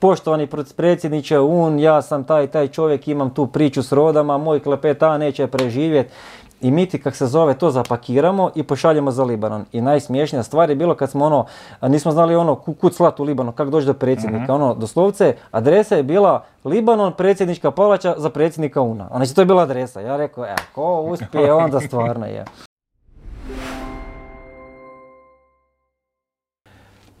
[0.00, 5.18] poštovani predsjedniče UN, ja sam taj taj čovjek, imam tu priču s rodama, moj klepeta
[5.18, 6.12] neće preživjeti.
[6.60, 9.64] I mi ti, kak se zove, to zapakiramo i pošaljemo za Libanon.
[9.72, 11.46] I najsmiješnija stvar je bilo kad smo ono,
[11.82, 14.52] nismo znali ono kud slat u Libanon, kako doći do predsjednika.
[14.54, 14.62] Mhm.
[14.62, 19.08] Ono, doslovce, adresa je bila Libanon, predsjednička palača za predsjednika UNA.
[19.16, 20.00] Znači to je bila adresa.
[20.00, 22.44] Ja rekao, e, ko uspije, onda stvarno je.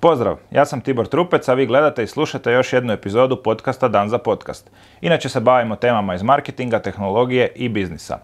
[0.00, 4.08] Pozdrav, ja sam Tibor Trupec, a vi gledate i slušate još jednu epizodu podcasta Dan
[4.08, 4.70] za podcast.
[5.00, 8.18] Inače se bavimo temama iz marketinga, tehnologije i biznisa.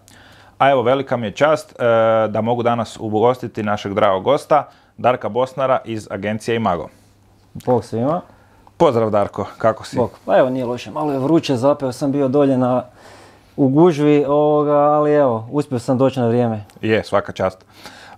[0.57, 1.83] A evo, velika mi je čast e,
[2.27, 6.89] da mogu danas ugostiti našeg dragog gosta, Darka Bosnara iz agencije Imago.
[7.53, 8.21] Bog svima.
[8.77, 9.97] Pozdrav Darko, kako si?
[9.97, 12.83] Bog, pa evo nije loše, malo je vruće, zapeo sam bio dolje na,
[13.57, 16.65] u gužvi, ovoga, ali evo, uspio sam doći na vrijeme.
[16.81, 17.65] Je, svaka čast.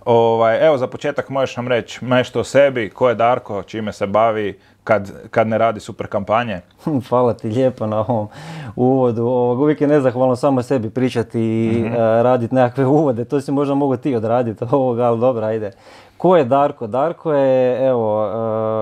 [0.04, 4.06] Ovaj, evo za početak možeš nam reći nešto o sebi, ko je Darko, čime se
[4.06, 6.60] bavi, kad, kad ne radi super kampanje.
[7.08, 8.28] Hvala ti lijepo na ovom
[8.76, 9.24] uvodu.
[9.24, 13.24] Ovog, uvijek je nezahvalno samo sebi pričati i mm raditi nekakve uvode.
[13.24, 15.70] To si možda mogu ti odraditi ovoga, ali dobro, ajde.
[16.16, 16.86] Ko je Darko?
[16.86, 18.26] Darko je, evo,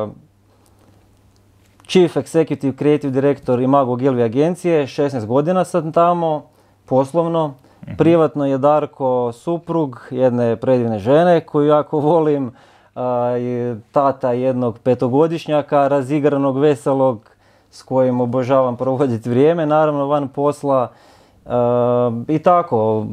[0.04, 0.10] uh,
[1.86, 6.46] Chief Executive Creative Director Imago Gilvi agencije, 16 godina sam tamo,
[6.86, 7.54] poslovno.
[7.88, 7.96] Mhm.
[7.96, 12.52] Privatno je Darko suprug jedne predivne žene koju jako volim
[13.92, 17.30] tata jednog petogodišnjaka, razigranog, veselog,
[17.70, 20.90] s kojim obožavam provoditi vrijeme, naravno van posla
[22.28, 23.06] i tako.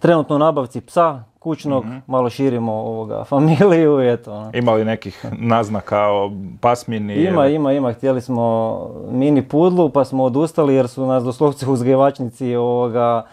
[0.00, 1.96] Trenutno u nabavci psa, kućnog, mhm.
[2.06, 4.32] malo širimo ovoga familiju i eto.
[4.32, 4.50] Ono.
[4.54, 6.30] Ima li nekih naznaka o
[6.60, 7.14] pasmini?
[7.14, 7.92] Ima, ima, ima.
[7.92, 8.78] Htjeli smo
[9.10, 13.26] mini pudlu pa smo odustali jer su nas doslovce uzgajivačnici ovoga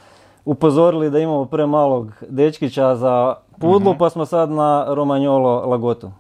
[0.46, 4.00] upozorili da imamo premalog dečkića za pudlu, mhm.
[4.00, 6.12] pa smo sad na Romagnolo Lagotu.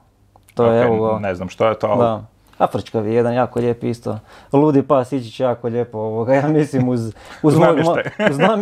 [0.54, 1.20] To je evo...
[1.20, 2.00] Ne znam što je to, ali...
[2.00, 2.24] Da.
[2.58, 4.20] Afričkavi jedan jako lijep isto.
[4.52, 7.78] Ludi pas ići će jako lijepo ovoga, ja mislim uz, uz, mog,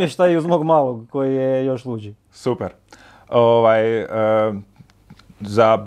[0.10, 2.14] šta i uz mog malog koji je još luđi.
[2.32, 2.72] Super.
[3.30, 4.06] Ovaj,
[5.40, 5.86] za,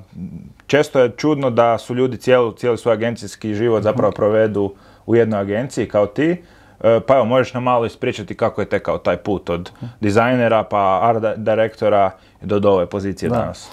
[0.66, 4.74] često je čudno da su ljudi cijeli, cijeli svoj agencijski život zapravo provedu
[5.06, 6.42] u jednoj agenciji kao ti.
[6.80, 9.70] E, pa evo, možeš nam malo ispričati kako je tekao taj put od
[10.00, 12.10] dizajnera pa art direktora
[12.42, 13.70] do ove pozicije danas.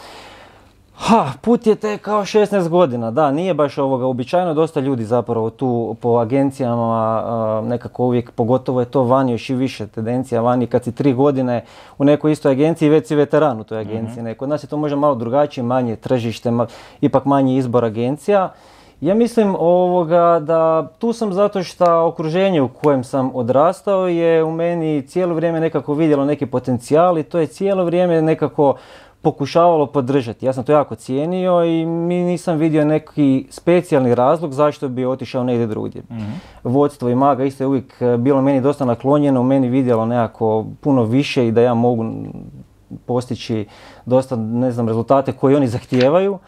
[1.01, 5.95] Ha, put je tekao 16 godina, da, nije baš ovoga, uobičajeno dosta ljudi zapravo tu
[6.01, 10.91] po agencijama nekako uvijek, pogotovo je to vani još i više tendencija vani kad si
[10.91, 11.63] tri godine
[11.97, 14.23] u nekoj istoj agenciji već si veteran u toj agenciji.
[14.23, 16.51] mm Kod nas je to možda malo drugačije, manje tržište,
[17.01, 18.49] ipak manji izbor agencija.
[19.01, 24.51] Ja mislim ovoga da tu sam zato što okruženje u kojem sam odrastao je u
[24.51, 28.75] meni cijelo vrijeme nekako vidjelo neki potencijal i to je cijelo vrijeme nekako
[29.21, 30.45] pokušavalo podržati.
[30.45, 35.43] Ja sam to jako cijenio i mi nisam vidio neki specijalni razlog zašto bi otišao
[35.43, 36.01] negdje drugdje.
[36.09, 36.15] mm
[36.63, 41.03] Vodstvo i maga isto je uvijek bilo meni dosta naklonjeno, u meni vidjelo nekako puno
[41.03, 42.05] više i da ja mogu
[43.05, 43.65] postići
[44.05, 46.39] dosta, ne znam, rezultate koje oni zahtijevaju.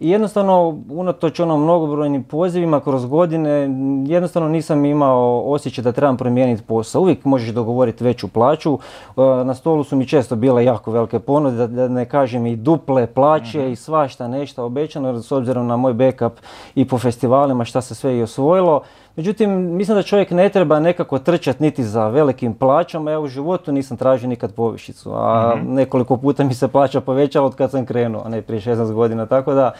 [0.00, 3.68] I jednostavno, unatoč onom mnogobrojnim pozivima kroz godine,
[4.06, 7.02] jednostavno nisam imao osjećaj da trebam promijeniti posao.
[7.02, 8.78] Uvijek možeš dogovoriti veću plaću.
[9.16, 13.06] E, na stolu su mi često bile jako velike ponude, da ne kažem i duple
[13.06, 13.72] plaće mhm.
[13.72, 16.32] i svašta nešto obećano, s obzirom na moj backup
[16.74, 18.82] i po festivalima šta se sve i osvojilo.
[19.16, 23.10] Međutim, mislim da čovjek ne treba nekako trčati niti za velikim plaćama.
[23.10, 25.74] Ja u životu nisam tražio nikad povišicu, a mhm.
[25.74, 29.26] nekoliko puta mi se plaća povećala od kad sam krenuo, a ne prije 16 godina.
[29.26, 29.72] Tako da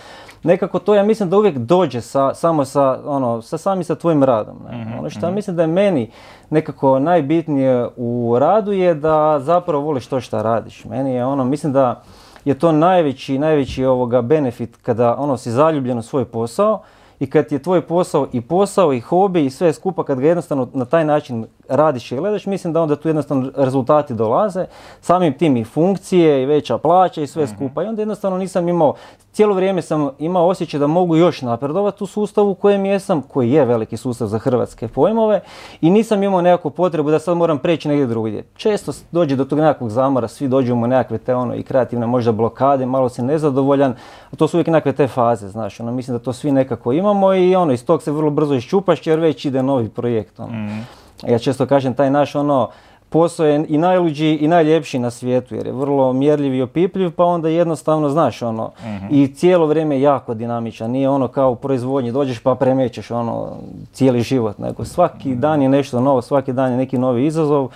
[0.43, 4.25] nekako to ja mislim da uvijek dođe sa, samo sa, ono, sa sami sa tvojim
[4.25, 4.57] radom.
[4.71, 4.79] Ne?
[4.79, 5.35] Mhm, ono što ja mhm.
[5.35, 6.11] mislim da je meni
[6.51, 10.85] nekako najbitnije u radu je da zapravo voliš to što radiš.
[10.85, 12.03] Meni je ono, mislim da
[12.45, 16.83] je to najveći, najveći ovoga benefit kada ono si zaljubljen u svoj posao
[17.21, 20.69] i kad je tvoj posao i posao i hobi i sve skupa kad ga jednostavno
[20.75, 24.67] na taj način radiš i gledaš, mislim da onda tu jednostavno rezultati dolaze,
[25.01, 27.55] samim tim i funkcije i veća plaća i sve mhm.
[27.55, 28.95] skupa i onda jednostavno nisam imao,
[29.33, 33.51] cijelo vrijeme sam imao osjećaj da mogu još napredovati u sustavu u kojem jesam, koji
[33.51, 35.41] je veliki sustav za hrvatske pojmove
[35.81, 38.43] i nisam imao nekakvu potrebu da sad moram preći negdje drugdje.
[38.57, 42.87] Često dođe do tog nekakvog zamora, svi dođemo nekakve te ono i kreativne možda blokade,
[42.87, 43.95] malo si nezadovoljan,
[44.31, 47.35] a to su uvijek nekakve te faze, znaš, ono, mislim da to svi nekako imamo
[47.35, 50.41] i ono, iz tog se vrlo brzo iščupaš jer već ide novi projekt.
[50.41, 50.53] Ono.
[50.53, 51.00] Mhm.
[51.29, 52.69] Ja često kažem, taj naš ono,
[53.11, 57.25] posao je i najluđi i najljepši na svijetu jer je vrlo mjerljiv i opipljiv pa
[57.25, 59.07] onda jednostavno znaš ono mhm.
[59.11, 63.49] i cijelo vrijeme jako dinamičan, nije ono kao u proizvodnji dođeš pa premećeš ono
[63.93, 65.41] cijeli život nego svaki mhm.
[65.41, 67.69] dan je nešto novo, svaki dan je neki novi izazov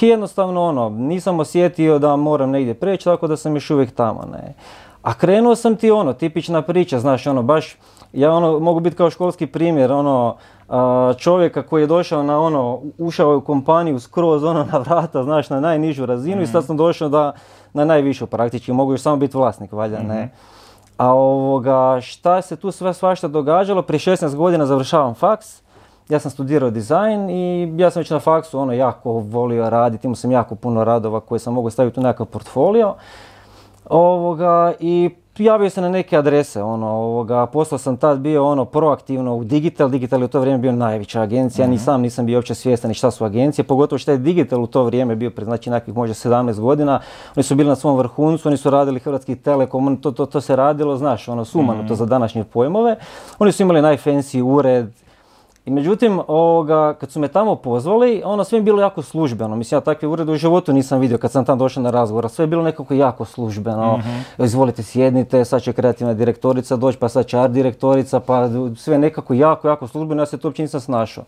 [0.00, 4.28] i jednostavno ono nisam osjetio da moram negdje preći tako da sam još uvijek tamo
[4.32, 4.54] ne.
[5.02, 7.76] A krenuo sam ti ono, tipična priča, znaš ono baš,
[8.12, 10.36] ja ono mogu biti kao školski primjer ono
[11.18, 15.50] čovjeka koji je došao na ono, ušao je u kompaniju skroz ono na vrata, znaš,
[15.50, 17.32] na najnižu razinu i sad sam došao da
[17.72, 20.24] na najvišu praktički, mogu još samo biti vlasnik, valjda, ne.
[20.24, 20.34] Mhm.
[20.96, 25.62] A ovoga, šta se tu sve svašta događalo, prije 16 godina završavam faks,
[26.08, 30.16] ja sam studirao dizajn i ja sam već na faksu ono jako volio raditi, imao
[30.16, 32.94] sam jako puno radova koje sam mogao staviti u nekakav portfolio.
[33.88, 39.36] Ovoga, I javio se na neke adrese, ono, ovoga, poslao sam tad bio ono proaktivno
[39.36, 41.84] u Digital, Digital je u to vrijeme bio najveća agencija, ni mhm.
[41.84, 45.16] sam nisam bio uopće svjestan šta su agencije, pogotovo što je Digital u to vrijeme
[45.16, 47.00] bio pred znači nekakvih možda 17 godina,
[47.36, 50.56] oni su bili na svom vrhuncu, oni su radili Hrvatski Telekom, to, to, to se
[50.56, 51.94] radilo, znaš, ono, sumano to mhm.
[51.94, 52.96] za današnje pojmove,
[53.38, 54.86] oni su imali najfancy ured,
[55.64, 59.56] i međutim, ovoga, kad su me tamo pozvali, ono sve je bilo jako službeno.
[59.56, 62.30] Mislim, ja takve urede u životu nisam vidio kad sam tamo došao na razgovor.
[62.30, 63.96] Sve je bilo nekako jako službeno.
[63.96, 68.98] mm Izvolite sjednite, sad će kreativna direktorica doći, pa sad će art direktorica, pa sve
[68.98, 70.22] nekako jako, jako službeno.
[70.22, 71.24] Ja se to uopće nisam snašao.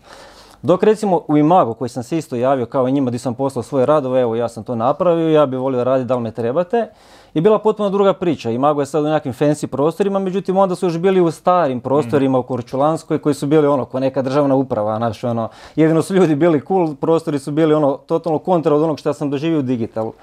[0.63, 3.63] Dok recimo u Imago koji sam se isto javio kao i njima gdje sam poslao
[3.63, 6.87] svoje radove, evo ja sam to napravio, ja bih volio raditi da li me trebate
[7.33, 8.49] je bila potpuno druga priča.
[8.49, 11.81] I Mago je sad u nekakvim fancy prostorima, međutim onda su još bili u starim
[11.81, 16.15] prostorima u Korčulanskoj koji su bili ono ko neka državna uprava, naš ono, jedino su
[16.15, 19.61] ljudi bili cool, prostori su bili ono totalno kontra od onog što sam doživio u
[19.61, 20.13] digitalu.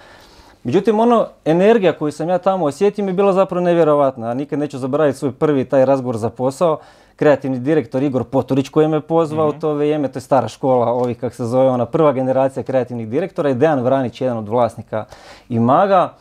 [0.64, 4.34] Međutim, ono, energija koju sam ja tamo osjetio mi je bila zapravo nevjerovatna.
[4.34, 6.78] Nikad neću zaboraviti svoj prvi taj razgovor za posao.
[7.20, 11.18] Kreativni direktor Igor Poturić koji me pozvao mm to vrijeme, to je stara škola ovih,
[11.18, 15.04] kak se zove, ona prva generacija kreativnih direktora i Dejan Vranić, jedan od vlasnika
[15.48, 16.14] i maga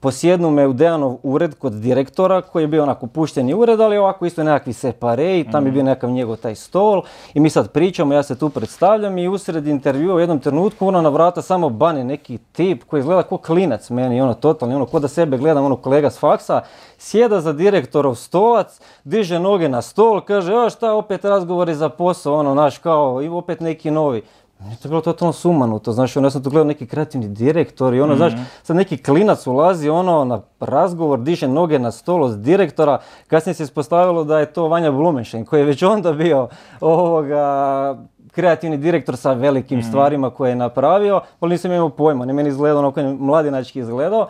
[0.00, 4.26] posjednu me u Dejanov ured kod direktora koji je bio onako pušteni ured, ali ovako
[4.26, 5.88] isto nekakvi separe i tam je bio mhm.
[5.88, 7.02] nekakav njegov taj stol
[7.34, 11.02] i mi sad pričamo, ja se tu predstavljam i usred intervjua u jednom trenutku ono
[11.02, 14.98] na vrata samo bane neki tip koji izgleda kao klinac meni, ono totalni, ono ko
[14.98, 16.60] da sebe gledam, ono kolega s faksa,
[16.98, 22.34] sjeda za direktorov stolac, diže noge na stol, kaže, a šta opet razgovori za posao,
[22.34, 24.22] ono naš kao i opet neki novi.
[24.60, 28.00] Meni to bilo totalno sumanuto, znaš, ono, ja sam tu gledao neki kreativni direktor i
[28.00, 28.42] ono, znaš, mhm.
[28.62, 33.62] sad neki klinac ulazi ono na razgovor, diše noge na stolu s direktora, kasnije se
[33.62, 36.48] ispostavilo da je to Vanja Blumenšen koji je već onda bio
[36.80, 37.96] ovoga,
[38.32, 39.88] kreativni direktor sa velikim mhm.
[39.88, 43.80] stvarima koje je napravio, ali nisam imao pojma, ne meni izgledao ono koji je mladinački
[43.80, 44.28] izgledao.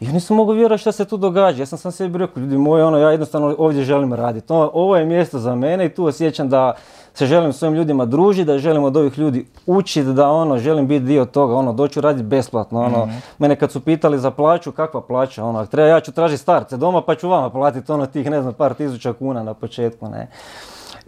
[0.00, 1.62] I ja nisam mogao vjerovati šta se tu događa.
[1.62, 4.46] Ja sam sam sebi rekao, ljudi moji, ono, ja jednostavno ovdje želim raditi.
[4.52, 6.74] Ovo je mjesto za mene i tu osjećam da
[7.14, 10.86] se želim s ovim ljudima družiti, da želim od ovih ljudi učiti, da ono, želim
[10.86, 14.72] biti dio toga, ono, doću raditi besplatno, ono, mm mene kad su pitali za plaću,
[14.72, 18.30] kakva plaća, ono, treba, ja ću tražiti starce doma pa ću vama platiti ono tih,
[18.30, 20.28] ne znam, par tisuća kuna na početku, ne.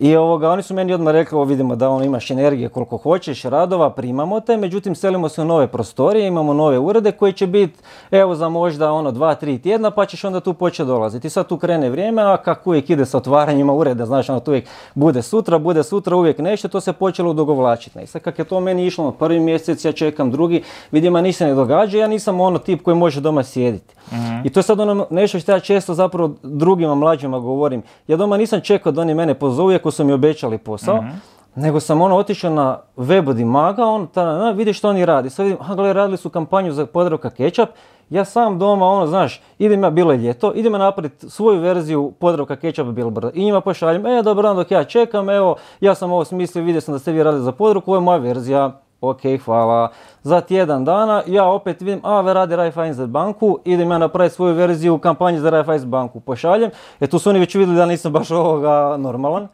[0.00, 3.42] I ovoga, oni su meni odmah rekli, ovo vidimo da ono imaš energije koliko hoćeš,
[3.42, 7.78] radova, primamo te, međutim selimo se u nove prostorije, imamo nove urede koji će biti
[8.10, 11.26] evo za možda ono dva, tri tjedna pa ćeš onda tu početi dolaziti.
[11.26, 14.50] I sad tu krene vrijeme, a kako uvijek ide sa otvaranjima ureda, znaš ono tu
[14.50, 17.98] uvijek bude sutra, bude sutra, uvijek nešto, to se počelo dogovlačiti.
[18.02, 21.46] I sad kak je to meni išlo, prvi mjesec ja čekam drugi, vidim, a ništa
[21.46, 23.94] ne događa, ja nisam ono tip koji može doma sjediti.
[24.12, 24.46] Mhm.
[24.46, 27.82] I to je sad ono nešto što ja često zapravo drugima mlađima govorim.
[28.08, 31.10] Ja doma nisam čekao da oni mene pozovu, iako su mi obećali posao, mhm.
[31.54, 35.30] nego sam ono otišao na web od Imaga, on ta, vidi što oni radi.
[35.30, 37.68] Sad vidim, aha, gledaj, radili su kampanju za Podravka Ketchup,
[38.10, 42.12] ja sam doma, ono, znaš, idem ja, bilo je ljeto, idem ja napraviti svoju verziju
[42.18, 46.24] Podravka Ketchup Billboard i njima pošaljem, e, dobro dok ja čekam, evo, ja sam ovo
[46.24, 49.88] smislio, vidio sam da ste vi radili za Podravku, ovo je moja verzija, ok, hvala.
[50.22, 54.54] Za tjedan dana ja opet vidim, a ve radi Raiffeisen banku, idem ja napraviti svoju
[54.54, 56.70] verziju u kampanji za Raiffeisen banku, pošaljem.
[57.00, 59.48] E tu su oni već vidjeli da nisam baš ovoga normalan.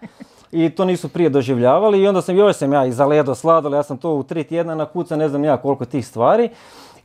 [0.52, 3.74] I to nisu prije doživljavali i onda sam, joj sam ja i za ledo sladol,
[3.74, 6.48] ja sam to u tri tjedna nakuca, ne znam ja koliko tih stvari.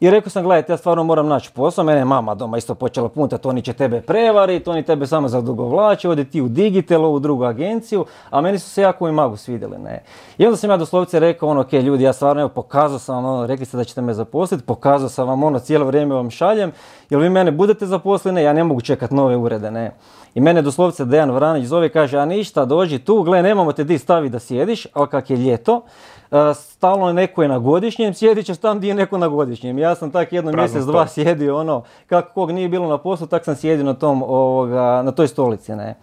[0.01, 3.09] I rekao sam, gledajte, ja stvarno moram naći posao, mene je mama doma isto počela
[3.09, 7.43] puntati, oni će tebe prevariti, oni tebe samo zadugovlače, odi ti u Digital, u drugu
[7.43, 10.03] agenciju, a meni su se jako i magu svidjeli, ne.
[10.37, 13.25] I onda sam ja doslovce rekao, ono, ok, ljudi, ja stvarno, evo, pokazao sam vam,
[13.25, 16.71] ono, rekli ste da ćete me zaposliti, pokazao sam vam, ono, cijelo vrijeme vam šaljem,
[17.09, 19.91] jel vi mene budete zaposleni, ja ne mogu čekati nove urede, ne.
[20.35, 23.97] I mene doslovce Dejan Vranić zove kaže, a ništa, dođi tu, gle, nemamo te di
[23.97, 25.81] stavi da sjediš, ali kak je ljeto,
[26.55, 29.79] stalno je neko je na godišnjem, sjedit ćeš tam gdje je neko na godišnjem.
[29.79, 33.45] Ja sam tak jedno mjesec, dva sjedio, ono, kako kog nije bilo na poslu, tak
[33.45, 35.95] sam sjedio na, tom, ovoga, na toj stolici, ne.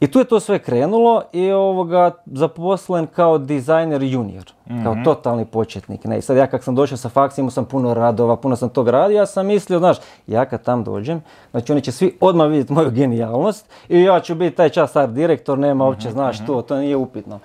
[0.00, 4.44] I tu je to sve krenulo i ovoga zaposlen kao dizajner junior,
[4.82, 5.04] kao mhm.
[5.04, 6.04] totalni početnik.
[6.04, 6.18] Ne?
[6.18, 8.88] I sad ja kak sam došao sa faksa imao sam puno radova, puno sam tog
[8.88, 12.72] radio, ja sam mislio, znaš, ja kad tam dođem, znači oni će svi odmah vidjeti
[12.72, 16.46] moju genijalnost i ja ću biti taj čas art direktor, nema uopće, mhm, znaš, mhm.
[16.46, 17.40] to, to nije upitno.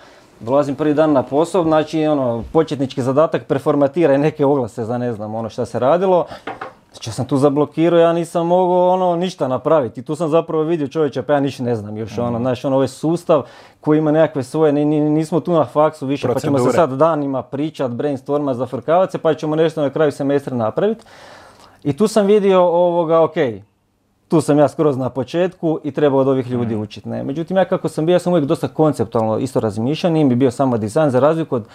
[0.46, 5.36] Dolazim prvi dan na posao, znači ono, početnički zadatak preformatiraj neke oglase za ne znam
[5.36, 6.25] ono šta se radilo.
[6.92, 10.00] Znači ja sam tu zablokirao, ja nisam mogao ono ništa napraviti.
[10.00, 12.75] I tu sam zapravo vidio čovječa, pa ja ništa ne znam još ono, znaš, ono,
[12.75, 13.44] ovaj sustav
[13.82, 17.92] koji ima nekakve svoje, nismo tu na faksu više, pa ćemo se sad danima pričat,
[17.92, 21.06] brainstorma, zafrkavat se, pa ćemo nešto na kraju semestra napraviti.
[21.84, 23.36] I tu sam vidio ovoga, ok,
[24.36, 26.82] tu sam ja skroz na početku i treba od ovih ljudi mm.
[26.82, 27.10] učiti.
[27.10, 27.24] Ne?
[27.24, 30.51] Međutim, ja kako sam bio, ja sam uvijek dosta konceptualno isto razmišljao, nije mi bio
[30.51, 31.68] samo dizajn, za razliku od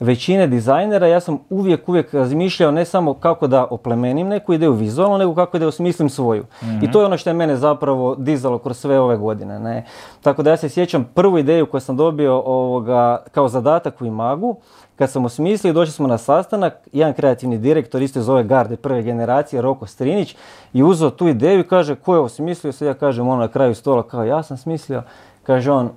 [0.00, 5.18] većine dizajnera, ja sam uvijek, uvijek razmišljao ne samo kako da oplemenim neku ideju vizualno,
[5.18, 6.44] nego kako da osmislim svoju.
[6.82, 9.58] I to je ono što je mene zapravo dizalo kroz sve ove godine.
[9.58, 9.84] Ne?
[10.22, 14.56] Tako da ja se sjećam prvu ideju koju sam dobio ovoga, kao zadatak u Imagu,
[14.96, 19.02] kad sam osmislio, došli smo na sastanak, jedan kreativni direktor isto iz ove garde prve
[19.02, 20.36] generacije, Roko Strinić,
[20.72, 22.72] i uzeo tu ideju i kaže, ko je osmislio?
[22.72, 25.02] Sad ja kažem ono na kraju stola, kao ja sam smislio.
[25.42, 25.90] Kaže on,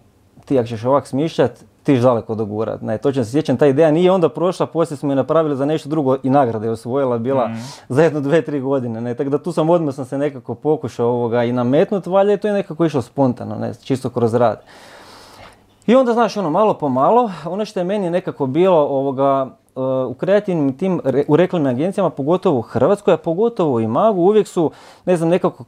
[0.45, 2.81] ti ako ćeš ovak smišljat, ti daleko dogurat.
[2.81, 5.89] Ne, točno se sjećam, ta ideja nije onda prošla, poslije smo je napravili za nešto
[5.89, 7.55] drugo i nagrade je osvojila, bila mm.
[7.89, 9.01] za jedno, dve, tri godine.
[9.01, 12.37] Ne, tako da tu sam odmah sam se nekako pokušao ovoga i nametnut, valjda je
[12.37, 14.61] to je nekako išlo spontano, ne, čisto kroz rad.
[15.87, 19.83] I onda, znaš, ono, malo po malo, ono što je meni nekako bilo ovoga, uh,
[20.11, 24.71] u kreativnim tim, u reklamnim agencijama, pogotovo u Hrvatskoj, a pogotovo u Imagu, uvijek su,
[25.05, 25.63] ne znam, nekako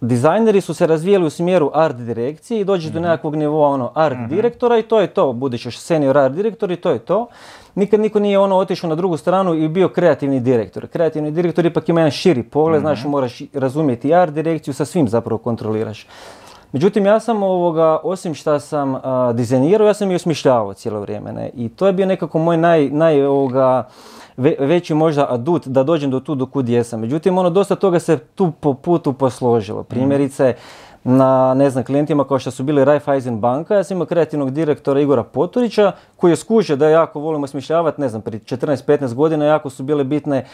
[0.00, 3.08] dizajneri su se razvijali u smjeru art direkcije i dođeš do mhm.
[3.08, 4.28] nekakvog nivoa ono art mhm.
[4.28, 5.32] direktora i to je to.
[5.32, 7.28] Budeš još senior art direktor i to je to.
[7.74, 10.86] Nikad niko nije ono otišao na drugu stranu i bio kreativni direktor.
[10.86, 13.10] Kreativni direktor ipak ima jedan širi pogled, znaš, mhm.
[13.10, 16.06] moraš razumjeti art direkciju, sa svim zapravo kontroliraš.
[16.72, 18.94] Međutim, ja sam ovoga, osim što sam
[19.34, 21.32] dizajnirao, ja sam i osmišljavao cijelo vrijeme.
[21.32, 21.50] Ne?
[21.54, 23.88] I to je bio nekako moj naj, naj ovoga,
[24.58, 27.00] veći možda adut da dođem do tu do kud jesam.
[27.00, 29.82] Međutim, ono dosta toga se tu po putu posložilo.
[29.82, 30.54] Primjerice,
[31.04, 35.00] na ne znam, klijentima kao što su bili Raiffeisen banka, ja sam imao kreativnog direktora
[35.00, 39.70] Igora Poturića koji je skužio da jako volimo smišljavati, ne znam, prije 14-15 godina jako
[39.70, 40.44] su bile bitne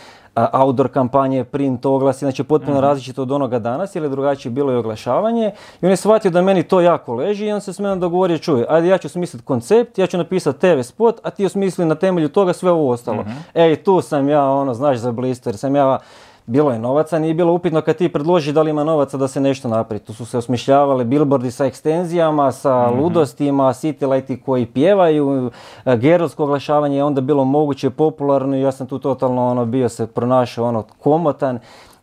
[0.53, 2.85] outdoor kampanje, print, oglasi, znači potpuno mhm.
[2.85, 5.53] različito od onoga danas, jer je drugačije bilo i oglašavanje.
[5.83, 8.39] I on je shvatio da meni to jako leži i on se s menom dogovorio,
[8.39, 11.95] čuj, ajde ja ću smisliti koncept, ja ću napisati TV spot, a ti osmisli na
[11.95, 13.21] temelju toga sve ovo ostalo.
[13.21, 15.99] uh Ej, tu sam ja, ono, znaš za blister, sam ja
[16.47, 19.41] bilo je novaca, nije bilo upitno kad ti predloži da li ima novaca da se
[19.41, 20.01] nešto napravi.
[20.01, 25.51] Tu su se osmišljavali billboardi sa ekstenzijama, sa mm ludostima, city lighti koji pjevaju,
[25.85, 29.89] e, gerovsko oglašavanje je onda bilo moguće, popularno i ja sam tu totalno ono, bio
[29.89, 31.59] se pronašao ono komotan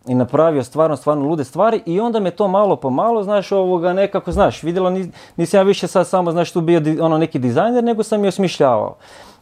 [0.07, 3.93] i napravio stvarno, stvarno lude stvari i onda me to malo po malo, znaš, ovoga
[3.93, 4.89] nekako, znaš, vidjela
[5.35, 8.95] nisam ja više sad samo, znaš, tu bio ono neki dizajner, nego sam i osmišljavao.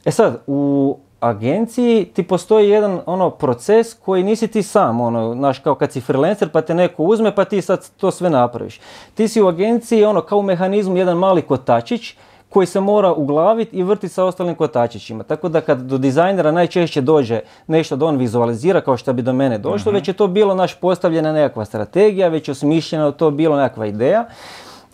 [0.05, 5.59] E sad, u agenciji ti postoji jedan ono proces koji nisi ti sam, ono, znaš,
[5.59, 8.79] kao kad si freelancer pa te neko uzme pa ti sad to sve napraviš.
[9.15, 12.15] Ti si u agenciji ono kao u mehanizmu jedan mali kotačić
[12.49, 15.23] koji se mora uglaviti i vrti sa ostalim kotačićima.
[15.23, 19.33] Tako da kad do dizajnera najčešće dođe nešto da on vizualizira kao što bi do
[19.33, 19.97] mene došlo, mhm.
[19.97, 24.25] već je to bilo naš postavljena nekakva strategija, već je osmišljena to bilo nekakva ideja.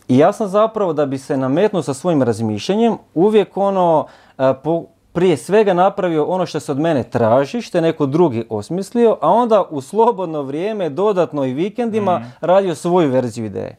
[0.07, 4.05] I ja sam zapravo da bi se nametnuo sa svojim razmišljanjem uvijek ono
[4.63, 4.83] po,
[5.15, 9.29] prije svega napravio ono što se od mene traži, što je neko drugi osmislio, a
[9.29, 12.33] onda u slobodno vrijeme, dodatno i vikendima, mm.
[12.41, 13.77] radio svoju verziju ideje.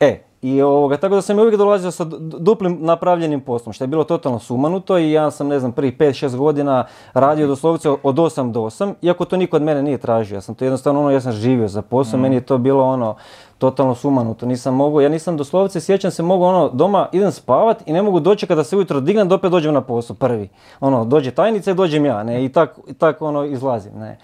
[0.00, 2.04] E, i ovoga, tako da sam uvijek dolazio sa
[2.38, 6.36] duplim napravljenim poslom, što je bilo totalno sumanuto i ja sam, ne znam, prvih 5-6
[6.36, 6.84] godina
[7.14, 10.34] radio doslovce od 8 do 8, iako to niko od mene nije tražio.
[10.34, 13.14] Ja sam to jednostavno, ono, ja sam živio za posao, meni je to bilo ono,
[13.58, 14.46] totalno sumanuto.
[14.46, 18.20] Nisam mogao, ja nisam doslovce, sjećam se, mogu ono, doma idem spavat i ne mogu
[18.20, 20.48] doći kada se ujutro dignem da opet dođem na posao prvi.
[20.80, 24.18] Ono, dođe tajnica i dođem ja, ne, i tak, i tak ono, izlazim, ne.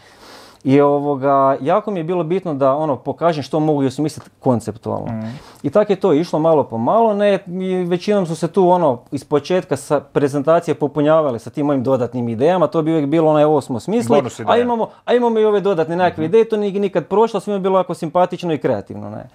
[0.68, 5.12] I ovoga, jako mi je bilo bitno da ono pokažem što mogu i osmisliti konceptualno.
[5.12, 5.38] Mm.
[5.62, 8.98] I tako je to išlo malo po malo, ne, i većinom su se tu ono
[9.12, 13.46] iz početka sa prezentacije popunjavale sa tim mojim dodatnim idejama, to bi uvijek bilo ono
[13.46, 16.80] ovo smo smisli, a imamo, a imamo i ove dodatne nekakve mm ideje, to nije
[16.80, 19.10] nikad prošlo, svima je bilo jako simpatično i kreativno.
[19.10, 19.28] Ne.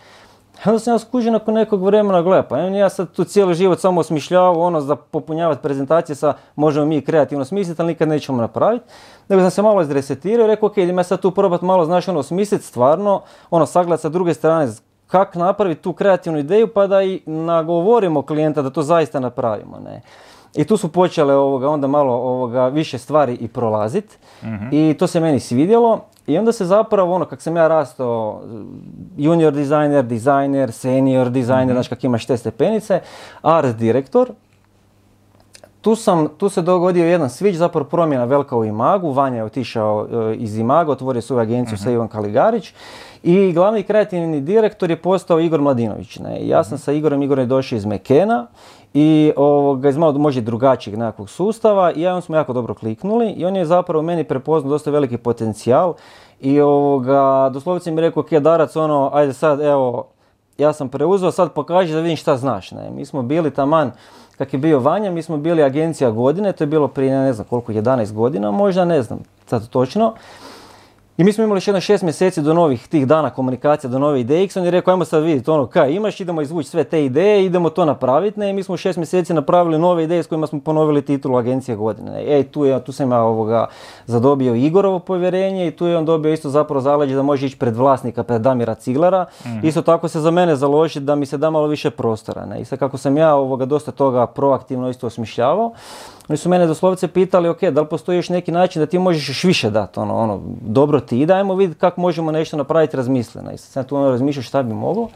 [0.66, 4.02] Onda sam ja skužio nakon nekog vremena, gle, pa ja sad tu cijeli život samo
[4.02, 8.86] osmišljavao ono za popunjavati prezentacije sa možemo mi kreativno smisliti, ali nikad nećemo napraviti.
[9.30, 12.08] Nego sam se malo izresetirao i rekao, ok, idem ja sad tu probati malo, znaš,
[12.08, 14.72] ono, smisliti stvarno, ono, sagledati sa druge strane
[15.08, 20.02] kako napraviti tu kreativnu ideju pa da i nagovorimo klijenta da to zaista napravimo, ne.
[20.56, 24.68] I tu su počele ovoga, onda malo ovoga, više stvari i prolaziti mhm.
[24.72, 28.42] i to se meni svidjelo i onda se zapravo, ono, kak sam ja rastao,
[29.18, 31.76] junior dizajner, dizajner, senior dizajner, mm-hmm.
[31.76, 33.00] znači kak imaš te stepenice,
[33.42, 34.30] art direktor,
[35.82, 40.08] tu, sam, tu se dogodio jedan switch, zapravo promjena velika u Imagu, Vanja je otišao
[40.32, 41.94] e, iz Imaga, otvorio svoju agenciju sa mhm.
[41.94, 42.74] Ivan Kaligarić
[43.24, 46.20] i glavni kreativni direktor je postao Igor Mladinović.
[46.20, 46.48] Ne?
[46.48, 46.82] Ja sam mhm.
[46.82, 48.48] sa Igorom, Igor je došao iz Mekena
[48.94, 53.30] i ovoga, iz malo može drugačijeg nekakvog sustava i ja on smo jako dobro kliknuli
[53.30, 55.94] i on je zapravo meni prepoznao dosta veliki potencijal
[56.42, 60.08] i ovoga, doslovce mi rekao, ok, Darac, ono, ajde sad, evo,
[60.58, 62.72] ja sam preuzeo, sad pokaži da vidim šta znaš.
[62.72, 62.90] Ne?
[62.92, 63.92] Mi smo bili taman,
[64.38, 67.48] kak je bio Vanja, mi smo bili agencija godine, to je bilo prije ne znam
[67.50, 70.14] koliko, 11 godina, možda ne znam sad točno.
[71.18, 74.22] I mi smo imali još jedno šest mjeseci do novih tih dana komunikacija, do nove
[74.22, 74.48] ideje.
[74.56, 77.70] on je rekao, ajmo sad vidjeti ono kaj imaš, idemo izvući sve te ideje, idemo
[77.70, 78.40] to napraviti.
[78.40, 78.50] Ne?
[78.50, 82.24] I mi smo šest mjeseci napravili nove ideje s kojima smo ponovili titulu agencije godine.
[82.28, 83.68] Ej, tu, je, tu sam ja ovoga
[84.06, 87.76] zadobio Igorovo povjerenje i tu je on dobio isto zapravo zaleđe da može ići pred
[87.76, 89.26] vlasnika, pred Damira Ciglara.
[89.46, 92.46] mm Isto tako se za mene založi da mi se da malo više prostora.
[92.46, 92.62] Ne?
[92.62, 95.74] I sad kako sam ja ovoga dosta toga proaktivno isto osmišljavao,
[96.28, 99.30] oni su mene doslovce pitali, ok, da li postoji još neki način da ti možeš
[99.30, 103.52] još više dati, ono, ono, dobro ti, dajmo vidjeti kako možemo nešto napraviti razmisleno.
[103.52, 105.10] I sad tu ono razmišljaš šta bi moglo.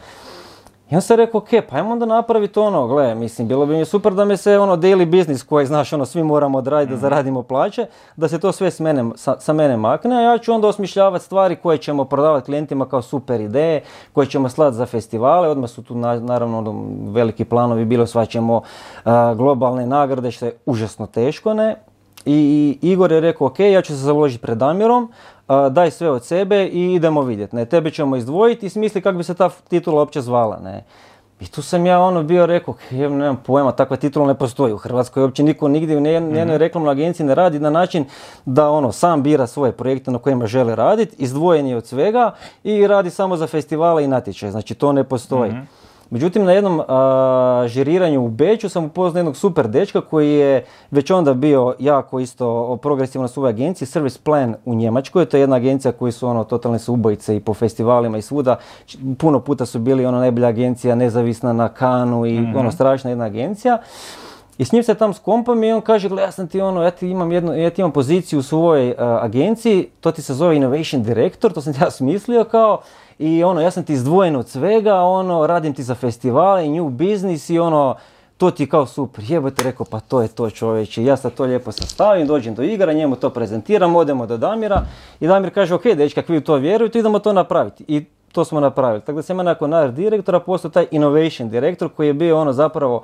[0.90, 3.86] I on se rekao, ok, pa ajmo onda napraviti ono, gle, mislim, bilo bi mi
[3.86, 7.02] super da mi se ono daily business koji, znaš, ono, svi moramo odraditi da mhm.
[7.02, 10.68] zaradimo plaće, da se to sve s mene, sa, mene makne, a ja ću onda
[10.68, 15.70] osmišljavati stvari koje ćemo prodavati klijentima kao super ideje, koje ćemo slati za festivale, odmah
[15.70, 18.62] su tu naravno ono, veliki planovi, bilo svaćemo
[19.36, 21.76] globalne nagrade, što je užasno teško, ne,
[22.26, 25.12] i Igor je rekao, ok, ja ću se založiti pred Damirom,
[25.70, 27.56] daj sve od sebe i idemo vidjeti.
[27.56, 30.60] Ne, tebe ćemo izdvojiti i smisli kako bi se ta titula uopće zvala.
[30.64, 30.84] Ne.
[31.40, 34.78] I tu sam ja ono bio rekao, ja nemam pojma, takva titula ne postoji u
[34.78, 38.06] Hrvatskoj, uopće niko nigdje u nijednoj mm reklamnoj agenciji ne radi na način
[38.46, 42.32] da ono sam bira svoje projekte na kojima žele raditi, izdvojen je od svega
[42.64, 45.52] i radi samo za festivale i natječaje, znači to ne postoji.
[45.52, 45.62] Mhm.
[46.10, 46.82] Međutim, na jednom
[47.68, 52.78] žiriranju u Beću sam upoznao jednog super dečka koji je već onda bio jako isto
[52.82, 55.26] progresivno na svojoj agenciji, Service Plan u Njemačkoj.
[55.26, 58.58] To je jedna agencija koji su ono totalne su ubojice i po festivalima i svuda.
[59.18, 63.26] Puno puta su bili ono najbolja agencija, nezavisna na Kanu i mm ono strašna jedna
[63.26, 63.78] agencija.
[64.58, 66.92] I s njim se tam skompam i on kaže, gle, ja sam ti ono, ja
[66.92, 71.04] ti imam, jednu, ja ti imam poziciju u svojoj agenciji, to ti se zove Innovation
[71.04, 72.82] Director, to sam ja smislio kao,
[73.20, 76.90] i ono, ja sam ti izdvojen od svega, ono, radim ti za festivale i new
[76.90, 77.96] business i ono,
[78.38, 81.44] to ti je kao super, jebote, rekao, pa to je to čovječe, ja sad to
[81.44, 84.82] lijepo sastavim, dođem do igra, njemu to prezentiram, odemo do Damira
[85.20, 87.86] i Damir kaže, ok, dečka, vi u to vjerujete, idemo to napraviti.
[87.88, 89.02] I to smo napravili.
[89.02, 92.54] Tako da sam ja nakon naš direktora postao taj innovation direktor koji je bio ono
[92.54, 93.02] zapravo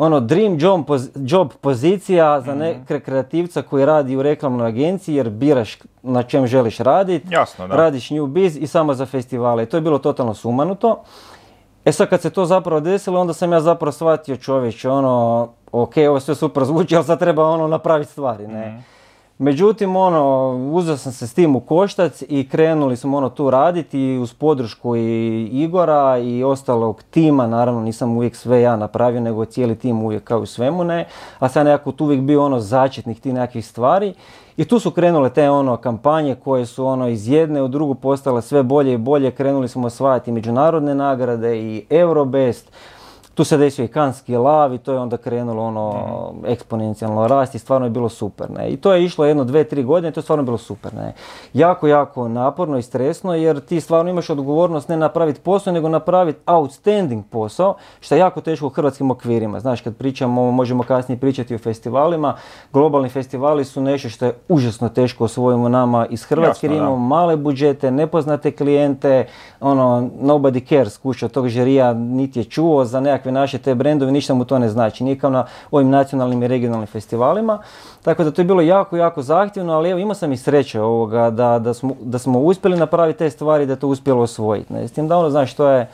[0.00, 0.84] ono dream job,
[1.14, 2.60] job pozicija za mhm.
[2.60, 7.76] nekog kreativca koji radi u reklamnoj agenciji jer biraš na čem želiš raditi, Jasno, da.
[7.76, 9.62] radiš new biz i samo za festivale.
[9.62, 11.02] I to je bilo totalno sumanuto.
[11.84, 15.94] E sad kad se to zapravo desilo, onda sam ja zapravo shvatio čovječe, ono, ok,
[16.08, 18.68] ovo sve super zvuči, ali sad treba ono napraviti stvari, ne.
[18.68, 18.78] Mhm.
[19.40, 24.18] Međutim, ono, uzeo sam se s tim u koštac i krenuli smo ono tu raditi
[24.22, 29.78] uz podršku i Igora i ostalog tima, naravno nisam uvijek sve ja napravio, nego cijeli
[29.78, 31.06] tim uvijek kao u svemu ne,
[31.38, 34.14] a sad nekako tu uvijek bio ono začetnih tih nekakvih stvari
[34.56, 38.42] i tu su krenule te ono kampanje koje su ono iz jedne u drugu postale
[38.42, 42.72] sve bolje i bolje, krenuli smo osvajati međunarodne nagrade i Eurobest,
[43.40, 46.46] tu se desio i kanski lav i to je onda krenulo ono mm.
[46.46, 48.50] eksponencijalno rast i stvarno je bilo super.
[48.50, 48.70] Ne?
[48.70, 50.94] I to je išlo jedno, dve, tri godine i to je stvarno bilo super.
[50.94, 51.14] Ne?
[51.52, 56.38] Jako, jako naporno i stresno jer ti stvarno imaš odgovornost ne napraviti posao nego napraviti
[56.46, 59.60] outstanding posao što je jako teško u hrvatskim okvirima.
[59.60, 62.34] Znaš kad pričamo, možemo kasnije pričati o festivalima,
[62.72, 67.36] globalni festivali su nešto što je užasno teško osvojimo nama iz Hrvatske jer imamo male
[67.36, 69.26] budžete, nepoznate klijente,
[69.60, 74.34] ono, nobody cares kuća tog žirija niti je čuo za nekakve naše te brendovi, ništa
[74.34, 75.04] mu to ne znači.
[75.04, 77.58] Nije kao na ovim nacionalnim i regionalnim festivalima.
[78.02, 81.30] Tako da to je bilo jako, jako zahtjevno, ali evo imao sam i sreće ovoga
[81.30, 84.74] da, da, smo, da smo uspjeli napraviti te stvari, da to uspjelo osvojiti.
[84.74, 85.88] S tim da ono, znaš, to je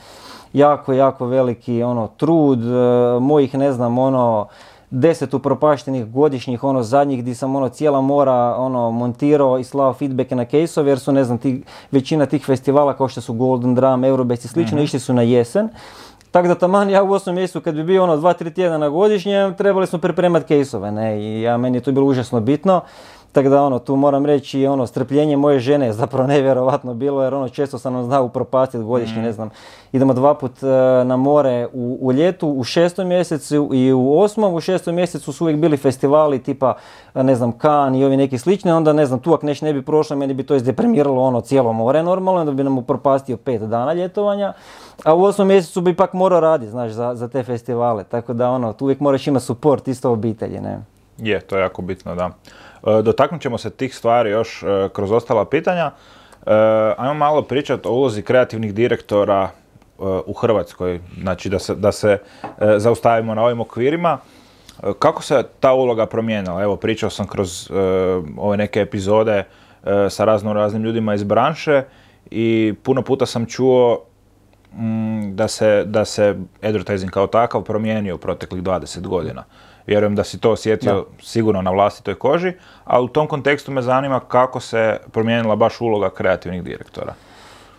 [0.52, 4.46] jako, jako veliki ono trud, e, mojih ne znam, ono,
[4.90, 10.34] deset upropaštenih godišnjih ono zadnjih gdje sam ono cijela mora ono montirao i slao feedbacke
[10.36, 14.04] na case jer su ne znam ti, većina tih festivala kao što su Golden Drum,
[14.04, 15.68] Eurobest i slično mm išli su na jesen.
[16.36, 18.88] Tako da taman ja u osmom mjesecu kad bi bio ono dva, tri tjedna na
[18.88, 22.80] godišnje, trebali smo pripremati kejsove, ne, i ja, meni je to bilo užasno bitno.
[23.36, 27.34] Tako da ono, tu moram reći, ono, strpljenje moje žene je zapravo nevjerovatno bilo, jer
[27.34, 29.32] ono, često sam nam znao upropastiti godišnje, ne mm.
[29.32, 29.50] znam,
[29.92, 30.66] idemo dva put e,
[31.04, 35.44] na more u, u, ljetu, u šestom mjesecu i u osmom, u šestom mjesecu su
[35.44, 36.74] uvijek bili festivali tipa,
[37.14, 39.82] ne znam, Kan i ovi neki slični, onda ne znam, tu ako neš ne bi
[39.82, 43.92] prošlo, meni bi to izdeprimiralo ono cijelo more normalno, onda bi nam upropastio pet dana
[43.92, 44.52] ljetovanja.
[45.04, 48.04] A u osmom mjesecu bi pak morao raditi, znaš, za, za te festivale.
[48.04, 50.80] Tako da ono, tu uvijek moraš imati suport isto obitelji, ne?
[51.18, 52.30] Je, to je jako bitno, da.
[52.86, 55.90] E, dotaknut ćemo se tih stvari još e, kroz ostala pitanja.
[56.46, 56.50] E,
[56.96, 59.50] ajmo malo pričati o ulozi kreativnih direktora
[60.26, 62.18] u Hrvatskoj, znači da se, da se
[62.76, 64.18] zaustavimo na ovim okvirima.
[64.98, 66.62] Kako se ta uloga promijenila?
[66.62, 67.70] Evo, pričao sam kroz
[68.36, 69.44] ove neke epizode
[70.08, 71.82] sa razno raznim ljudima iz branše
[72.30, 74.04] i puno puta sam čuo
[74.72, 79.44] mm, da se, da se advertising kao takav promijenio u proteklih 20 godina.
[79.86, 82.52] Vjerujem da si to osjetio sigurno na vlastitoj koži,
[82.84, 87.14] a u tom kontekstu me zanima kako se promijenila baš uloga kreativnih direktora.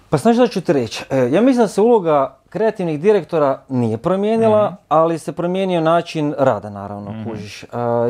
[0.09, 3.97] Pa znaš da ću ti reći, e, ja mislim da se uloga kreativnih direktora nije
[3.97, 4.75] promijenila, mhm.
[4.87, 7.63] ali se promijenio način rada naravno, mm kužiš.
[7.63, 7.67] E,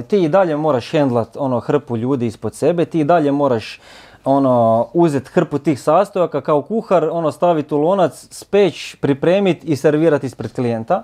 [0.07, 3.79] ti i dalje moraš hendlat ono hrpu ljudi ispod sebe, ti i dalje moraš
[4.25, 10.25] ono, uzeti hrpu tih sastojaka kao kuhar, ono, staviti u lonac, speć, pripremiti i servirati
[10.25, 11.03] ispred klijenta.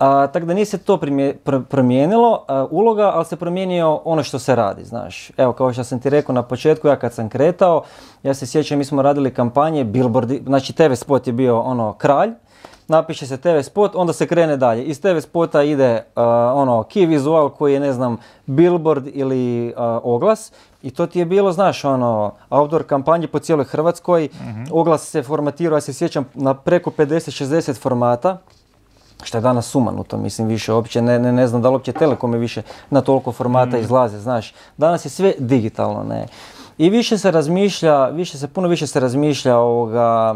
[0.00, 0.98] Tako da nije se to
[1.68, 5.30] promijenilo uloga, ali se promijenio ono što se radi, znaš.
[5.36, 7.82] Evo, kao što sam ti rekao na početku, ja kad sam kretao,
[8.22, 12.30] ja se sjećam, mi smo radili kampanje, billboardi, znači TV spot je bio ono kralj,
[12.88, 14.84] napiše se TV spot, onda se krene dalje.
[14.84, 16.22] Iz TV spota ide uh,
[16.54, 21.24] ono key vizual koji je ne znam billboard ili uh, oglas i to ti je
[21.24, 24.24] bilo, znaš, ono, outdoor kampanje po cijeloj Hrvatskoj.
[24.24, 28.38] uh Oglas se formatirao, ja se sjećam, na preko 50-60 formata
[29.22, 32.38] što je danas sumanuto, mislim više uopće, ne, ne, ne znam da li uopće telekome
[32.38, 33.80] više na toliko formata mhm.
[33.80, 34.54] izlaze, znaš.
[34.76, 36.26] Danas je sve digitalno, ne.
[36.78, 40.34] I više se razmišlja, više se, puno više se razmišlja ovoga,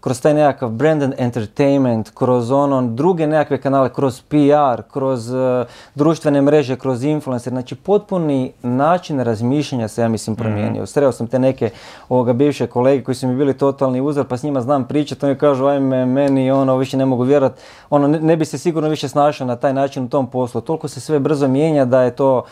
[0.00, 5.66] kroz taj nekakav brand and entertainment, kroz ono druge nekakve kanale, kroz PR, kroz uh,
[5.94, 10.42] društvene mreže, kroz influencer, znači potpuni način razmišljanja se ja mislim mhm.
[10.42, 10.86] promijenio.
[10.86, 11.70] Sreo sam te neke
[12.08, 15.34] ovoga bivše kolege koji su mi bili totalni uzor, pa s njima znam pričati, oni
[15.34, 17.60] kažu ajme meni ono više ne mogu vjerovati,
[17.90, 20.60] ono ne, bi se sigurno više snašao na taj način u tom poslu.
[20.60, 22.44] Toliko se sve brzo mijenja da je to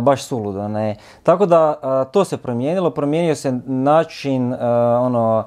[0.00, 0.96] baš suludo, ne.
[1.22, 1.74] Tako da
[2.12, 4.54] to se promijenilo, promijenio se način
[5.00, 5.44] ono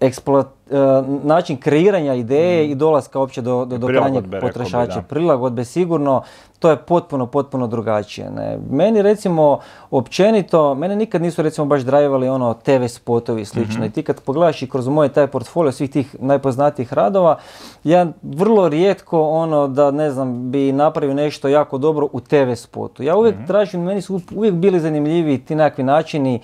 [0.00, 0.76] eksploat, e,
[1.24, 2.70] način kreiranja ideje mm.
[2.70, 5.02] i dolaska uopće do, do, do krajnjeg potrošača.
[5.02, 6.22] Prilagodbe sigurno,
[6.58, 8.30] to je potpuno, potpuno drugačije.
[8.30, 8.58] Ne.
[8.70, 9.58] Meni recimo,
[9.90, 13.74] općenito, mene nikad nisu recimo baš drajevali ono TV spotovi i slično.
[13.74, 13.84] Mhm.
[13.84, 17.38] I ti kad pogledaš i kroz moj taj portfolio svih tih najpoznatijih radova,
[17.84, 23.02] ja vrlo rijetko ono da ne znam bi napravio nešto jako dobro u TV spotu.
[23.02, 26.40] Ja uvijek mm tražim, meni su uvijek bili zanimljivi ti nekakvi načini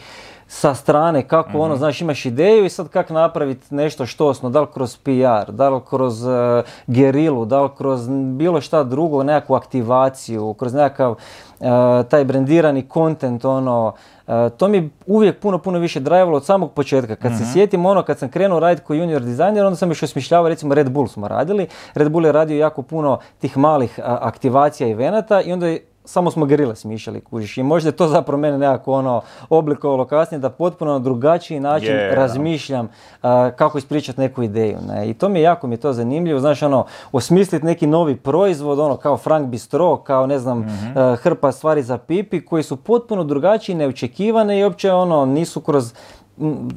[0.48, 4.66] sa strane kako ono, znaš, imaš ideju i sad kako napraviti nešto štosno, da li
[4.74, 6.32] kroz PR, da li kroz uh,
[6.86, 11.66] gerilu, da li kroz bilo šta drugo, nekakvu aktivaciju, kroz nekakav uh,
[12.08, 13.92] taj brendirani kontent, ono,
[14.26, 17.16] uh, to mi uvijek puno, puno više drajevalo od samog početka.
[17.16, 17.52] Kad se mhm.
[17.52, 20.90] sjetim ono, kad sam krenuo raditi kao junior dizajner, onda sam još osmišljavao, recimo Red
[20.90, 21.66] Bull smo radili.
[21.94, 26.30] Red Bull je radio jako puno tih malih aktivacija i venata i onda je samo
[26.30, 27.58] smo gerile smišljali, kužiš.
[27.58, 31.96] I možda je to zapravo mene nekako ono oblikovalo kasnije da potpuno na drugačiji način
[32.10, 32.88] razmišljam
[33.56, 34.78] kako ispričati neku ideju.
[34.88, 35.10] Ne?
[35.10, 38.78] I to mi je jako mi je to zanimljivo, znaš ono, osmisliti neki novi proizvod,
[38.78, 41.14] ono kao Frank Bistro, kao ne znam, mhm.
[41.22, 45.92] hrpa stvari za pipi koji su potpuno drugačiji, neočekivane i uopće ono nisu kroz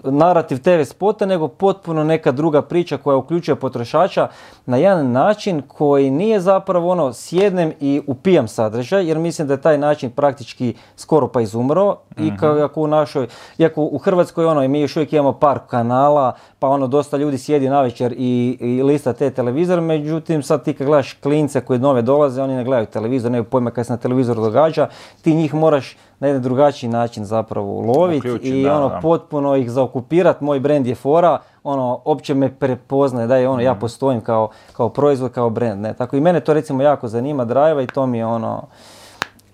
[0.03, 4.27] narativ TV spota, nego potpuno neka druga priča koja uključuje potrošača
[4.65, 9.61] na jedan način koji nije zapravo ono sjednem i upijam sadržaj, jer mislim da je
[9.61, 12.35] taj način praktički skoro pa izumro i mhm.
[12.35, 16.87] kako u našoj, iako u Hrvatskoj ono, mi još uvijek imamo par kanala, pa ono
[16.87, 21.61] dosta ljudi sjedi navečer i, i lista te televizor, međutim sad ti kad gledaš klince
[21.61, 24.87] koji nove dolaze, oni ne gledaju televizor, ne pojma kaj se na televizoru događa,
[25.21, 30.43] ti njih moraš na jedan drugačiji način zapravo loviti i ono potpuno ih zaokupirati.
[30.43, 33.79] Moj brand je fora, ono, opće me prepoznaje da je ono, ja mhm.
[33.79, 35.81] postojim kao, kao proizvod, kao brand.
[35.81, 35.93] Ne?
[35.93, 38.63] Tako i mene to recimo jako zanima, drajva i to mi je ono,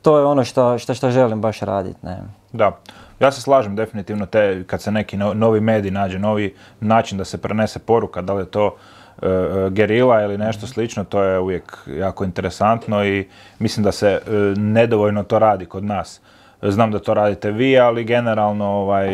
[0.01, 1.99] to je ono što, što, što želim baš raditi.
[2.05, 2.17] Ne?
[2.53, 2.77] Da.
[3.19, 7.37] Ja se slažem definitivno te kad se neki novi medij nađe, novi način da se
[7.37, 9.27] prenese poruka, da li je to uh,
[9.71, 13.27] gerila ili nešto slično, to je uvijek jako interesantno i
[13.59, 16.21] mislim da se uh, nedovoljno to radi kod nas.
[16.71, 19.07] Znam da to radite vi, ali generalno ovaj,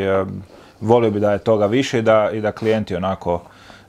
[0.81, 3.41] volio bi da je toga više i da, i da klijenti onako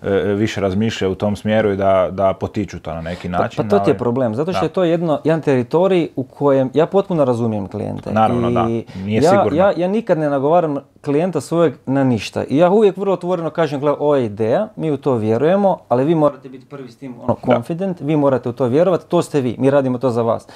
[0.02, 3.56] E, više razmišlja u tom smjeru i da, da potiču to na neki način.
[3.56, 6.70] Pa, pa to ti je problem, zato što je to jedno, jedan teritorij u kojem
[6.74, 8.12] ja potpuno razumijem klijente.
[8.12, 8.64] Naravno, I da,
[9.04, 9.58] nije ja, sigurno.
[9.58, 12.44] Ja, ja nikad ne nagovaram klijenta svojeg na ništa.
[12.44, 16.04] I ja uvijek vrlo otvoreno kažem, gle, ovo je ideja, mi u to vjerujemo, ali
[16.04, 19.40] vi morate biti prvi s tim ono, confident, vi morate u to vjerovati, to ste
[19.40, 20.46] vi, mi radimo to za vas.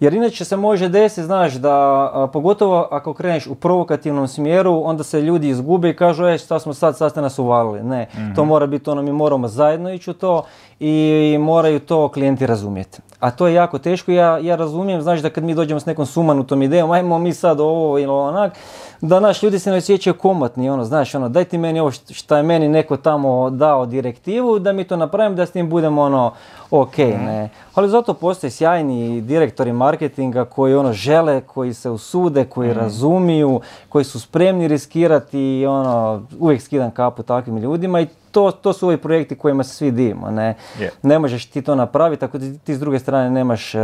[0.00, 5.20] Jer inače se može desiti, znaš, da pogotovo ako kreneš u provokativnom smjeru, onda se
[5.20, 7.82] ljudi izgube i kažu, e, šta smo sad, sad ste nas uvalili.
[7.82, 8.48] Ne, to mhm.
[8.48, 10.44] mora biti ono, mi moramo zajedno ići u to
[10.80, 12.98] i moraju to klijenti razumjeti.
[13.18, 16.06] A to je jako teško, ja, ja razumijem, znaš da kad mi dođemo s nekom
[16.06, 18.52] sumanutom idejom, ajmo mi sad ovo ili onak,
[19.00, 22.36] da naš ljudi se ne osjećaju komotni, ono, znaš, ono, daj ti meni ovo šta
[22.36, 26.32] je meni neko tamo dao direktivu, da mi to napravim, da s tim budemo ono,
[26.70, 27.24] ok, mhm.
[27.24, 27.48] ne.
[27.74, 32.78] Ali zato postoje sjajni direktori marketinga koji ono žele, koji se usude, koji mm.
[32.78, 38.72] razumiju, koji su spremni riskirati i ono, uvijek skidam kapu takvim ljudima i to, to
[38.72, 40.30] su ovi projekti kojima se svi divimo.
[40.30, 40.54] Ne,
[41.02, 43.80] ne možeš ti to napraviti ako ti, s druge strane nemaš uh,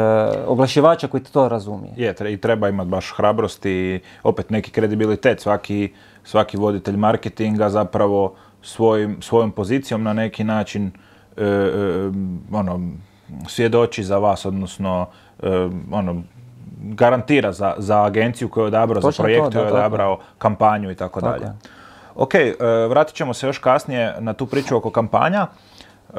[0.46, 1.92] oglašivača koji to razumije.
[1.96, 5.40] Je, i treba imati baš hrabrost i opet neki kredibilitet.
[5.40, 5.92] Svaki,
[6.24, 10.90] svaki voditelj marketinga zapravo svojim, svojom pozicijom na neki način
[12.52, 12.80] ono,
[13.48, 15.06] svjedoči za vas, odnosno
[15.90, 16.22] ono,
[16.78, 21.20] garantira za, za agenciju koju je odabrao, za projekt koju je odabrao, kampanju i tako
[21.20, 21.46] dalje.
[22.14, 22.32] Ok,
[22.88, 25.46] vratit ćemo se još kasnije na tu priču oko kampanja.
[26.14, 26.18] E,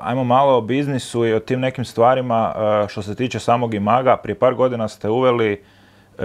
[0.00, 4.16] ajmo malo o biznisu i o tim nekim stvarima e, što se tiče samog imaga.
[4.16, 5.62] Prije par godina ste uveli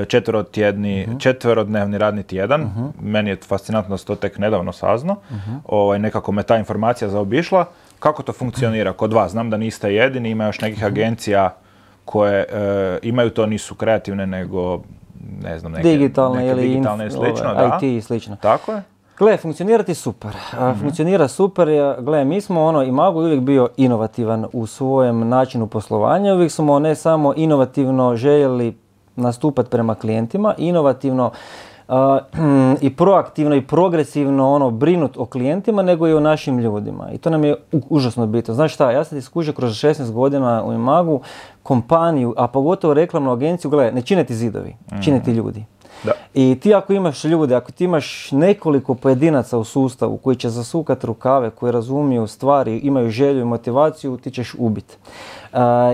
[0.08, 2.62] četverotjedni, uh četverodnevni radni tjedan.
[2.62, 5.14] uh Meni je fascinantno da se to tek nedavno sazno.
[5.30, 7.66] uh Ovaj, nekako me ta informacija zaobišla.
[8.02, 9.32] Kako to funkcionira kod vas?
[9.32, 11.56] Znam da niste jedini, ima još nekih agencija
[12.06, 12.46] koje
[13.02, 14.82] imaju to, nisu kreativne, nego
[15.44, 17.54] ne znam, neke, digitalne, neke digitalne slično.
[17.54, 17.78] Da.
[17.78, 18.36] IT i slično.
[18.36, 18.84] Tako je.
[19.20, 20.32] Gle, funkcionirati super.
[20.54, 21.68] mm Funkcionira super.
[22.00, 26.34] Gle, mi smo ono, i Mago uvijek bio inovativan u svojem načinu poslovanja.
[26.34, 28.78] Uvijek smo ne samo inovativno željeli
[29.16, 31.32] nastupati prema klijentima, inovativno
[32.82, 37.12] i proaktivno i progresivno ono brinut o klijentima nego i o našim ljudima.
[37.12, 37.56] I to nam je
[37.90, 38.54] užasno bitno.
[38.54, 41.22] Znaš šta, ja sam iskužio kroz 16 godina u Imagu
[41.64, 45.66] kompaniju, a pogotovo reklamnu agenciju, gle, ne čine ti zidovi, čine ti ljudi.
[46.04, 46.12] Da.
[46.34, 51.08] I ti ako imaš ljude, ako ti imaš nekoliko pojedinaca u sustavu koji će zasukati
[51.08, 54.98] rukave, koji razumiju stvari, imaju želju i motivaciju, ti ćeš ubiti.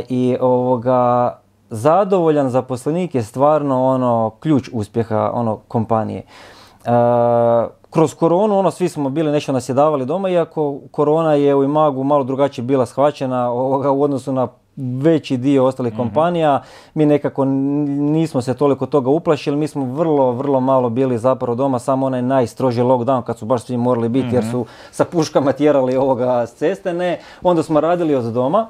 [0.10, 1.38] I ovoga,
[1.70, 6.24] zadovoljan zaposlenik je stvarno ono ključ uspjeha ono kompanije.
[7.90, 12.24] kroz koronu ono svi smo bili nešto nasjedavali doma iako korona je u Imagu malo
[12.24, 16.02] drugačije bila shvaćena ovoga, u odnosu na veći dio ostalih mhm.
[16.02, 16.62] kompanija.
[16.94, 21.80] Mi nekako nismo se toliko toga uplašili, mi smo vrlo, vrlo malo bili zapravo doma,
[21.80, 24.52] samo onaj najstroži lockdown kad su baš svi morali biti jer mhm.
[24.52, 27.20] su sa puškama tjerali ovoga s ceste, ne.
[27.44, 28.68] Onda smo radili od doma.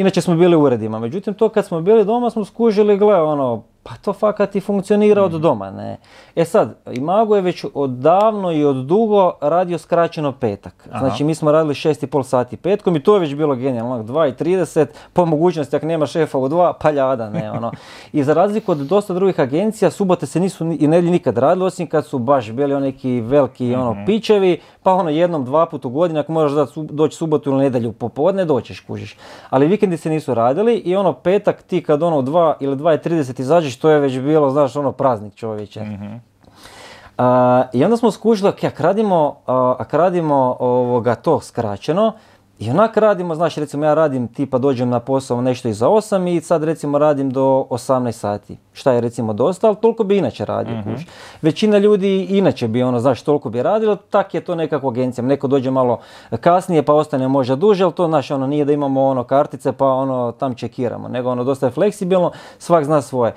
[0.00, 0.98] Inače smo bili u uredima.
[0.98, 5.22] Međutim, to kad smo bili doma smo skužili, gle, ono, pa to fakat i funkcionira
[5.24, 5.42] od mhm.
[5.42, 5.96] doma, ne.
[6.36, 10.88] E sad, Imago je već odavno i od dugo radio skraćeno petak.
[10.98, 15.24] Znači mi smo radili 6,5 sati petkom i to je već bilo genijalno, 2.30, po
[15.24, 17.72] mogućnosti ako nema šefa u 2, pa ljada, ne, ono.
[18.12, 21.86] I za razliku od dosta drugih agencija, subote se nisu i nedjelji nikad radili, osim
[21.86, 24.04] kad su baš bili oni neki veliki, ono, mhm.
[24.04, 28.44] pičevi, pa ono jednom, dva put u godini, ako možeš doći subotu ili nedjelju popodne,
[28.44, 29.16] doćeš, kužiš.
[29.50, 33.40] Ali vikendi se nisu radili i ono petak ti kad ono u 2 ili 2.30
[33.40, 35.80] izađeš, to je već bilo, znaš, ono praznik čovječe.
[35.80, 36.20] mm
[37.72, 39.36] I onda smo skužili, ok, ako radimo,
[39.78, 42.12] ak radimo ovoga, to skraćeno,
[42.60, 46.40] i onak radimo, znaš, recimo ja radim, tipa dođem na posao nešto iza 8 i
[46.40, 48.56] sad recimo radim do 18 sati.
[48.72, 50.78] Šta je recimo dosta, ali toliko bi inače radio.
[50.78, 51.00] uh
[51.42, 55.24] Većina ljudi inače bi ono, znaš, toliko bi radilo, tak je to nekako agencija.
[55.24, 55.98] Neko dođe malo
[56.40, 59.86] kasnije pa ostane možda duže, ali to, znaš, ono, nije da imamo ono kartice pa
[59.86, 63.34] ono tam čekiramo, nego ono dosta je fleksibilno, svak zna svoje.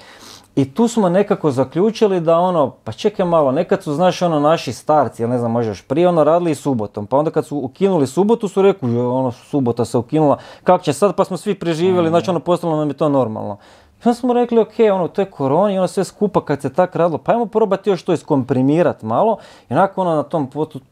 [0.55, 4.73] I tu smo nekako zaključili da ono, pa čekaj malo, nekad su, znaš, ono, naši
[4.73, 7.07] starci, ja ne znam, možda još prije, ono, radili i subotom.
[7.07, 11.15] Pa onda kad su ukinuli subotu, su rekli, ono, subota se ukinula, kako će sad,
[11.15, 12.09] pa smo svi preživjeli, mm.
[12.09, 13.57] znači, ono, postalo nam je to normalno.
[14.05, 16.73] I onda smo rekli, ok, ono, to je korona i ono sve skupa kad se
[16.73, 19.37] tak radilo, pa ajmo probati još to iskomprimirat malo.
[19.69, 20.49] I onako, ono, na tom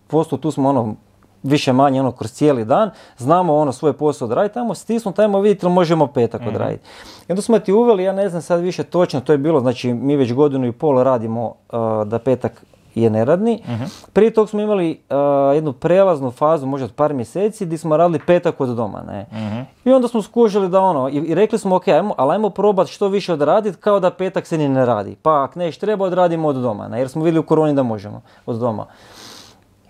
[0.08, 0.96] postu, tu smo, ono,
[1.44, 5.66] više manje ono kroz cijeli dan, znamo ono svoj posao odraditi, tamo stisnuti, tamo vidjeti
[5.66, 6.84] ili možemo petak mm odraditi.
[7.28, 9.94] I onda smo ti uveli, ja ne znam sad više točno, to je bilo, znači
[9.94, 13.62] mi već godinu i pol radimo uh, da petak je neradni.
[13.66, 17.98] uh Prije tog smo imali uh, jednu prelaznu fazu, možda od par mjeseci, gdje smo
[17.98, 19.04] radili petak od doma.
[19.08, 19.26] Ne?
[19.32, 19.62] Mhm.
[19.86, 23.08] I onda smo skužili da ono, i, rekli smo ok, ajmo, ali ajmo probati što
[23.08, 25.16] više odraditi kao da petak se ni ne radi.
[25.22, 27.00] Pa ako neš treba odradimo od doma, ne?
[27.00, 28.86] jer smo vidjeli u koroni da možemo od doma.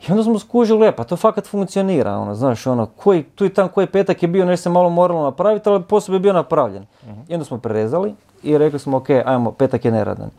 [0.07, 3.49] I onda smo skužili, e, pa to fakat funkcionira, ono, znaš, ono, koji, tu i
[3.49, 6.83] tam koji petak je bio, nešto se malo moralo napraviti, ali posao je bio napravljen.
[6.83, 10.29] uh I onda smo prerezali i rekli smo, ok, ajmo, petak je neradan.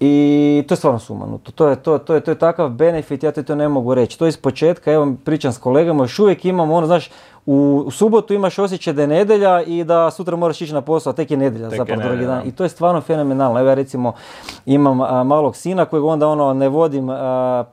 [0.00, 1.52] I to je stvarno sumanuto.
[1.52, 4.18] To je, to, to, je, to je takav benefit, ja ti to ne mogu reći.
[4.18, 7.10] To je iz početka, evo pričam s kolegama, još uvijek imamo ono, znaš,
[7.46, 11.14] u, subotu imaš osjećaj da je nedjelja i da sutra moraš ići na posao, a
[11.14, 12.42] tek je nedjelja zapravo drugi dan.
[12.46, 13.60] I to je stvarno fenomenalno.
[13.60, 14.12] Evo ja recimo
[14.66, 17.08] imam malog sina kojeg onda ono ne vodim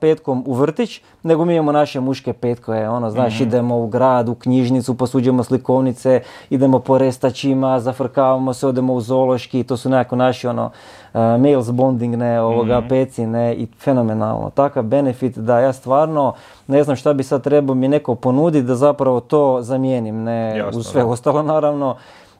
[0.00, 4.28] petkom u vrtić, nego mi imamo naše muške petkoje, ono znaš, mm idemo u grad,
[4.28, 10.16] u knjižnicu, posuđujemo slikovnice, idemo po restačima, zafrkavamo se, odemo u zološki, to su nekako
[10.16, 10.70] naši ono
[11.14, 14.50] males bonding, ne, ovoga, mm peci, ne, i fenomenalno.
[14.50, 16.34] Takav benefit da ja stvarno
[16.66, 20.82] ne znam šta bi sad trebao mi neko ponuditi da zapravo to zamijenim, ne, u
[20.82, 21.96] sve ostalo naravno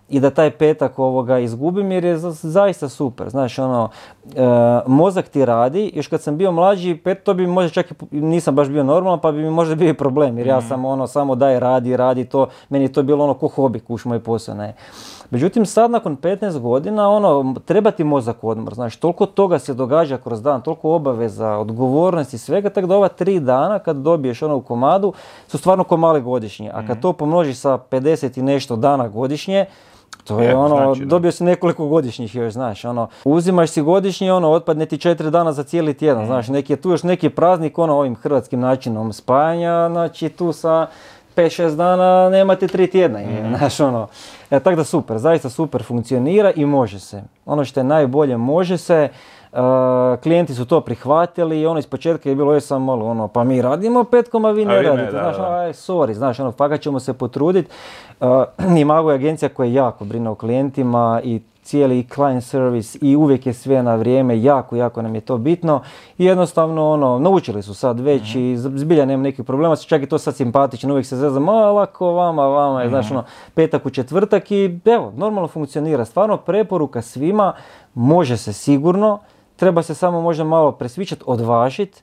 [0.09, 3.31] i da taj petak ovoga izgubim jer je zaista super.
[3.31, 3.89] Znaš, ono,
[4.37, 4.41] e,
[4.87, 8.55] mozak ti radi, još kad sam bio mlađi, pet, to bi možda čak i nisam
[8.55, 10.69] baš bio normalan, pa bi mi možda bio problem, jer ja mhm.
[10.69, 14.05] sam ono, samo daj, radi, radi to, meni je to bilo ono ko hobi, kuš
[14.05, 14.75] moj posao, ne.
[15.31, 20.19] Međutim, sad nakon 15 godina, ono, treba ti mozak odmor, znaš, toliko toga se događa
[20.19, 24.61] kroz dan, toliko obaveza, odgovornosti, svega, tako da ova tri dana kad dobiješ ono u
[24.61, 25.13] komadu,
[25.49, 27.01] su stvarno ko male godišnje, a kad mhm.
[27.01, 29.67] to pomnožiš sa 50 i nešto dana godišnje,
[30.25, 34.51] to je, ono, znači, dobio si nekoliko godišnjih još, znaš, ono, uzimaš si godišnji, ono,
[34.51, 36.27] otpadne ti četiri dana za cijeli tjedan, mm.
[36.27, 40.87] znaš, neki je tu još neki praznik, ono, ovim hrvatskim načinom spajanja, znači tu sa
[41.37, 43.57] 5-6 dana nemate tri tjedna, mm.
[43.57, 44.07] znaš, ono,
[44.51, 47.23] e, tako da super, zaista super funkcionira i može se.
[47.47, 49.09] Ono što je najbolje, može se,
[49.55, 49.61] Uh,
[50.23, 53.45] klijenti su to prihvatili i ono iz početka je bilo je samo malo ono, pa
[53.45, 55.11] mi radimo petkom, a vi ne radite.
[55.11, 57.71] znaš, ono, aj, sorry, znaš, ono, fakat ćemo se potruditi.
[58.21, 58.29] Uh,
[58.81, 63.47] I Mago je agencija koja jako brine o klijentima i cijeli client service i uvijek
[63.47, 65.81] je sve na vrijeme, jako, jako nam je to bitno
[66.19, 68.77] i jednostavno ono, naučili su sad već i mhm.
[68.77, 72.47] zbilja nema nekih problema, čak i to sad simpatično, uvijek se zezam, a lako vama,
[72.47, 73.15] vama je, znaš, mhm.
[73.15, 77.53] ono, petak u četvrtak i evo, normalno funkcionira, stvarno preporuka svima,
[77.95, 79.19] može se sigurno,
[79.65, 82.03] treba se samo možda malo presvičati, odvažiti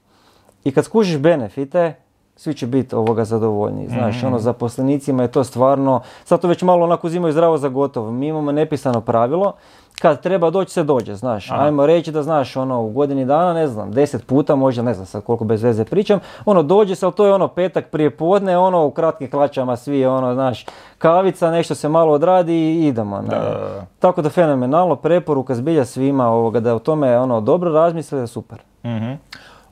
[0.63, 1.93] i kad skužiš benefite,
[2.36, 3.88] svi će biti ovoga zadovoljni.
[3.88, 7.69] Znaš, mm ono, zaposlenicima je to stvarno, sad to već malo onako uzimaju zdravo za
[7.69, 8.12] gotovo.
[8.12, 9.54] Mi imamo nepisano pravilo,
[10.01, 11.51] kad treba doći se dođe, znaš.
[11.51, 11.63] Aha.
[11.63, 15.05] Ajmo reći da znaš, ono, u godini dana, ne znam, deset puta, možda, ne znam
[15.05, 18.57] sad koliko bez veze pričam, ono, dođe se, ali to je ono, petak prije podne,
[18.57, 20.65] ono, u kratkim klačama svi, ono, znaš,
[20.97, 23.21] kavica, nešto se malo odradi i idemo.
[23.21, 23.59] Da.
[23.99, 28.59] Tako da fenomenalno, preporuka zbilja svima ovoga, da o tome, ono, dobro razmisle, super.
[28.83, 29.13] mm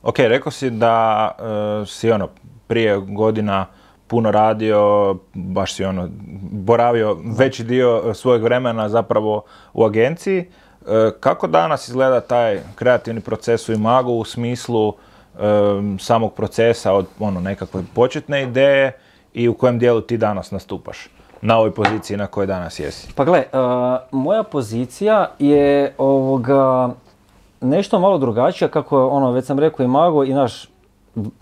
[0.02, 2.28] Ok, rekao si da uh, si ono,
[2.66, 3.66] prije godina
[4.10, 6.08] puno radio, baš si ono,
[6.50, 9.42] boravio veći dio svojeg vremena zapravo
[9.72, 10.38] u agenciji.
[10.38, 15.38] E, kako danas izgleda taj kreativni proces u Imagu u smislu e,
[15.98, 18.92] samog procesa od ono, nekakve početne ideje
[19.34, 21.08] i u kojem dijelu ti danas nastupaš?
[21.42, 23.08] na ovoj poziciji na kojoj danas jesi?
[23.14, 23.46] Pa gle, e,
[24.10, 26.90] moja pozicija je ovoga
[27.60, 30.68] nešto malo drugačija, kako ono, već sam rekao i Mago i naš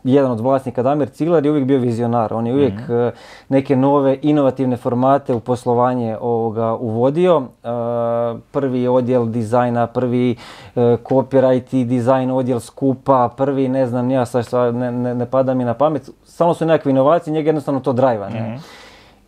[0.05, 2.35] jedan od vlasnika Damir Ciglar je uvijek bio vizionar.
[2.35, 2.93] On je uvijek mhm.
[2.93, 3.11] eh,
[3.49, 7.43] neke nove inovativne formate u poslovanje ovoga uvodio.
[7.65, 7.69] Eh,
[8.51, 14.75] prvi odjel dizajna, prvi eh, copyright i dizajn odjel skupa, prvi ne znam ja sad
[14.75, 16.11] ne, ne, ne, pada mi na pamet.
[16.25, 18.29] Samo su nekakve inovacije, njega jednostavno to drajva.
[18.29, 18.41] Ne?
[18.41, 18.57] Mhm.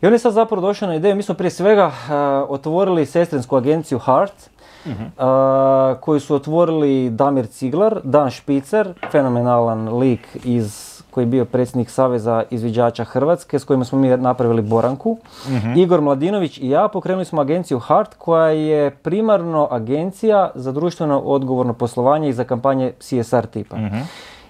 [0.03, 1.93] I on je sad zapravo došao na ideju, mi smo prije svega
[2.49, 4.51] otvorili sestrinsku agenciju Heart,
[4.87, 4.93] uh
[6.01, 12.43] koji su otvorili Damir Ciglar, Dan Špicer, fenomenalan lik iz koji je bio predsjednik Saveza
[12.51, 15.11] izviđača Hrvatske s kojima smo mi napravili Boranku.
[15.11, 21.19] uh Igor Mladinović i ja pokrenuli smo agenciju Hart koja je primarno agencija za društveno
[21.19, 23.77] odgovorno poslovanje i za kampanje CSR tipa.
[23.77, 24.07] uh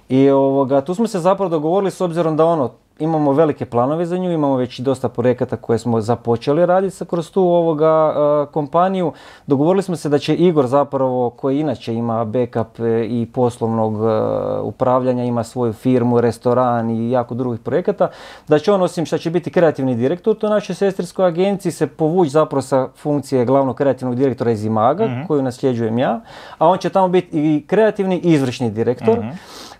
[0.09, 4.17] I ovoga, tu smo se zapravo dogovorili s obzirom da ono, imamo velike planove za
[4.17, 8.15] nju, imamo već dosta projekata koje smo započeli raditi kroz tu ovoga
[8.53, 9.13] kompaniju.
[9.47, 14.61] Dogovorili smo se da će Igor zapravo, koji inače ima backup e, i poslovnog e,
[14.61, 18.09] upravljanja, ima svoju firmu, restoran i jako drugih projekata,
[18.49, 22.31] da će on osim što će biti kreativni direktor to našoj sestrinskoj agenciji se povući
[22.31, 26.21] zapravo sa funkcije glavnog kreativnog direktora iz Imaga, mm koju nasljeđujem ja,
[26.59, 29.19] a on će tamo biti i kreativni i izvršni direktor.
[29.19, 29.29] Mhm.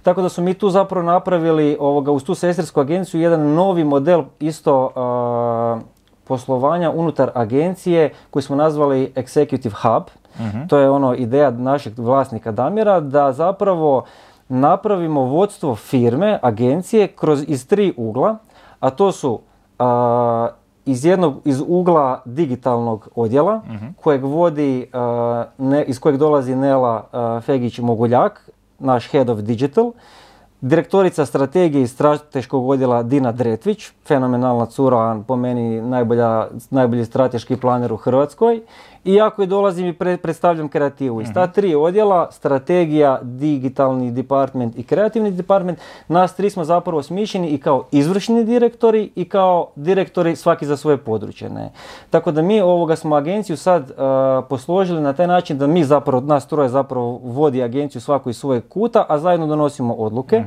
[0.03, 4.23] Tako da su mi tu zapravo napravili ovoga, uz tu sestrinsku agenciju jedan novi model
[4.41, 4.91] isto
[6.25, 10.05] poslovanja unutar agencije koji smo nazvali Executive Hub.
[10.47, 10.67] Mhm.
[10.67, 14.05] To je ono ideja našeg vlasnika Damira da zapravo
[14.49, 18.37] napravimo vodstvo firme, agencije kroz iz tri ugla,
[18.81, 19.41] a to su
[20.85, 23.87] iz jednog iz ugla digitalnog odjela mhm.
[24.03, 24.91] kojeg vodi
[25.59, 27.05] ne, iz kojeg dolazi Nela
[27.41, 29.93] Fegić Moguljak naš Head of Digital,
[30.61, 37.93] direktorica strategije i strateškog odjela Dina Dretvić, fenomenalna cura, po meni najbolja, najbolji strateški planer
[37.93, 38.61] u Hrvatskoj
[39.05, 41.21] i ja koji dolazim i pre- predstavljam kreativu.
[41.21, 47.49] Iz ta tri odjela, strategija, digitalni department i kreativni department, nas tri smo zapravo smišljeni
[47.49, 51.51] i kao izvršni direktori i kao direktori svaki za svoje područje.
[51.51, 51.73] Ne?
[52.11, 53.97] Tako da mi ovoga smo agenciju sad uh,
[54.49, 58.69] posložili na taj način da mi zapravo, nas troje zapravo vodi agenciju svako iz svojeg
[58.69, 60.45] kuta, a zajedno donosimo odluke.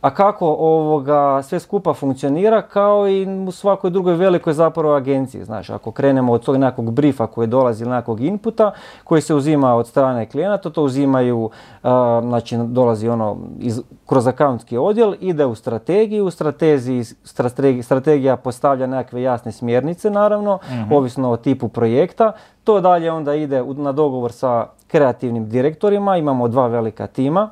[0.00, 5.44] A kako ovoga sve skupa funkcionira kao i u svakoj drugoj velikoj zapravo agenciji.
[5.44, 8.72] Znaš, ako krenemo od tog nekakvog briefa koji dolazi ili nekakvog inputa
[9.04, 11.50] koji se uzima od strane klijenata, to uzimaju,
[11.82, 18.36] a, znači dolazi ono iz, kroz akauntski odjel, ide u strategiju, u strateziji, strategi- strategija
[18.36, 20.58] postavlja nekakve jasne smjernice naravno,
[20.92, 22.32] ovisno o tipu projekta.
[22.64, 27.50] To dalje onda ide na dogovor sa kreativnim direktorima, imamo dva velika tima,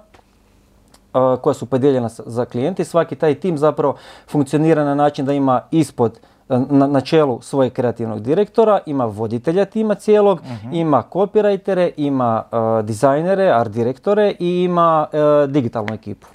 [1.12, 2.84] koja su podijeljena za klijente.
[2.84, 3.94] Svaki taj tim zapravo
[4.28, 9.94] funkcionira na način da ima ispod na, na čelu svojeg kreativnog direktora, ima voditelja tima
[9.94, 10.40] cijelog,
[10.72, 14.82] ima copywritere, ima a, dizajnere, art direktore i ima
[15.12, 16.26] a, digitalnu ekipu.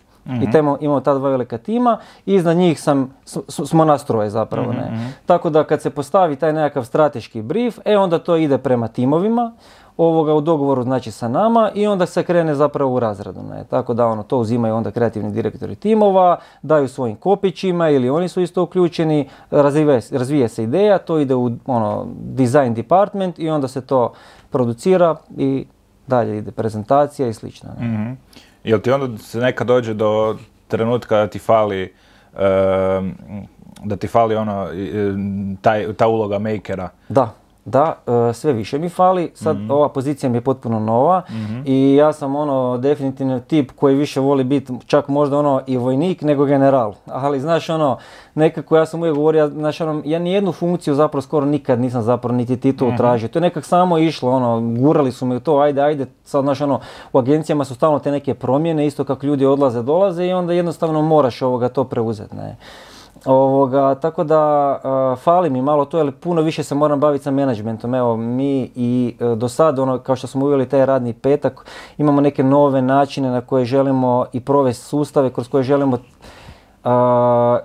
[0.42, 4.30] I tamo imamo ta dva velika tima i iznad njih sam, s- smo nas troje
[4.30, 4.74] zapravo.
[4.74, 4.92] Ne?
[5.26, 9.52] Tako da kad se postavi taj nekakav strateški brief, e onda to ide prema timovima,
[9.98, 13.40] ovoga u dogovoru znači sa nama i onda se krene zapravo u razradu.
[13.44, 13.64] Ne?
[13.70, 18.42] Tako da ono, to uzimaju onda kreativni direktori timova, daju svojim kopićima ili oni su
[18.42, 23.82] isto uključeni, razvija, razvija se ideja, to ide u ono, design department i onda se
[23.82, 24.14] to
[24.50, 25.66] producira i
[26.08, 27.70] dalje ide prezentacija i slično.
[27.80, 27.88] Ne?
[27.88, 28.12] Mhm.
[28.64, 30.38] Jel ti onda se nekad dođe do
[30.68, 31.94] trenutka da ti fali
[32.38, 33.16] em,
[33.84, 34.92] da ti fali ono i,
[35.62, 36.90] taj, ta uloga makera?
[37.10, 37.34] Da,
[37.66, 37.96] da,
[38.30, 39.32] e, sve više mi fali.
[39.34, 41.22] Sad ova pozicija mi je potpuno nova
[41.66, 46.22] i ja sam ono definitivno tip koji više voli biti čak možda ono i vojnik
[46.22, 46.94] nego general.
[47.06, 47.98] Ali znaš ono,
[48.36, 52.02] nekako ja sam uvijek govorio, ja, znaš ono, ja nijednu funkciju zapravo skoro nikad nisam
[52.02, 53.30] zapravo niti titulu tražio.
[53.30, 56.62] To je nekak samo išlo, ono, gurali su me u to, ajde, ajde, sad znaš
[56.62, 56.80] ono,
[57.14, 61.02] u agencijama su stalno te neke promjene, isto kako ljudi odlaze, dolaze i onda jednostavno
[61.02, 62.58] moraš ovoga to preuzeti, ne.
[63.26, 64.40] Ovoga, tako da
[64.84, 67.96] a, fali mi malo to, jer puno više se moram baviti sa menadžmentom.
[67.96, 71.66] Evo, mi i e, do sada, ono, kao što smo uveli taj radni petak,
[71.98, 75.98] imamo neke nove načine na koje želimo i provesti sustave kroz koje želimo
[76.84, 77.60] a,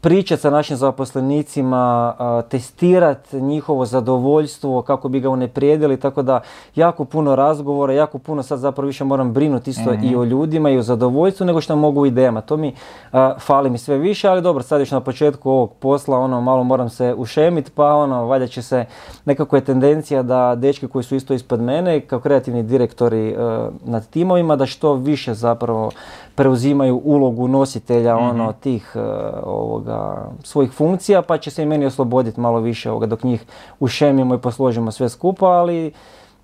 [0.00, 2.14] pričati sa našim zaposlenicima,
[2.48, 6.40] testirati njihovo zadovoljstvo kako bi ga unaprijedili, tako da
[6.74, 10.78] jako puno razgovora, jako puno sad zapravo više moram brinuti isto i o ljudima i
[10.78, 12.40] o zadovoljstvu nego što mogu u idejama.
[12.40, 12.74] To mi
[13.12, 16.64] a, fali mi sve više, ali dobro, sad još na početku ovog posla ono malo
[16.64, 18.84] moram se ušemit, pa ono valjda će se
[19.24, 23.36] nekako je tendencija da dečki koji su isto ispod mene kao kreativni direktori e,
[23.84, 25.90] nad timovima da što više zapravo
[26.34, 29.00] preuzimaju ulogu nositelja ono tih e,
[29.42, 33.44] ovoga svojih funkcija pa će se i meni osloboditi malo više ovoga dok njih
[33.80, 35.92] ušemimo i posložimo sve skupa, ali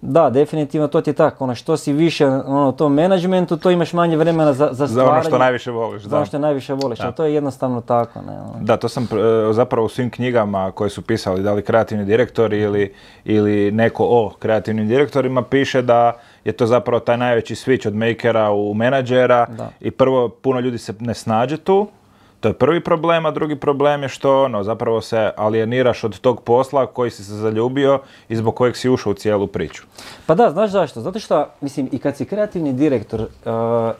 [0.01, 3.93] da, definitivno to ti je tako, ono što si više ono, tom menadžmentu, to imaš
[3.93, 5.12] manje vremena za, za Za stvaranje.
[5.12, 6.16] ono što najviše voliš, Za da.
[6.16, 8.55] ono što najviše voliš, to je jednostavno tako, ne, ono.
[8.61, 12.61] Da, to sam e, zapravo u svim knjigama koje su pisali, da li kreativni direktori
[12.61, 16.12] ili, ili neko o kreativnim direktorima, piše da
[16.45, 19.70] je to zapravo taj najveći switch od makera u menadžera Da.
[19.80, 21.86] i prvo puno ljudi se ne snađe tu,
[22.41, 26.43] to je prvi problem, a drugi problem je što ono, zapravo se alijeniraš od tog
[26.43, 29.82] posla koji si se zaljubio i zbog kojeg si ušao u cijelu priču.
[30.26, 31.01] Pa da, znaš zašto?
[31.01, 33.26] Zato što, mislim, i kad si kreativni direktor, uh,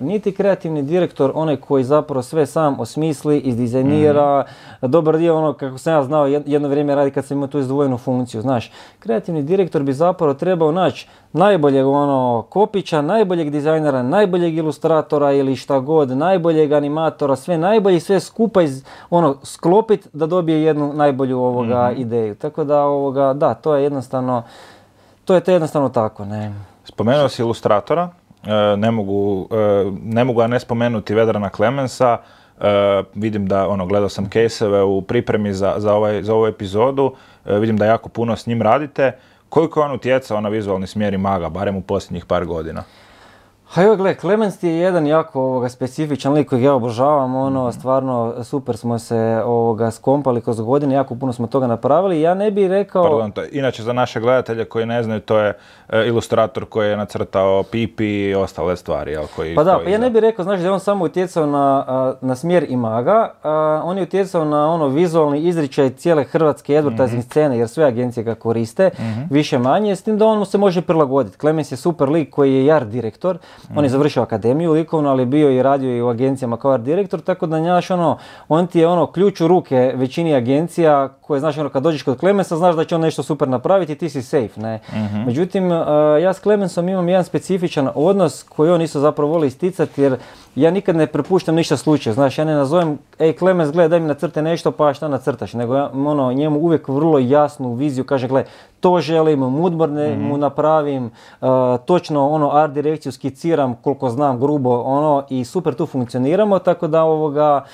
[0.01, 4.45] nije ti kreativni direktor onaj koji zapravo sve sam osmisli, izdizajnira,
[4.83, 7.59] dobar dio ono, kako sam ja znao, jed- jedno vrijeme radi kad sam imao tu
[7.59, 8.71] izdvojenu funkciju, znaš.
[8.99, 15.79] Kreativni direktor bi zapravo trebao naći najboljeg ono kopića, najboljeg dizajnera, najboljeg ilustratora ili šta
[15.79, 21.39] god, najboljeg animatora, sve najbolje i sve skupa iz, ono, sklopit da dobije jednu najbolju
[21.39, 22.35] ovoga ideju.
[22.35, 24.43] Tako da, ovoga, da, to je jednostavno,
[25.25, 26.53] to je to jednostavno tako, ne.
[26.85, 28.09] Spomenuo si ilustratora,
[28.45, 32.19] e, ne mogu, e, ne mogu a ne spomenuti Vedrana Klemensa,
[32.61, 37.13] e, vidim da, ono, gledao sam kejseve u pripremi za, za, ovaj, za ovu epizodu,
[37.47, 39.13] e, vidim da jako puno s njim radite.
[39.49, 42.85] Koliko je on utjecao na vizualni smjer i maga, barem u posljednjih par godina?
[43.69, 47.73] Ha evo gle, Clemens ti je jedan jako ovoga, specifičan lik kojeg ja obožavam, ono,
[47.73, 52.21] stvarno super smo se ovoga, skompali kroz godine, jako puno smo toga napravili.
[52.21, 53.03] Ja ne bih rekao...
[53.03, 55.57] Pardon, to je, inače za naše gledatelje koji ne znaju, to je
[55.89, 59.99] e, ilustrator koji je nacrtao Pipi i ostale stvari, jel, koji Pa da, pa ja
[59.99, 63.97] ne bih rekao, znaš, da je on samo utjecao na, na smjer imaga, a, on
[63.97, 68.91] je utjecao na ono vizualni izričaj cijele hrvatske advertising scene, jer sve agencije ga koriste,
[69.31, 71.39] više manje, s tim da on mu se može prilagoditi.
[71.39, 73.39] Clemens je super lik koji je jar direktor,
[73.77, 77.21] On je završio akademiju likovno, ali bio i radio i u agencijama kao art direktor,
[77.21, 81.59] tako da njaš ono, on ti je ono ključ u ruke većini agencija koje znaš
[81.59, 84.23] ono kad dođeš kod Klemensa znaš da će on nešto super napraviti i ti si
[84.23, 84.81] safe, ne.
[85.27, 85.79] Međutim, uh,
[86.23, 90.17] ja s Clemensom imam jedan specifičan odnos koji on isto zapravo voli isticati jer
[90.59, 94.07] ja nikad ne prepuštam ništa slučaju, znaš, ja ne nazovem, ej Clemens, gledaj, daj mi
[94.07, 98.45] nacrte nešto, pa šta nacrtaš, nego ja ono, njemu uvijek vrlo jasnu viziju, kaže, gle,
[98.81, 101.05] to želim, mudborne mu napravim,
[101.41, 101.49] uh,
[101.85, 107.05] točno ono art direkciju skiciram koliko znam grubo, ono, i super tu funkcioniramo, tako da
[107.05, 107.65] ovoga,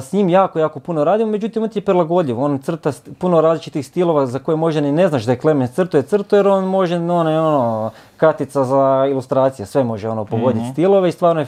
[0.00, 3.86] s njim jako, jako puno radimo, međutim on ti je prilagodljiv, on crta puno različitih
[3.86, 6.64] stilova za koje možda ni ne znaš da je Clemens crto je crto jer on
[6.64, 11.46] može ono, ono, katica za ilustracije, sve može ono pogoditi stilove i stvarno je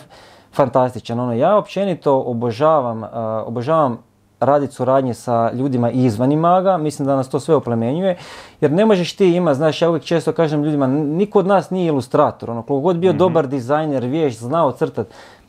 [0.52, 1.20] fantastičan.
[1.20, 3.08] Ono, ja općenito obožavam, uh,
[3.46, 3.98] obožavam
[4.40, 8.16] raditi suradnje sa ljudima izvan imaga, mislim da nas to sve oplemenjuje,
[8.60, 11.86] jer ne možeš ti ima, znaš, ja uvijek često kažem ljudima, niko od nas nije
[11.86, 15.06] ilustrator, ono, koliko god bio dobar dizajner, vješt, znao crtat,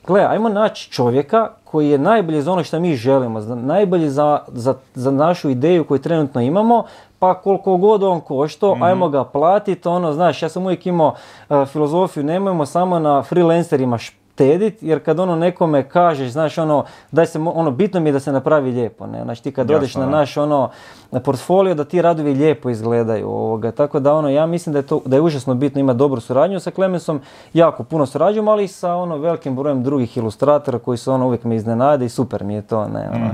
[0.07, 4.39] gle, ajmo naći čovjeka koji je najbolji za ono što mi želimo, za, najbolji za,
[4.47, 6.83] za, za našu ideju koju trenutno imamo,
[7.19, 11.15] pa koliko god on košto, ajmo ga platiti, ono, znaš, ja sam uvijek imao
[11.49, 13.97] uh, filozofiju, nemojmo samo na freelancerima
[14.33, 18.19] štedit, jer kad ono nekome kažeš, znaš, ono, daj se, ono, bitno mi je da
[18.19, 20.69] se napravi lijepo, ne, znači ti kad Jasno, odeš na naš, ono,
[21.11, 24.87] na portfolio, da ti radovi lijepo izgledaju, ovoga, tako da, ono, ja mislim da je
[24.87, 27.21] to, da je užasno bitno imati dobru suradnju sa Clemensom,
[27.53, 31.43] jako puno surađujemo, ali i sa, ono, velikim brojem drugih ilustratora koji su, ono, uvijek
[31.43, 33.29] me iznenade i super mi je to, ne, ono.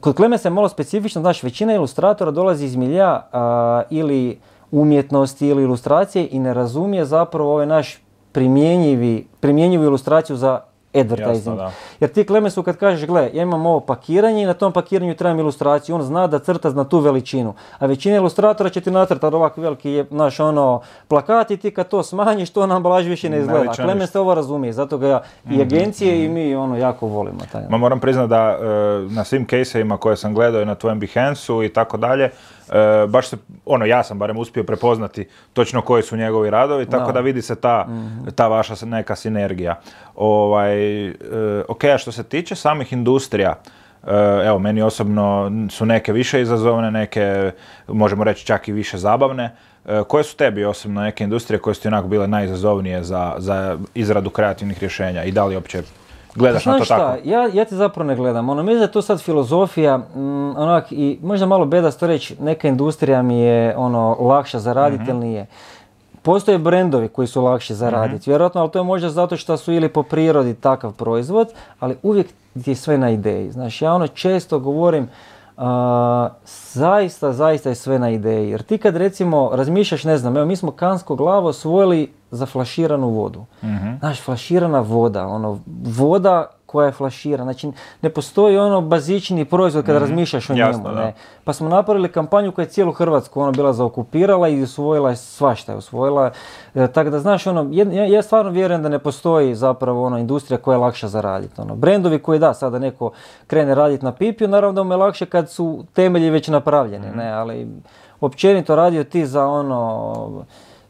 [0.00, 4.38] Kod Clemensa je malo specifično, znaš, većina ilustratora dolazi iz milja a, ili
[4.70, 8.03] umjetnosti ili ilustracije i ne razumije zapravo ovaj naš
[8.34, 10.60] primjenjivi, primjenjivu ilustraciju za
[10.94, 11.56] advertising.
[11.56, 11.70] da.
[12.00, 15.38] Jer ti Clemensu kad kažeš, gle, ja imam ovo pakiranje i na tom pakiranju trebam
[15.38, 17.54] ilustraciju, on zna da crta na tu veličinu.
[17.78, 21.88] A većina ilustratora će ti nacrtati ovak veliki je, naš ono, plakat i ti kad
[21.88, 23.70] to smanjiš, to na ambalaži više ne izgleda.
[23.70, 24.20] A Clemens ništa.
[24.20, 27.40] ovo razumije, zato ga ja, i agencije i mi ono jako volimo.
[27.52, 27.62] Taj.
[27.70, 28.64] Ma moram priznati da e,
[29.14, 32.30] na svim caseima koje sam gledao i na tvojem Behance-u i tako dalje,
[32.72, 37.06] e, baš se, ono, ja sam barem uspio prepoznati točno koji su njegovi radovi, tako
[37.06, 37.12] Da.
[37.12, 37.88] da vidi se ta,
[38.34, 39.80] ta vaša neka sinergija.
[40.14, 41.14] Ovaj, e,
[41.68, 43.54] ok, a što se tiče samih industrija,
[44.06, 47.52] e, evo, meni osobno su neke više izazovne, neke,
[47.88, 49.56] možemo reći, čak i više zabavne.
[49.86, 53.78] E, koje su tebi osobno neke industrije koje su ti onako bile najizazovnije za, za
[53.94, 55.82] izradu kreativnih rješenja i da li uopće
[56.34, 57.18] gledaš na to šta, tako?
[57.24, 58.48] ja, ja ti zapravo ne gledam.
[58.48, 60.16] Ono, mislim da je to sad filozofija, mm,
[60.56, 65.10] onak, i možda malo bedasto reći, neka industrija mi je ono, lakša za raditi Mhm.
[65.10, 65.46] ili nije.
[66.22, 69.72] Postoje brendovi koji su lakši za raditi, vjerojatno, ali to je možda zato što su
[69.72, 71.48] ili po prirodi takav proizvod,
[71.80, 72.26] ali uvijek
[72.64, 73.50] ti je sve na ideji.
[73.50, 75.08] Znaš, ja ono često govorim,
[75.56, 76.28] a,
[76.72, 78.50] zaista, zaista je sve na ideji.
[78.50, 83.08] Jer ti kad recimo razmišljaš, ne znam, evo mi smo kansko glavo osvojili za flaširanu
[83.08, 83.44] vodu.
[83.98, 87.44] Znaš, flaširana voda, ono, voda koja je flaširana.
[87.52, 87.72] Znači,
[88.02, 90.94] ne postoji ono bazični proizvod kada razmišljaš o Jasno, njemu.
[90.94, 91.04] da.
[91.04, 91.14] Ne?
[91.44, 95.72] Pa smo napravili kampanju koja je cijelu Hrvatsku ono bila zaokupirala i usvojila je svašta
[95.72, 96.30] je usvojila.
[96.74, 100.18] E, tako da znaš ono, jed- ja, ja stvarno vjerujem da ne postoji zapravo ono
[100.18, 101.60] industrija koja je lakša za raditi.
[101.60, 101.74] Ono.
[101.76, 103.10] Brendovi koji da, sada neko
[103.46, 107.30] krene raditi na pipiju, naravno da mu je lakše kad su temelji već napravljeni, ne,
[107.32, 107.68] ali
[108.20, 110.44] općenito radio ti za ono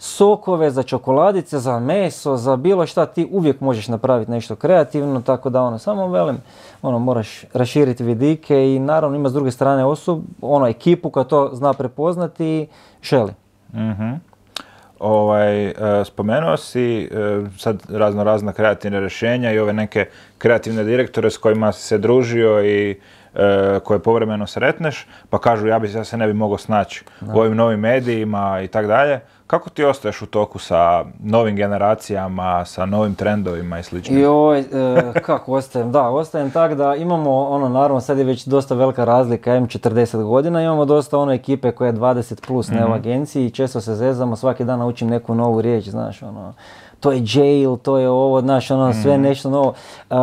[0.04, 5.50] sokove, za čokoladice, za meso, za bilo šta, ti uvijek možeš napraviti nešto kreativno, tako
[5.50, 6.36] da ono, samo velim,
[6.82, 11.50] ono, moraš raširiti vidike i naravno ima s druge strane osob, ono, ekipu koja to
[11.52, 12.66] zna prepoznati i
[13.02, 13.32] želi.
[13.74, 14.12] Mhm.
[14.98, 15.74] Ovaj, e,
[16.04, 17.08] spomenuo si e,
[17.58, 20.06] sad razno razna kreativna rješenja i ove neke
[20.38, 23.00] kreativne direktore s kojima si se družio i
[23.34, 27.38] e, koje povremeno sretneš, pa kažu ja, bi, ja se ne bi mogao snaći u
[27.38, 29.20] ovim novim medijima i tak dalje.
[29.46, 34.18] Kako ti ostaješ u toku sa novim generacijama, sa novim trendovima i slično?
[34.18, 34.64] Joj, e,
[35.22, 35.92] kako ostajem?
[35.92, 39.68] Da, ostajem tak da imamo, ono, naravno sad je već dosta velika razlika, ja imam
[39.68, 43.80] 40 godina, imamo dosta ono ekipe koja je 20 plus ne u agenciji i često
[43.80, 46.54] se zezamo, svaki dan naučim neku novu riječ, znaš, ono,
[47.00, 49.74] to je jail, to je ovo, znaš, ono, sve nešto novo.
[50.10, 50.14] E,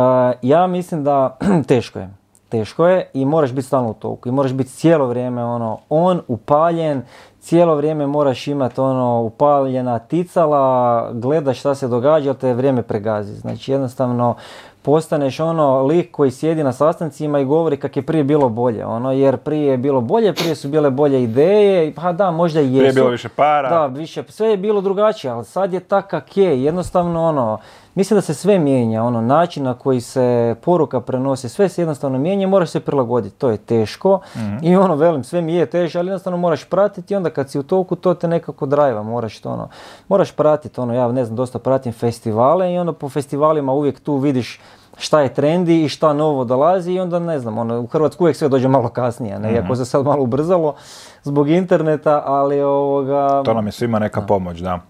[0.42, 1.36] ja mislim da
[1.68, 2.10] teško je.
[2.48, 6.20] Teško je i moraš biti stalno u toku i moraš biti cijelo vrijeme ono on
[6.28, 7.02] upaljen,
[7.42, 13.34] cijelo vrijeme moraš imati ono upaljena ticala, gledaš šta se događa, jer te vrijeme pregazi.
[13.34, 14.34] Znači jednostavno
[14.82, 19.12] postaneš ono lik koji sjedi na sastancima i govori kak je prije bilo bolje, ono
[19.12, 22.78] jer prije je bilo bolje, prije su bile bolje ideje, pa da možda i jesu.
[22.78, 23.68] Prije je bilo više para.
[23.68, 27.58] Da, više, sve je bilo drugačije, ali sad je tak kak je, jednostavno ono,
[27.94, 32.18] mislim da se sve mijenja, ono, način na koji se poruka prenosi, sve se jednostavno
[32.18, 34.20] mijenja, moraš se prilagoditi, to je teško.
[34.62, 37.58] I ono, velim, sve mi je teže, ali jednostavno moraš pratiti i onda kad si
[37.58, 39.68] u toku to te nekako drajva, moraš to ono,
[40.08, 44.16] moraš pratiti ono, ja ne znam, dosta pratim festivale i onda po festivalima uvijek tu
[44.16, 44.60] vidiš
[44.98, 48.36] šta je trendi i šta novo dolazi i onda ne znam, ono, u Hrvatsku uvijek
[48.36, 50.74] sve dođe malo kasnije, ne, iako se sad malo ubrzalo
[51.22, 53.42] zbog interneta, ali ovoga...
[53.44, 54.80] To nam je svima neka pomoć, da.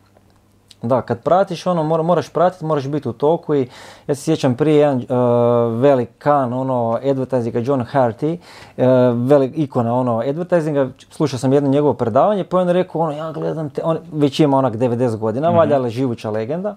[0.82, 3.68] Da, kad pratiš ono, moraš pratiti, moraš biti u toku i
[4.06, 8.38] ja se sjećam prije jedan uh, velik kan ono advertisinga John Harty,
[8.76, 8.84] uh,
[9.28, 13.70] velik ikona ono advertisinga, slušao sam jedno njegovo predavanje pa on rekao ono ja gledam
[13.70, 16.76] te, on već ima onak 90 godina, mm valjda živuća legenda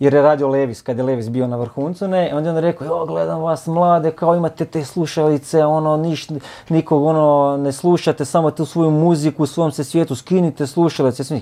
[0.00, 2.86] jer je radio Levis, kad je Levis bio na vrhuncu, ne, onda je on rekao,
[2.86, 6.28] jo, gledam vas mlade, kao imate te slušalice, ono, niš,
[6.68, 11.40] nikog, ono, ne slušate, samo tu svoju muziku, u svom se svijetu, skinite slušalice,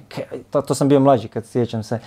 [0.50, 1.98] to, to, sam bio mlađi kad sjećam se,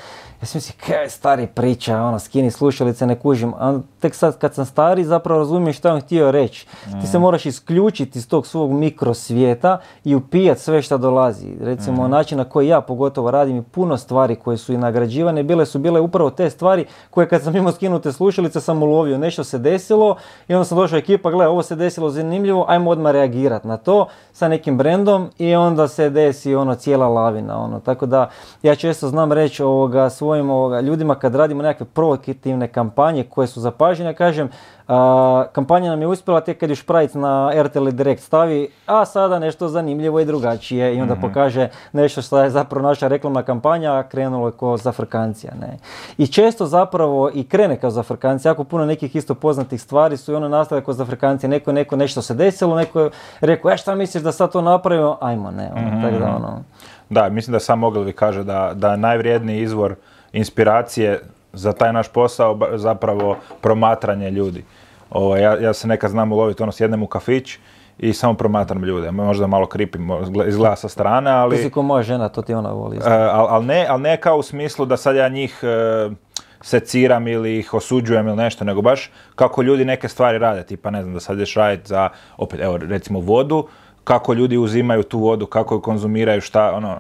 [0.42, 4.54] ja sam mislim, kaj stari priča, ono, skini slušalice, ne kužim, a tek sad kad
[4.54, 6.68] sam stari zapravo razumijem što on htio reći.
[7.02, 7.22] Ti se mm.
[7.22, 11.48] moraš isključiti iz tog svog mikrosvijeta i upijat sve što dolazi.
[11.62, 12.12] Recimo, mm.
[12.12, 15.80] način na koji ja pogotovo radim i puno stvari koje su i nagrađivane, bile su
[15.80, 20.16] bile upravo te stvari koje kad sam imao skinute slušalice sam ulovio, nešto se desilo
[20.48, 24.08] i onda sam došao ekipa, gle, ovo se desilo zanimljivo, ajmo odmah reagirati na to
[24.34, 27.64] sa nekim brendom i onda se desi ono cijela lavina.
[27.64, 27.80] Ono.
[27.80, 28.30] Tako da
[28.64, 33.62] ja često znam reći ovoga, svojim ovoga, ljudima kad radimo nekakve provokativne kampanje koje su
[33.62, 34.50] zapažene, kažem,
[34.88, 39.40] a, kampanja nam je uspjela tek kad ju Šprajc na RTL Direct stavi, a sada
[39.40, 41.22] nešto zanimljivo i drugačije i onda mhm.
[41.22, 45.54] pokaže nešto što je zapravo naša reklamna kampanja, a krenulo je kao zafrkancija.
[45.62, 45.78] Ne.
[46.18, 50.36] I često zapravo i krene kao zafrkancija, jako puno nekih isto poznatih stvari su i
[50.36, 53.10] ono nastave kao zafrkancije, neko, neko nešto se desilo, neko je
[53.42, 56.36] rekao, e šta misliš da sad to napravimo, ajmo ne, ono, tako da mhm.
[56.36, 56.64] ono.
[57.10, 59.96] Da, mislim da sam Ogilvy kaže da, da najvrijedniji izvor
[60.34, 61.20] inspiracije
[61.54, 64.64] za taj naš posao zapravo promatranje ljudi.
[65.10, 67.58] Ovo, ja, ja se nekad znam uloviti, ono, sjednem u kafić
[68.00, 69.12] i samo promatram ljude.
[69.12, 70.10] Možda malo kripim,
[70.48, 71.58] izgleda sa strane, ali...
[71.58, 72.98] Ti si ko moja žena, to ti ona voli.
[72.98, 73.04] Uh,
[73.50, 76.14] ali ne, al ne kao u smislu da sad ja njih uh,
[76.62, 80.64] seciram ili ih osuđujem ili nešto, nego baš kako ljudi neke stvari rade.
[80.64, 83.68] Tipa, ne znam, da sad ješ raditi za, opet, evo, recimo vodu,
[84.04, 86.98] kako ljudi uzimaju tu vodu, kako ju konzumiraju, šta, ono,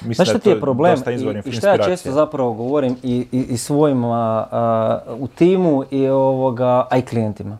[0.00, 0.98] Mislim Znaš što ti je problem
[1.44, 4.04] i, i šta ja često zapravo govorim i, i, i svojim
[5.18, 7.58] u timu i, ovoga, a i klijentima.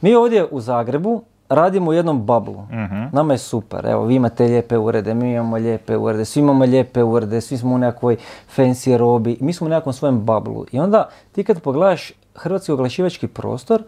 [0.00, 2.54] Mi ovdje u Zagrebu radimo u jednom bablu.
[2.58, 3.86] uh Nama je super.
[3.86, 7.74] Evo, vi imate lijepe urede, mi imamo lijepe urede, svi imamo lijepe urede, svi smo
[7.74, 8.16] u nekakvoj
[8.56, 9.38] fancy robi.
[9.40, 10.64] Mi smo u nekakvom svojem bablu.
[10.72, 13.82] I onda ti kad pogledaš hrvatski oglašivački prostor,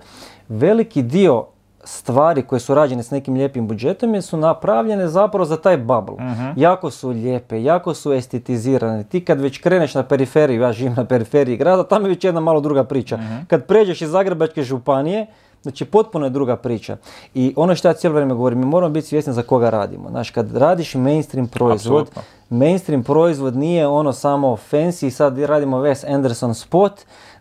[0.48, 1.44] veliki dio
[1.84, 6.14] stvari koje su rađene s nekim lijepim budžetom su napravljene zapravo za taj bubble.
[6.14, 9.04] uh Jako su lijepe, jako su estetizirane.
[9.04, 12.40] Ti kad već kreneš na periferiju, ja živim na periferiji grada, tamo je već jedna
[12.40, 13.16] malo druga priča.
[13.16, 15.26] uh Kad pređeš iz Zagrebačke županije,
[15.62, 16.96] Znači, potpuno je druga priča.
[17.34, 20.10] I ono što ja cijelo vrijeme govorim, mi moramo biti svjesni za koga radimo.
[20.10, 22.10] Znači, kad radiš mainstream proizvod,
[22.50, 26.92] mainstream proizvod nije ono samo fancy, sad radimo Wes Anderson spot,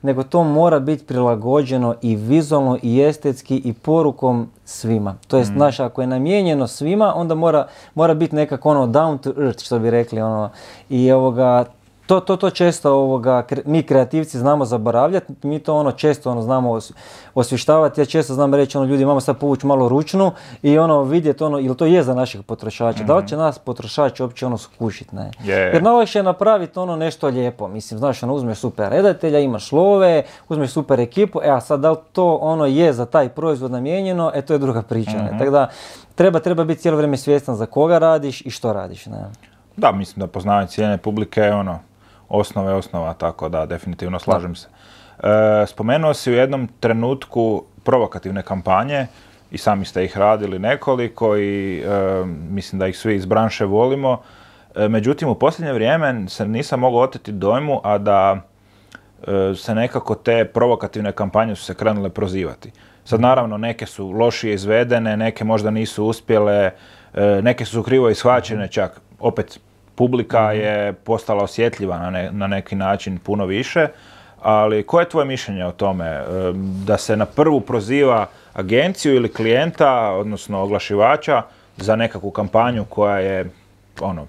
[0.02, 5.16] nego to mora biti prilagođeno i vizualno i estetski i porukom svima.
[5.28, 5.84] To jest, mm.
[5.84, 9.90] ako je namijenjeno svima, onda mora, mora biti nekako ono down to earth, što bi
[9.90, 10.22] rekli.
[10.22, 10.50] Ono.
[10.90, 11.66] I ovoga,
[12.12, 16.80] to, to, to često ovoga, mi kreativci znamo zaboravljati, mi to ono često ono znamo
[17.34, 20.32] osvještavati, ja često znam reći ono ljudi imamo sad povući malo ručnu
[20.62, 23.44] i ono vidjeti ono, ili to je za naših potrošača, da li će mhm.
[23.44, 25.32] nas potrošač uopće ono skušiti, ne?
[25.44, 25.74] Yeah.
[25.74, 30.24] Jer najlakše je napraviti ono nešto lijepo, mislim, znaš, ono uzmeš super redatelja, imaš love,
[30.50, 34.32] uzmeš super ekipu, e a sad da li to ono je za taj proizvod namijenjeno,
[34.36, 35.30] e to je druga priča, ne?
[35.30, 35.38] Mhm.
[35.38, 35.70] Tako da
[36.16, 39.26] treba, treba biti cijelo vrijeme svjestan za koga radiš i što radiš, ne?
[39.78, 41.80] Da, mislim da poznavanje cijene publike je ono,
[42.32, 44.68] osnove osnova, tako da definitivno slažem se.
[45.24, 49.08] E, spomenuo si u jednom trenutku provokativne kampanje
[49.52, 54.22] i sami ste ih radili nekoliko i e, mislim da ih svi iz branše volimo.
[54.76, 58.42] E, međutim, u posljednje vrijeme se nisam mogao oteti dojmu, a da
[59.56, 62.72] se nekako te provokativne kampanje su se krenule prozivati.
[63.06, 66.72] Sad naravno neke su lošije izvedene, neke možda nisu uspjele,
[67.42, 69.02] neke su krivo ishvaćene čak.
[69.20, 69.60] Opet
[69.96, 73.88] publika je postala osjetljiva na, na neki način puno više,
[74.42, 76.24] ali koje je tvoje mišljenje o tome?
[76.86, 81.42] Da se na prvu proziva agenciju ili klijenta, odnosno oglašivača,
[81.78, 83.50] za nekakvu kampanju koja je
[84.02, 84.26] ono,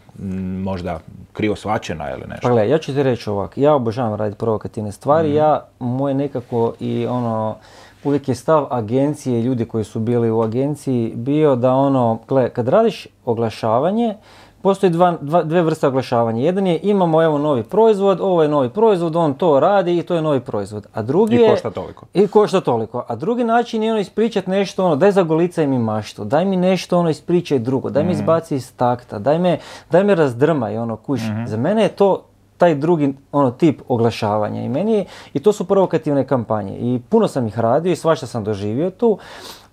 [0.63, 1.01] možda
[1.33, 2.43] krivo svačena ili nešto.
[2.43, 6.15] Pa gledaj, ja ću ti reći ovako, ja obožavam raditi provokativne stvari, mm ja, moje
[6.15, 7.57] nekako i ono,
[8.05, 12.51] uvijek je stav agencije i ljudi koji su bili u agenciji bio da ono, gle,
[12.51, 14.15] kad radiš oglašavanje,
[14.63, 16.43] postoji dva, dva, dve vrste oglašavanja.
[16.43, 20.15] Jedan je imamo evo novi proizvod, ovo je novi proizvod, on to radi i to
[20.15, 20.87] je novi proizvod.
[20.95, 22.07] A drugi I košta toliko.
[22.15, 23.05] I košta toliko.
[23.09, 26.99] A drugi način je ono ispričat nešto ono, daj zagolicaj mi maštu, daj mi nešto
[26.99, 29.59] ono ispričaj drugo, daj mi izbaci iz takta, daj me,
[29.91, 31.21] daj me razdrmaj ono kuš.
[31.47, 32.23] Za mene je to
[32.63, 37.47] taj drugi ono tip oglašavanja i meni i to su provokativne kampanje i puno sam
[37.47, 39.19] ih radio i svašta sam doživio tu.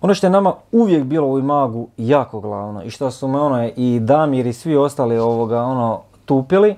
[0.00, 3.68] Ono što je nama uvijek bilo u Imagu jako glavno i što su me ono
[3.76, 6.76] i Damir i svi ostali ovoga ono tupili.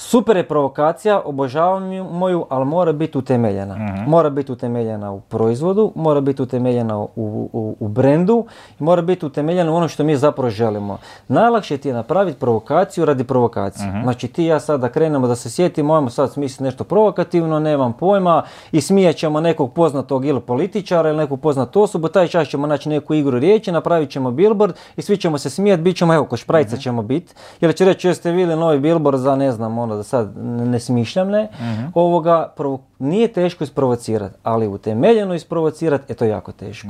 [0.00, 3.76] Super je provokacija, obožavam ju moju, ali mora biti utemeljena.
[4.06, 8.44] Mora biti utemeljena u proizvodu, mora biti utemeljena u, u, u brendu
[8.80, 10.98] i mora biti utemeljena u ono što mi zapravo želimo.
[11.28, 14.00] Najlakše ti je napraviti provokaciju radi provokacije.
[14.02, 17.58] Znači ti i ja sad da krenemo da se sjetimo, ajmo sad smisliti nešto provokativno,
[17.58, 18.42] nemam pojma
[18.72, 22.88] i smijat ćemo nekog poznatog ili političara ili neku poznatu osobu, taj čas ćemo naći
[22.88, 26.36] neku igru riječi, napravit ćemo billboard i svi ćemo se smijati, bit ćemo, evo, ko
[26.36, 27.34] šprajca ćemo biti.
[27.60, 31.28] Jer će reći, jeste vidjeli novi billboard za, ne znam, ono, da sad ne smišljam,
[31.28, 31.48] ne,
[31.94, 36.88] ovoga, provo- nije teško isprovocirati, ali utemeljeno isprovocirati, je to jako teško.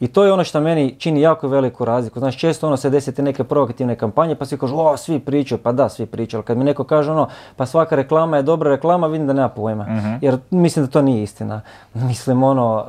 [0.00, 2.18] I to je ono što meni čini jako veliku razliku.
[2.18, 5.58] Znači, često ono se desi te neke provokativne kampanje, pa svi kažu, o, svi pričaju,
[5.58, 8.70] pa da, svi pričaju, ali kad mi neko kaže ono, pa svaka reklama je dobra
[8.70, 9.86] reklama, vidim da nema pojma.
[10.20, 11.60] Jer mislim da to nije istina.
[11.94, 12.84] Mislim, ono,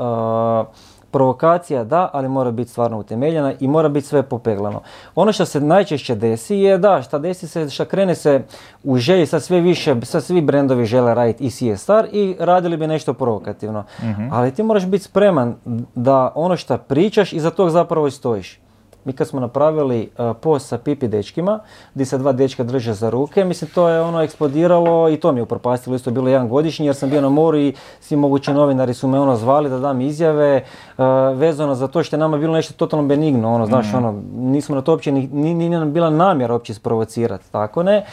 [0.69, 0.75] uh,
[1.15, 4.81] provokacija da, ali mora biti stvarno utemeljena i mora biti sve popeglano.
[5.15, 8.43] Ono što se najčešće desi je da, šta desi se, šta krene se
[8.83, 12.87] u želji, sad sve više, sad svi brendovi žele raditi i CSR i radili bi
[12.87, 13.83] nešto provokativno.
[14.31, 15.55] Ali ti moraš biti spreman
[15.95, 18.59] da ono što pričaš i za tog zapravo i stojiš.
[19.05, 21.59] Mi kad smo napravili uh, post sa pipi dečkima,
[21.93, 25.39] gdje se dva dečka drže za ruke, mislim to je ono eksplodiralo i to mi
[25.39, 28.53] je upropastilo, isto je bilo jedan godišnji jer sam bio na moru i svi mogući
[28.53, 30.63] novinari su me ono zvali da dam izjave
[30.97, 34.75] uh, vezano za to što je nama bilo nešto totalno benigno, ono, znaš, ono, nismo
[34.75, 38.05] na to uopće, ni, ni, nam bila namjera uopće isprovocirati, tako ne.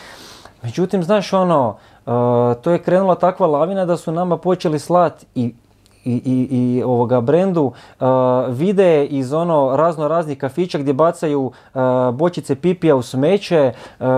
[0.62, 2.12] Međutim, znaš, ono, uh,
[2.62, 5.54] to je krenula takva lavina da su nama počeli slat i
[6.04, 7.62] i, i, i ovoga brendu
[8.00, 8.06] uh,
[8.48, 11.80] vide iz ono razno raznih kafića gdje bacaju uh,
[12.14, 14.12] bočice pipija u smeće, uh, uh,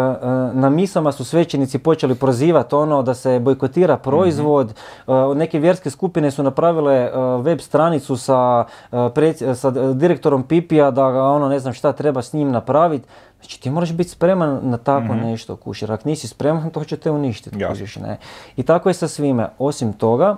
[0.54, 4.74] na misama su svećenici počeli prozivati ono da se bojkotira proizvod,
[5.06, 10.90] Uh, neke vjerske skupine su napravile uh, web stranicu sa, uh, preds- sa direktorom pipija
[10.90, 13.06] da ga ono ne znam šta treba s njim napraviti.
[13.40, 15.92] Znači ti moraš biti spreman na tako nešto kušer.
[15.92, 17.56] Ako nisi spreman to će te uništiti.
[17.58, 17.68] Jasno.
[17.68, 18.18] kužiš, ne.
[18.56, 19.48] I tako je sa svime.
[19.58, 20.36] Osim toga,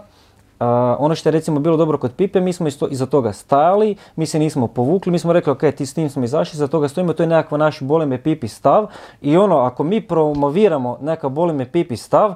[0.58, 3.96] a, ono što je recimo bilo dobro kod Pipe, mi smo isto, iza toga stajali,
[4.16, 6.88] mi se nismo povukli, mi smo rekli ok, ti s tim smo izašli, iza toga
[6.88, 8.86] stojimo, to je nekakva naš boli me Pipi stav
[9.20, 12.34] i ono, ako mi promoviramo nekakav boli me Pipi stav,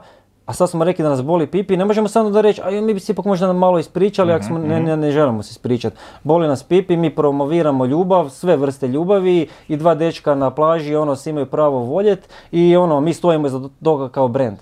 [0.51, 2.95] a sad smo rekli da nas boli pipi, ne možemo samo da reći, a mi
[2.95, 5.97] bi se ipak možda malo ispričali, ako smo, ne, ne, ne želimo se ispričati.
[6.23, 11.17] Boli nas pipi, mi promoviramo ljubav, sve vrste ljubavi i dva dečka na plaži, ono,
[11.17, 14.59] svi imaju pravo voljet i ono, mi stojimo iza toga kao brand.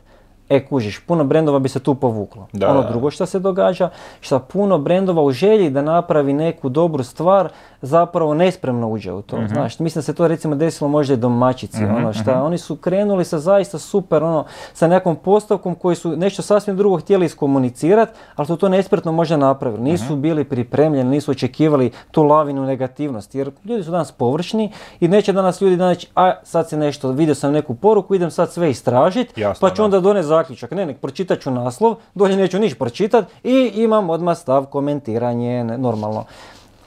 [0.48, 2.46] E, kužiš, puno brendova bi se tu povuklo.
[2.52, 3.90] Da, ono drugo što se događa,
[4.20, 7.48] što puno brendova u želji da napravi neku dobru stvar,
[7.82, 9.36] zapravo nespremno uđe u to.
[9.36, 9.46] Mhm.
[9.46, 13.24] Znaš, mislim da se to recimo desilo možda i domaćici, ono šta, oni su krenuli
[13.24, 18.46] sa zaista super, ono, sa nekom postavkom koji su nešto sasvim drugo htjeli iskomunicirati, ali
[18.46, 19.82] su to nespretno možda napravili.
[19.82, 20.20] Nisu Mhm.
[20.20, 25.60] bili pripremljeni, nisu očekivali tu lavinu negativnosti, jer ljudi su danas površni i neće danas
[25.60, 29.70] ljudi danas, a sad se nešto, vidio sam neku poruku, idem sad sve istražiti, pa
[29.70, 29.84] ću da.
[29.84, 30.70] onda doneti zaključak.
[30.70, 35.78] Ne, nek pročitat ću naslov, dolje neću niš pročitat i imam odmah stav komentiranje, ne,
[35.78, 36.24] normalno.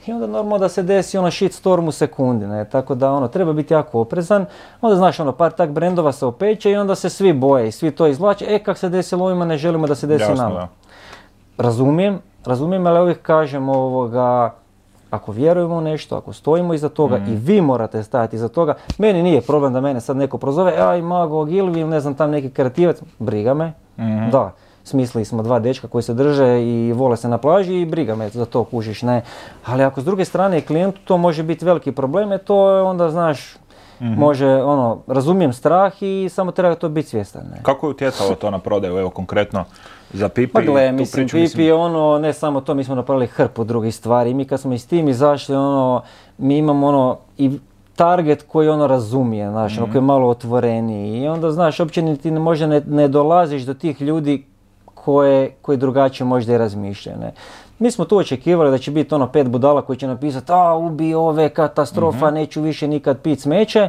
[0.06, 3.52] I onda normalno da se desi ono shitstorm u sekundi, ne, tako da ono, treba
[3.52, 4.46] biti jako oprezan,
[4.80, 7.90] onda znaš ono, par tak brendova se opeće i onda se svi boje i svi
[7.90, 10.54] to izvlače, e kak se desilo ovima, ne želimo da se desi Jasno, nama.
[10.54, 10.68] da.
[11.58, 14.54] Razumijem, razumijem, ali uvijek kažem ovoga,
[15.10, 19.22] ako vjerujemo u nešto, ako stojimo iza toga i vi morate stajati iza toga, meni
[19.22, 23.54] nije problem da mene sad neko prozove, aj Mago ne znam tam neki kreativac, briga
[23.54, 23.72] me,
[24.30, 24.52] da.
[24.84, 28.28] Smislili smo dva dečka koji se drže i vole se na plaži i briga me
[28.28, 29.22] za to kužiš, ne.
[29.64, 33.10] Ali ako s druge strane klijentu to može biti veliki problem, e to je onda
[33.10, 33.56] znaš,
[34.02, 37.42] može ono, razumijem strah i samo treba to biti svjestan.
[37.50, 37.62] Ne.
[37.62, 39.64] Kako je utjecalo to na prodaju, evo konkretno
[40.12, 40.52] za Pipi?
[40.52, 43.94] Pa gle, mislim, priču, Pipi je ono, ne samo to, mi smo napravili hrpu drugih
[43.94, 44.30] stvari.
[44.30, 46.02] I mi kad smo i s tim izašli, ono,
[46.38, 47.58] mi imamo ono, i
[47.96, 51.22] target koji ono razumije, znaš, ono, koji je malo otvoreniji.
[51.22, 54.46] I onda, znaš, uopće ti ne, možda ne, ne dolaziš do tih ljudi
[55.04, 57.32] koje, koji drugačije možda i razmišljaju, ne.
[57.78, 61.14] Mi smo tu očekivali da će biti ono pet budala koji će napisati, a ubi
[61.14, 63.88] ove, katastrofa, neću više nikad pit smeće.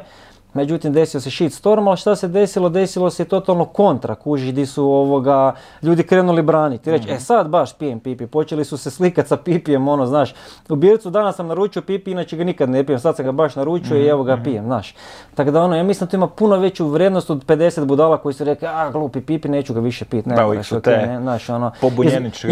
[0.54, 2.70] Međutim, desio se shit storm, ali šta se desilo?
[2.70, 6.92] Desilo se totalno kontra, kuži, di su ovoga, ljudi krenuli braniti.
[6.92, 8.28] Reći, e sad baš pijem pipi.
[8.28, 10.34] Počeli su se slikati sa pipijem, ono, znaš.
[10.70, 13.00] U Bircu danas sam naručio pipi, inače ga nikad ne pijem.
[13.00, 14.96] Sad sam ga baš naručio i evo ga pijem, znaš.
[15.36, 18.34] Tako da ono, ja mislim da to ima puno veću vrijednost od 50 budala koji
[18.34, 20.30] su rekli, a glupi pipi, neću ga više piti.
[20.30, 20.36] Ne,
[20.76, 21.72] Da, te ne, znaš, ono.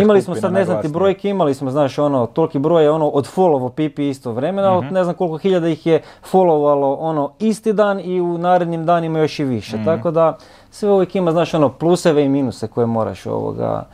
[0.02, 3.08] Imali smo sad, ne znam ti brojke, imali smo, znaš, ono, toliki broj je ono
[3.08, 7.74] od followo pipi isto vremena, ali ne znam koliko hiljada ih je followalo ono isti
[7.74, 9.78] dan i u narednim danima još i više.
[9.86, 10.38] Tako da
[10.72, 13.86] sve uvijek ima, znaš, ono, pluseve i minuse koje moraš ovoga,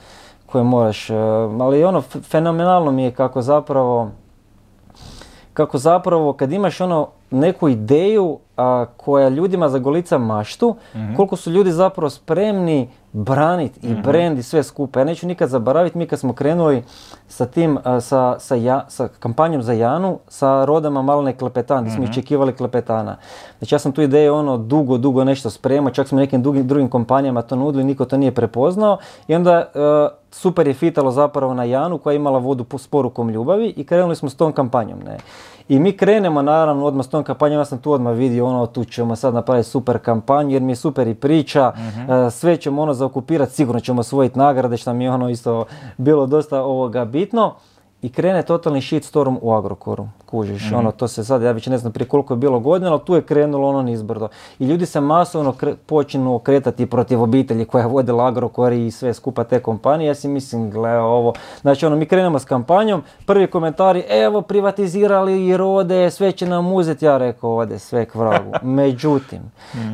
[0.46, 1.16] koje moraš, eh,
[1.60, 4.10] ali ono, fenomenalno mi je kako zapravo,
[5.54, 10.76] kako zapravo kad imaš ono neku ideju a, koja ljudima zagolica maštu,
[11.16, 15.00] koliko su ljudi zapravo spremni braniti i brand i sve skupa.
[15.00, 16.84] Ja neću nikad zaboraviti, mi kad smo krenuli
[17.28, 21.92] sa tim, a, sa, sa, ja- sa kampanjom za Janu, sa rodama Malene Klepetan, gdje
[21.92, 23.18] smo iščekivali Klepetana.
[23.58, 26.90] Znači ja sam tu ideju ono dugo, dugo nešto spremao, čak smo nekim drugim, drugim
[26.90, 28.98] kompanijama to nudili, niko to nije prepoznao
[29.28, 29.68] i onda e,
[30.32, 33.84] super je fitalo zapravo na Janu koja je imala vodu po- s porukom ljubavi i
[33.84, 35.00] krenuli smo s tom kampanjom.
[35.00, 35.18] Ne?
[35.70, 38.84] I mi krenemo naravno odmah s tom kampanjom, ja sam tu odmah vidio ono tu
[38.84, 42.94] ćemo sad napraviti super kampanju jer mi je super i priča, e, sve ćemo ono
[42.94, 45.66] zaokupirati, sigurno ćemo osvojiti nagrade što mi je ono isto
[45.98, 47.54] bilo dosta ovoga bitno.
[48.02, 51.94] I krene totalni shitstorm u Agrokoru, kužiš, ono, to se sad, ja već ne znam
[51.94, 54.28] prije koliko je bilo godina, ali tu je krenulo ono nizbrdo.
[54.60, 59.14] I ljudi se masovno kre- počinu okretati protiv obitelji koja je vodila Agrokor i sve
[59.14, 63.48] skupa te kompanije, ja si mislim, gle ovo, znači ono, mi krenemo s kampanjom, prvi
[63.48, 68.52] komentari, evo, privatizirali i rode, sve će nam uzeti, ja rekao, ode sve k vragu.
[68.82, 69.42] Međutim,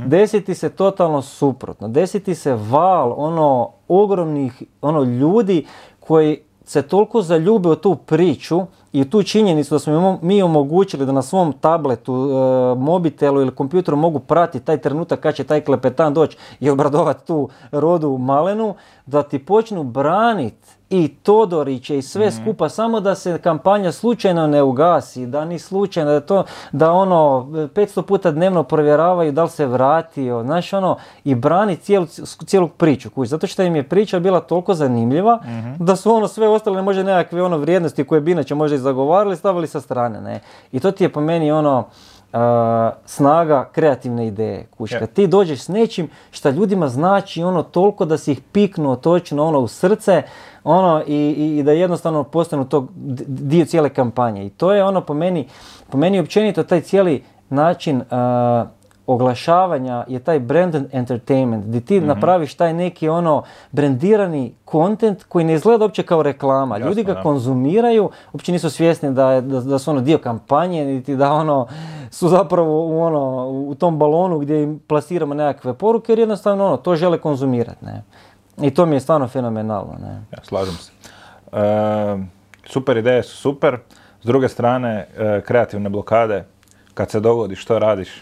[0.06, 5.66] desiti se totalno suprotno, desiti se val, ono, ogromnih, ono, ljudi
[6.00, 8.62] koji se toliko zaljube u tu priču
[8.94, 13.98] i tu činjenicu da smo mi omogućili da na svom tabletu, e, mobitelu ili kompjuteru
[13.98, 19.24] mogu pratiti taj trenutak kad će taj klepetan doći i obradovati tu rodu malenu, da
[19.24, 25.26] ti počnu braniti i Todoriće i sve skupa, samo da se kampanja slučajno ne ugasi,
[25.26, 30.44] da ni slučajno, da to, da ono 500 puta dnevno provjeravaju da li se vratio,
[30.44, 32.06] znaš ono, i brani cijelu,
[32.46, 35.40] cijelu priču, kužiš, zato što im je priča bila toliko zanimljiva,
[35.80, 39.36] da su ono sve ostale možda nekakve ono vrijednosti koje bi inače možda i zagovarali,
[39.36, 40.40] stavili sa strane, ne.
[40.72, 41.84] I to ti je po meni ono,
[43.06, 44.68] snaga kreativne ideje.
[44.78, 45.00] Kuš, Je.
[45.00, 49.46] kad ti dođeš s nečim šta ljudima znači ono toliko da si ih piknuo točno
[49.46, 50.24] ono u srce
[50.64, 52.88] ono i, i, i da jednostavno postanu to
[53.28, 54.46] dio cijele kampanje.
[54.46, 55.48] I to je ono po meni,
[55.90, 58.66] po meni općenito taj cijeli način a,
[59.08, 65.54] oglašavanja je taj branded entertainment, gdje ti napraviš taj neki ono brendirani kontent koji ne
[65.54, 66.78] izgleda uopće kao reklama.
[66.78, 67.24] Ljudi Jasno, ga da.
[67.24, 71.68] konzumiraju, uopće nisu svjesni da, je- da, da su ono dio kampanje, niti da ono
[72.12, 76.78] su zapravo u, ono, u tom balonu gdje im plasiramo nekakve poruke, jer jednostavno ono,
[76.78, 77.86] to žele konzumirati.
[77.86, 78.04] Ne?
[78.58, 79.94] I to mi je stvarno fenomenalno.
[80.02, 80.22] Ne?
[80.32, 80.92] Ja, slažem se.
[81.52, 82.18] E,
[82.66, 83.78] super ideje su super.
[84.22, 86.46] S druge strane, e, kreativne blokade,
[86.94, 88.22] kad se dogodi, što radiš?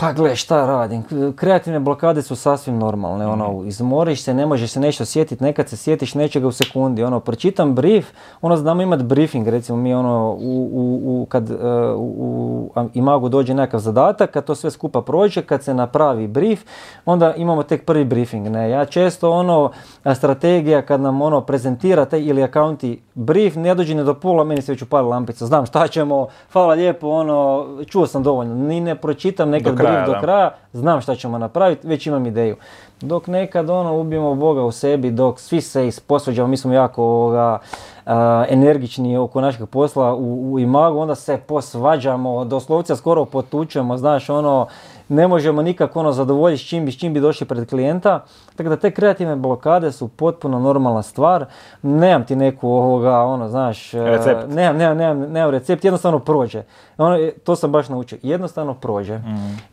[0.00, 1.02] Pa gle, šta radim?
[1.36, 5.76] Kreativne blokade su sasvim normalne, ono, izmoriš se, ne možeš se nešto sjetiti, nekad se
[5.76, 8.06] sjetiš nečega u sekundi, ono, pročitam brief,
[8.42, 11.54] ono, znamo imati briefing, recimo mi, ono, u, u, u- kad e,
[11.96, 16.60] u, u imagu dođe nekakav zadatak, kad to sve skupa prođe, kad se napravi brief,
[17.06, 19.70] onda imamo tek prvi briefing, ne, ja često, ono,
[20.14, 24.72] strategija kad nam, ono, prezentirate ili akaunti brief, ne dođe ni do pola, meni se
[24.72, 29.50] već upali lampica, znam šta ćemo, hvala lijepo, ono, čuo sam dovoljno, ni ne pročitam
[29.50, 30.20] nekad Do kraja, brief do da.
[30.20, 32.56] kraja, znam šta ćemo napraviti, već imam ideju.
[33.00, 37.58] Dok nekad ono ubijemo Boga u sebi, dok svi se isposveđamo, mi smo jako ovoga,
[38.06, 44.30] a, energični oko našeg posla u, u imagu, onda se posvađamo, doslovce skoro potučemo, znaš
[44.30, 44.66] ono,
[45.08, 48.24] ne možemo nikako ono zadovoljiti s čim bi, s čim bi došli pred klijenta.
[48.56, 51.44] Tako da te kreativne blokade su potpuno normalna stvar.
[51.82, 54.40] Nemam ti neku ovoga, ono, znaš, e, Recept.
[54.48, 56.62] nemam, nemam, nemam, nemam recept, jednostavno prođe.
[57.00, 59.20] Ono, e, to sam baš naučio, jednostavno prođe.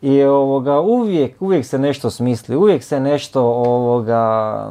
[0.02, 4.70] I ovoga, uvijek, uvijek se nešto smisli, uvijek se nešto ovoga,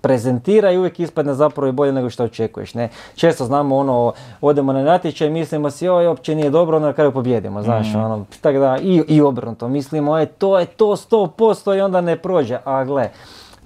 [0.00, 2.74] prezentira i uvijek ispadne zapravo i bolje nego što očekuješ.
[2.74, 2.88] Ne?
[3.14, 7.12] Često znamo ono, odemo na natječaj, mislimo si, oj, uopće nije dobro, onda na kraju
[7.12, 11.80] pobjedimo, znaš, ono, tako da, i, i obrnuto, mislimo, e, to je to 100% i
[11.80, 13.10] onda ne prođe, a gle,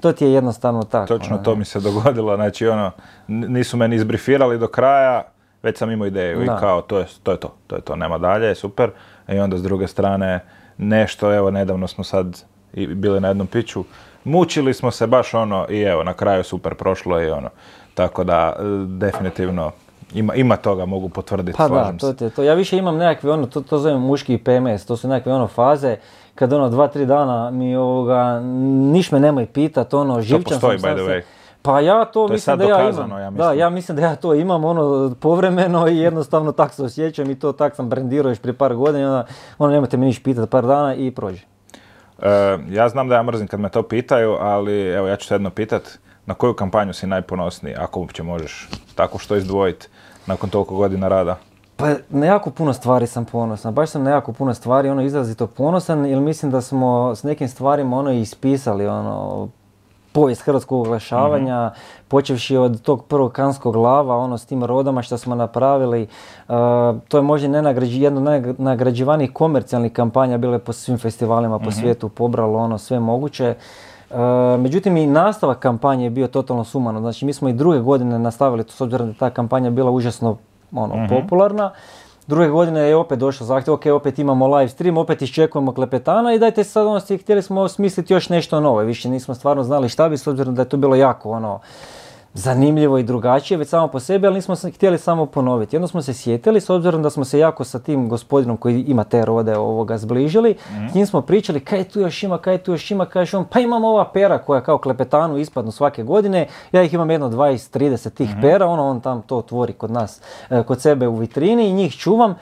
[0.01, 1.07] to ti je jednostavno tako.
[1.07, 2.91] Točno ono, to mi se dogodilo, znači ono,
[3.29, 5.23] nisu me ni izbrifirali do kraja,
[5.65, 6.45] već sam imao ideju Da.
[6.45, 8.91] i kao to je, to je to, to je to, nema dalje, super.
[9.29, 10.41] I onda s druge strane
[10.79, 12.43] nešto, evo nedavno smo sad
[12.73, 13.85] i bili na jednom piću,
[14.25, 17.49] mučili smo se baš ono i evo na kraju super prošlo i ono.
[17.95, 19.71] Tako da e, definitivno
[20.15, 22.43] ima, ima toga, mogu potvrditi, Pa da, to je to.
[22.43, 25.97] Ja više imam nekakve ono, to, to zovem muški PMS, to su nekakve ono faze
[26.35, 28.41] kad ono dva, tri dana mi ovoga,
[28.93, 31.23] niš me nemoj pitat, ono, živčan postoji, sam by the se- way.
[31.65, 33.11] Pa ja to, To mislim da ja imam.
[33.11, 33.59] ja da, mislim.
[33.59, 37.53] ja mislim da ja to imam ono povremeno i jednostavno tak se osjećam i to
[37.53, 39.27] tak sam brendirao još prije par godina onda
[39.59, 41.43] ono nemojte me niš pitat par dana i prođe.
[42.23, 45.35] E, ja znam da ja mrzim kad me to pitaju, ali evo ja ću se
[45.35, 45.83] jedno pitat,
[46.27, 49.89] na koju kampanju si najponosniji, ako uopće možeš tako što izdvojiti
[50.27, 51.37] nakon toliko godina rada?
[51.77, 55.47] Pa na jako puno stvari sam ponosan, baš sam na jako puno stvari ono izrazito
[55.47, 59.49] ponosan jer mislim da smo s nekim stvarima ono ispisali ono
[60.15, 61.71] povijest hrvatskog oglašavanja,
[62.09, 66.55] počevši od tog prvog kanskog lava, ono s tim rodama što smo napravili, uh,
[67.09, 72.09] to je možda nenagrađi, jedno od najnagrađivanijih komercijalnih kampanja bile po svim festivalima po svijetu,
[72.09, 73.55] pobralo ono sve moguće.
[74.11, 74.17] Uh,
[74.61, 78.65] međutim i nastavak kampanje je bio totalno sumano, znači mi smo i druge godine nastavili,
[78.69, 80.37] s obzirom da ta kampanja bila užasno
[80.73, 81.71] ono, popularna.
[82.27, 86.39] Druge godine je opet došao zahtjev, ok, opet imamo live stream, opet iščekujemo klepetana i
[86.39, 88.81] dajte sad ono, htjeli smo smisliti još nešto novo.
[88.81, 91.61] Više nismo stvarno znali šta bi, s obzirom da je to bilo jako ono,
[92.35, 95.77] zanimljivo i drugačije već samo po sebi, ali nismo htjeli samo ponoviti.
[95.77, 99.05] Jedno smo se sjetili, s obzirom da smo se jako sa tim gospodinom koji ima
[99.05, 100.57] te rode ovoga zbližili,
[100.91, 103.61] s njim smo pričali kaj tu još ima, kaj tu još ima, kaže on, pa
[103.61, 108.31] imamo ova pera koja kao klepetanu ispadnu svake godine, ja ih imam jedno 20-30 tih
[108.41, 110.21] pera, ono on tam to otvori kod nas,
[110.51, 112.35] e, kod sebe u vitrini i njih čuvam.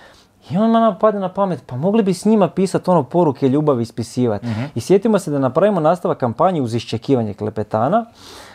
[0.51, 3.83] I onda nam pade na pamet, pa mogli bi s njima pisati ono poruke ljubavi
[3.83, 4.47] ispisivati.
[4.75, 8.07] I sjetimo se da napravimo nastavak kampanje uz iščekivanje klepetana,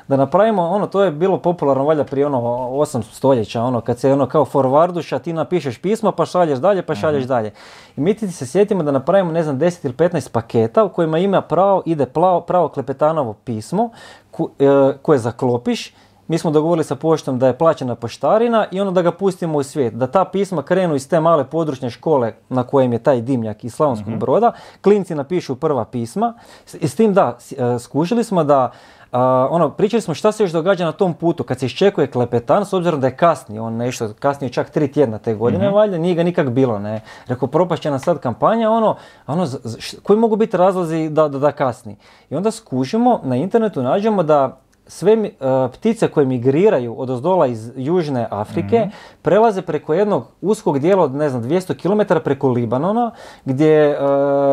[0.07, 4.13] da napravimo, ono, to je bilo popularno valjda prije ono 8 stoljeća, ono, kad se
[4.13, 7.51] ono kao forwarduša, ti napišeš pismo, pa šalješ dalje, pa šalješ dalje.
[7.97, 11.17] I mi ti se sjetimo da napravimo, ne znam, 10 ili 15 paketa u kojima
[11.17, 13.89] ima pravo, ide plavo, pravo klepetanovo pismo,
[14.31, 14.65] ku- e,
[15.01, 15.93] koje zaklopiš,
[16.27, 19.63] mi smo dogovorili sa poštom da je plaćena poštarina i ono da ga pustimo u
[19.63, 19.93] svijet.
[19.93, 23.73] Da ta pisma krenu iz te male područne škole na kojem je taj dimnjak iz
[23.73, 24.51] Slavonskog broda.
[24.81, 26.33] Klinci napišu prva pisma.
[26.79, 28.71] I s tim da, e, skužili smo da
[29.11, 32.65] a, ono, pričali smo šta se još događa na tom putu kad se iščekuje klepetan,
[32.65, 36.15] s obzirom da je kasni, on nešto, kasnije čak tri tjedna te godine, valjda, nije
[36.15, 37.01] ga nikak bilo, ne.
[37.27, 38.95] Rekao, propast će nam sad kampanja, ono,
[39.27, 39.45] ono,
[39.77, 41.95] š- koji mogu biti razlozi da, da, da kasni.
[42.29, 45.29] I onda skužimo, na internetu nađemo da sve e,
[45.73, 48.87] ptice koje migriraju od ozdola iz Južne Afrike
[49.21, 51.75] prelaze preko jednog uskog dijela od ne znam 200
[52.07, 53.11] km preko Libanona
[53.45, 53.97] gdje e,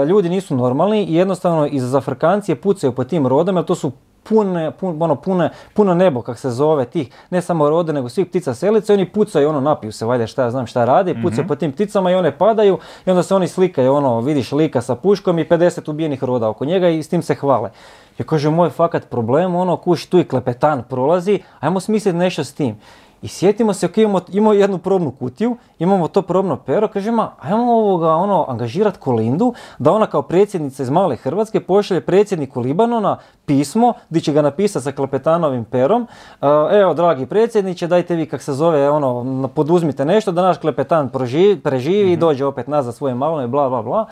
[0.07, 3.93] ljudi nisu normalni i jednostavno iz zafrkancije pucaju po tim rodama jer to su
[4.29, 8.27] pune, pun- ono, pune, puno nebo, kak se zove, tih, ne samo rode, nego svih
[8.27, 11.57] ptica selice, oni pucaju, ono, napiju se, valjda šta ja znam šta rade, pucaju po
[11.57, 15.39] tim pticama i one padaju i onda se oni slikaju, ono, vidiš lika sa puškom
[15.39, 17.71] i 50 ubijenih roda oko njega i s tim se hvale.
[18.19, 22.55] Ja kaže, moj fakat problem, ono, kuš, tu i klepetan prolazi, ajmo smisliti nešto s
[22.55, 22.77] tim.
[23.25, 27.73] I sjetimo se, ok, imamo, imamo jednu probnu kutiju, imamo to probno pero, kažemo, ajmo
[27.73, 33.93] ovoga, ono, angažirati Kolindu, da ona kao predsjednica iz Male Hrvatske pošalje predsjedniku Libanona pismo,
[34.11, 36.07] gdje će ga napisati sa klepetanovim perom,
[36.43, 36.47] "E,
[36.81, 41.61] evo, dragi predsjedniče, dajte vi, kak se zove, ono, poduzmite nešto, da naš klepetan proživi,
[41.61, 44.07] preživi i dođe opet nazad svoje malone, bla, bla, bla.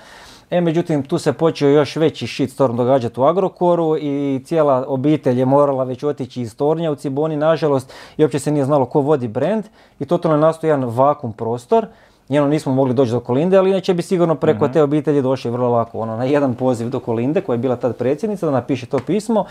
[0.53, 5.47] E, međutim, tu se počeo još veći shitstorm događati u Agrokoru i cijela obitelj je
[5.47, 9.29] morala već otići iz tornja u Ciboni, nažalost, i uopće se nije znalo ko vodi
[9.29, 9.65] brand
[9.99, 11.87] i totalno je nastao jedan vakum prostor.
[12.29, 15.69] Ono, nismo mogli doći do Kolinde, ali inače bi sigurno preko te obitelji došli vrlo
[15.69, 15.99] lako.
[15.99, 19.45] Ono, na jedan poziv do Kolinde, koja je bila tad predsjednica, da napiše to pismo.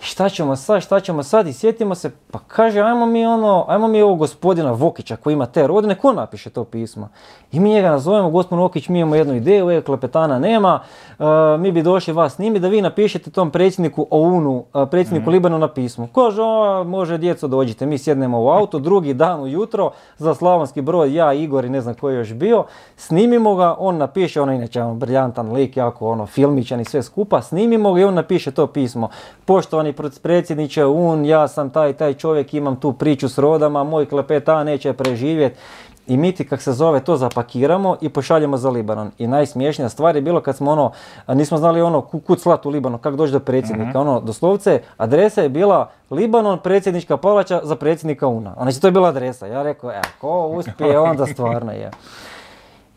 [0.00, 1.46] Šta ćemo sad, šta ćemo sad?
[1.46, 5.46] I sjetimo se, pa kaže, ajmo mi ono, ajmo mi ovog gospodina Vokića koji ima
[5.46, 7.08] te rodine, ko napiše to pismo?
[7.52, 10.80] I mi njega nazovemo, gospodin Vokić, mi imamo jednu ideju, evo klepetana nema,
[11.18, 11.24] e,
[11.58, 15.68] mi bi došli vas s njimi da vi napišete tom predsjedniku OUN-u, e, predsjedniku Libanona
[15.68, 16.08] pismo.
[16.14, 21.12] Kaže, "A, može djeco dođite, mi sjednemo u auto, drugi dan ujutro za Slavonski brod,
[21.12, 22.64] ja, Igor i ne znam ko je još bio,
[22.96, 27.02] snimimo ga, on napiše, on je inače ono, briljantan lik, jako ono, filmičan i sve
[27.02, 29.08] skupa, snimimo ga i on napiše to pismo.
[29.44, 34.06] Poštovani pred- predsjedniče UN, ja sam taj taj čovjek, imam tu priču s rodama, moj
[34.06, 35.58] klepeta neće preživjeti.
[36.06, 39.10] I mi ti, kak se zove, to zapakiramo i pošaljemo za Libanon.
[39.18, 40.90] I najsmiješnija stvar je bilo kad smo ono,
[41.28, 44.00] nismo znali ono ku- kud slat u Libanon, kako doći do predsjednika.
[44.00, 48.54] Ono, doslovce, adresa je bila Libanon, predsjednička palača za predsjednika UNA.
[48.54, 49.46] Znači, to je bila adresa.
[49.46, 50.70] Ja rekao, e, ko uspije,
[51.00, 51.90] onda stvarno je.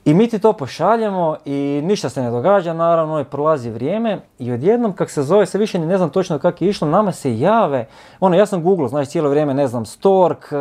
[0.06, 4.52] I mi ti to pošaljemo i ništa se ne događa, naravno, i prolazi vrijeme i
[4.52, 7.40] odjednom, kak se zove, se više ni ne znam točno kako je išlo, nama se
[7.40, 7.86] jave,
[8.20, 10.56] ono, ja sam googlao, znači cijelo vrijeme, ne znam, Stork, eh,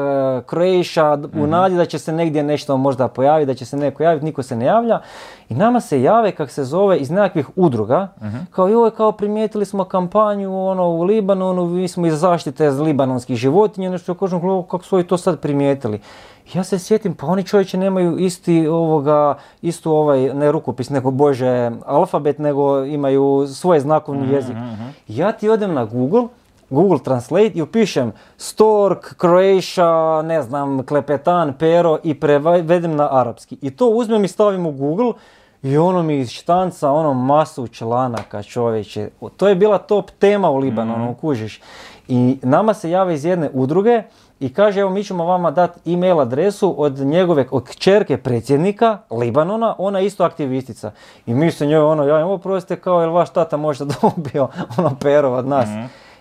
[0.50, 4.02] Croatia, d- u nadi da će se negdje nešto možda pojaviti, da će se neko
[4.02, 5.00] javiti, niko se ne javlja.
[5.48, 8.08] I nama se jave, kak se zove, iz nekakvih udruga,
[8.50, 13.90] kao joj, kao primijetili smo kampanju ono, u Libanonu, mi smo iz zaštite libanonskih životinja,
[13.90, 16.00] nešto kažem, "Gledaj, kako su to sad primijetili.
[16.54, 21.70] Ja se sjetim, pa oni čovječe nemaju isti ovoga, istu ovaj, ne rukopis, nego bože
[21.86, 24.56] alfabet, nego imaju svoj znakovni Mhm, jezik.
[25.08, 26.22] Ja ti odem na Google,
[26.70, 33.58] Google Translate i upišem Stork, Croatia, ne znam, Klepetan, Pero i prevedem na arapski.
[33.62, 35.12] I to uzmem i stavim u Google
[35.62, 39.10] i ono mi iz štanca, ono masu članaka čovječe.
[39.36, 41.60] To je bila top tema u Libanonu, kužiš.
[42.08, 44.02] I nama se jave iz jedne udruge
[44.40, 49.74] i kaže evo mi ćemo vama dati e-mail adresu od njegove, od kćerke predsjednika Libanona,
[49.78, 50.90] ona je isto aktivistica.
[51.26, 54.96] I mi se njoj ono, ja ovo prostite kao jel vaš tata možda dobio ono
[55.00, 55.68] pero od nas.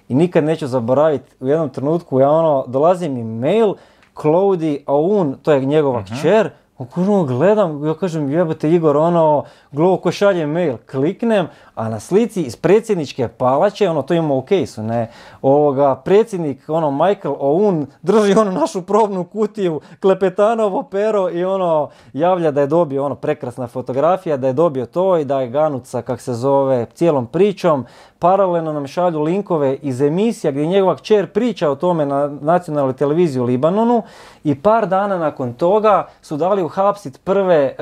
[0.09, 3.74] I nikad neću zaboraviti, u jednom trenutku ja ono, dolazi mi mail,
[4.22, 10.11] Claudi Aoun, to je njegova kćer, ono gledam, ja kažem jebate Igor, ono, glovo ko
[10.11, 15.11] šalje mail, kliknem, a na slici iz predsjedničke palače, ono to imamo u kejsu, ne,
[15.41, 22.51] ovoga, predsjednik, ono, Michael Oun drži ono našu probnu kutiju, Klepetanovo pero i ono, javlja
[22.51, 26.21] da je dobio, ono, prekrasna fotografija, da je dobio to i da je ganuca, kak
[26.21, 27.86] se zove, cijelom pričom,
[28.19, 33.41] paralelno nam šalju linkove iz emisija gdje njegova kćer priča o tome na nacionalnoj televiziji
[33.41, 34.03] u Libanonu
[34.43, 37.76] i par dana nakon toga su dali uhapsit prve e,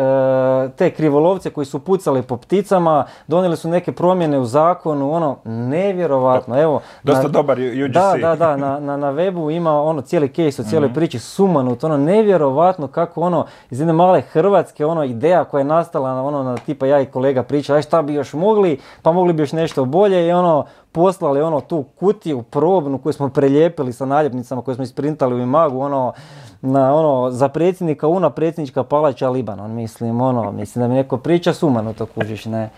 [0.77, 6.61] te krivolovce koji su pucali po pticama, donijeli su neke promjene u zakonu, ono, nevjerovatno,
[6.61, 6.81] evo.
[7.03, 7.93] Dosta na- dobar UGC.
[7.93, 11.83] Da, da, da, na, na, na webu ima ono cijeli case o cijeloj priči, sumanut,
[11.83, 16.43] ono nevjerovatno kako ono iz jedne male Hrvatske, ono ideja koja je nastala, na ono
[16.43, 19.51] na tipa ja i kolega priča, aj šta bi još mogli, pa mogli bi još
[19.51, 20.65] nešto bolje i ono
[20.95, 25.79] poslali ono tu kutiju probnu koju smo prelijepili sa naljepnicama koje smo isprintali u Imagu,
[25.79, 26.13] ono
[26.61, 31.53] na ono za predsjednika una predsjednička palača Libanon, mislim ono, mislim da mi neko priča
[31.53, 32.69] sumanuto kužiš, ne.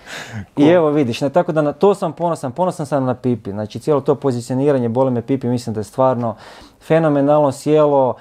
[0.58, 3.80] I evo vidiš, ne, tako da na to sam ponosan, ponosan sam na Pipi, znači
[3.80, 6.36] cijelo to pozicioniranje boli me Pipi, mislim da je stvarno
[6.82, 8.16] fenomenalno sjelo,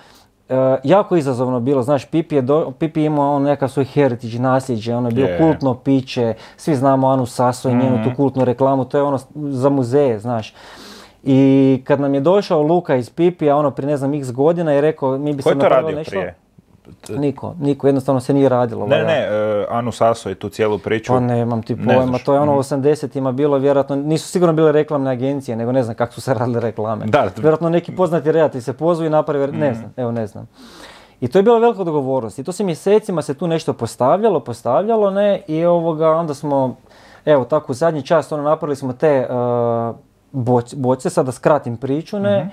[0.48, 4.38] E, jako izazovno bilo, znaš, Pipi je, do, Pipi je imao on nekakav svoj heritage,
[4.38, 5.38] nasljeđe, ono je bilo Je.
[5.38, 9.68] kultno piće, svi znamo Anu Saso i njenu tu kultnu reklamu, to je ono za
[9.68, 10.54] muzeje, znaš.
[11.24, 14.80] I kad nam je došao Luka iz Pipija, ono prije ne znam x godina i
[14.80, 16.10] rekao mi bi je se to napravili nešto.
[16.10, 16.34] prije?
[17.10, 18.86] Niko, niko, jednostavno se nije radilo.
[18.86, 19.12] Ne, ne, valjda.
[19.12, 19.26] ne,
[19.60, 21.12] e, Anu Saso i tu cijelu priču.
[21.12, 22.24] Pa nemam ti Ne pojma, znaš.
[22.24, 22.60] to je ono u Mhm.
[22.60, 26.60] 80-ima bilo vjerojatno, nisu sigurno bile reklamne agencije, nego ne znam kako su se radile
[26.60, 27.06] reklame.
[27.06, 27.28] Da.
[27.36, 29.78] Vjerojatno neki poznati redatelji se pozvu i naprave, ne Mhm.
[29.78, 30.48] znam, evo ne znam.
[31.20, 35.10] I to je bila velika odgovornost i to se mjesecima se tu nešto postavljalo, postavljalo,
[35.10, 36.76] ne, i ovoga, onda smo,
[37.24, 39.96] evo tako u zadnji čas, ono, napravili smo te uh,
[40.34, 42.48] boc- boce, sada skratim priču, ne, Mhm.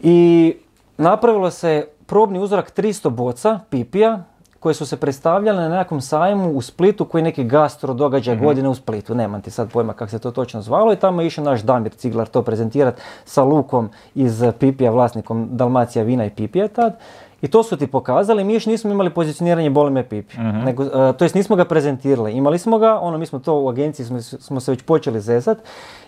[0.00, 0.56] i
[0.98, 4.24] napravilo se probni uzorak 300 boca pipija
[4.64, 8.68] koje su se predstavljale na nekakvom sajmu u Splitu koji je neki gastro događaj godine
[8.68, 9.14] u Splitu.
[9.14, 11.92] Nemam ti sad pojma kako se to točno zvalo i tamo je išao naš Damir
[11.92, 16.98] Ciglar to prezentirati sa Lukom iz Pipija, vlasnikom Dalmacija vina i Pipija tad.
[17.44, 21.12] I to su ti pokazali, mi još nismo imali pozicioniranje Boli me pipi, nego, e,
[21.12, 24.22] to jest nismo ga prezentirali, imali smo ga, ono mi smo to u agenciji smo,
[24.22, 25.58] smo se već počeli zezat.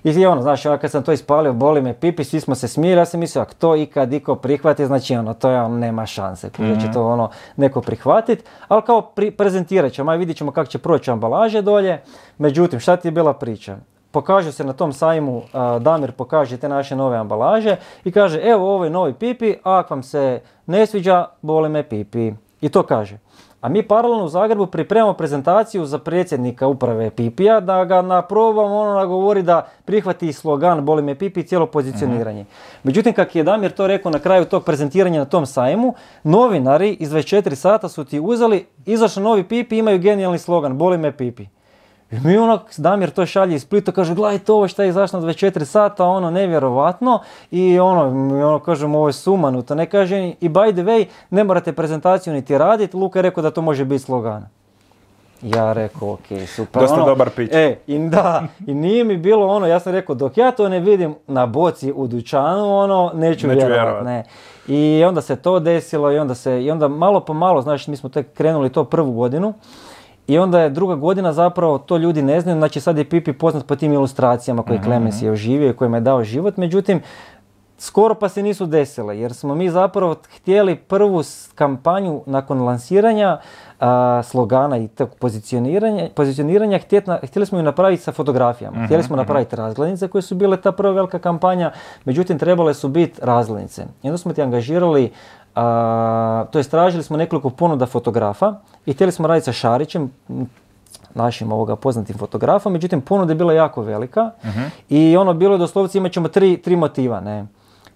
[0.04, 3.00] I ono, znaš, ja kad sam to ispalio Boli me pipi, svi smo se smijeli,
[3.00, 6.50] ja sam mislio, ako to ikad iko prihvati, znači ono, to je ono, nema šanse,
[6.58, 10.70] da će to ono neko prihvatit, ali kao pri, prezentirat ćemo, aj vidjet ćemo kako
[10.70, 12.02] će proći ambalaže dolje,
[12.38, 13.76] međutim, šta ti je bila priča?
[14.16, 15.42] Pokaže se na tom sajmu,
[15.80, 19.94] Damir pokaže te naše nove ambalaže i kaže evo ovo je novi pipi, a ako
[19.94, 22.32] vam se ne sviđa, boli me pipi.
[22.60, 23.18] I to kaže.
[23.60, 28.94] A mi paralelno u Zagrebu pripremamo prezentaciju za predsjednika uprave Pipija da ga naprobamo ono
[28.94, 32.44] nagovori da prihvati slogan Boli me Pipi i cijelo pozicioniranje.
[32.82, 35.94] Međutim, kak je Damir to rekao na kraju tog prezentiranja na tom sajmu,
[36.24, 41.12] novinari iz 24 sata su ti uzeli, izašao novi Pipi, imaju genijalni slogan Boli me
[41.12, 41.46] Pipi.
[42.10, 45.26] I mi onak, Damir to šalje iz Splita, kaže, gledajte ovo šta je izašlo na
[45.26, 47.20] 24 sata, ono, nevjerovatno.
[47.50, 51.44] I ono, mi ono, kažemo, ovo je sumanuto, ne kaže, i by the way, ne
[51.44, 54.46] morate prezentaciju niti raditi, Luka je rekao da to može biti slogan.
[55.42, 56.82] Ja rekao, ok, super.
[56.82, 57.54] Dosta ono, dobar pitch.
[57.56, 60.80] E, i da, i nije mi bilo ono, ja sam rekao, dok ja to ne
[60.80, 64.04] vidim na boci u dućanu, ono, neću, Neću vjerovat, vjerovat.
[64.04, 64.24] ne.
[64.68, 67.96] I onda se to desilo i onda se, i onda malo po malo, znači mi
[67.96, 69.54] smo tek krenuli to prvu godinu,
[70.26, 73.66] i onda je druga godina zapravo, to ljudi ne znaju, znači sad je Pipi poznat
[73.66, 77.00] po tim ilustracijama koje Clemens je oživio i kojima je dao život, međutim,
[77.78, 81.22] skoro pa se nisu desile, jer smo mi zapravo htjeli prvu
[81.54, 83.38] kampanju nakon lansiranja
[83.80, 88.84] a, slogana i tog pozicioniranja, pozicioniranja na- htjeli smo ju napraviti sa fotografijama.
[88.84, 91.72] Htjeli smo napraviti razglednice koje su bile ta prva velika kampanja,
[92.04, 93.84] međutim trebale su biti razglednice.
[94.02, 95.12] I onda smo ti angažirali
[95.56, 98.54] a, to jest tražili smo nekoliko ponuda fotografa
[98.86, 100.10] i htjeli smo raditi sa Šarićem,
[101.14, 104.30] našim ovoga poznatim fotografom, međutim ponuda je bila jako velika
[104.88, 107.46] i ono bilo je doslovce imat ćemo tri, tri motiva, ne.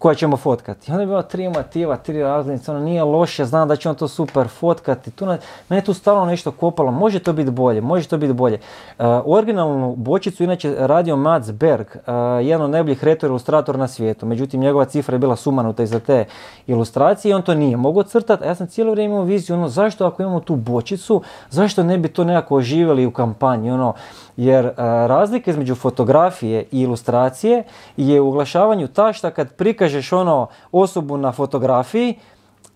[0.00, 0.90] Koja ćemo fotkati.
[0.90, 4.08] Onda je bilo tri motiva, tri razglednice, ono nije loše, znam da će on to
[4.08, 5.10] super fotkati.
[5.10, 5.26] Tu
[5.68, 8.58] mene tu stalno nešto kopalo, može to biti bolje, može to biti bolje.
[8.98, 12.02] Uh, originalnu bočicu inače radio Mats Berg, uh,
[12.46, 14.26] jedan od najboljih retro ilustratora na svijetu.
[14.26, 16.24] Međutim, njegova cifra je bila sumanuta iza te
[16.66, 18.44] ilustracije i on to nije mogao crtati.
[18.44, 22.08] Ja sam cijelo vrijeme imao viziju, ono, zašto ako imamo tu bočicu, zašto ne bi
[22.08, 23.94] to nekako oživjeli u kampanji, ono,
[24.40, 24.72] jer uh,
[25.06, 27.62] razlika između fotografije i ilustracije
[27.96, 32.14] je u oglašavanju ta šta kad prikažeš ono osobu na fotografiji,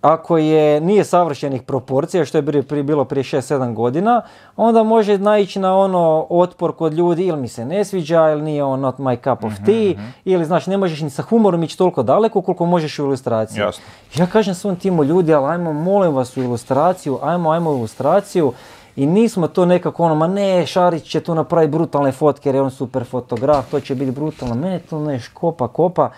[0.01, 4.23] ako je nije savršenih proporcija, što je bilo prije 6-7 godina,
[4.57, 8.65] onda može naići na ono otpor kod ljudi ili mi se ne sviđa, ili nije
[8.65, 11.79] on not my cup of tea, Mhm, ili znaš ne možeš ni sa humorom ići
[11.79, 13.61] toliko daleko koliko možeš u ilustraciji.
[13.61, 13.85] Jasno.
[14.17, 18.53] Ja kažem svom timu ljudi, ali ajmo molim vas u ilustraciju, ajmo, ajmo u ilustraciju.
[18.97, 22.63] I nismo to nekako ono, ma ne, Šarić će tu napraviti brutalne fotke jer je
[22.63, 24.55] on super fotograf, to će biti brutalno.
[24.55, 26.11] Mene to ne škopa, kopa.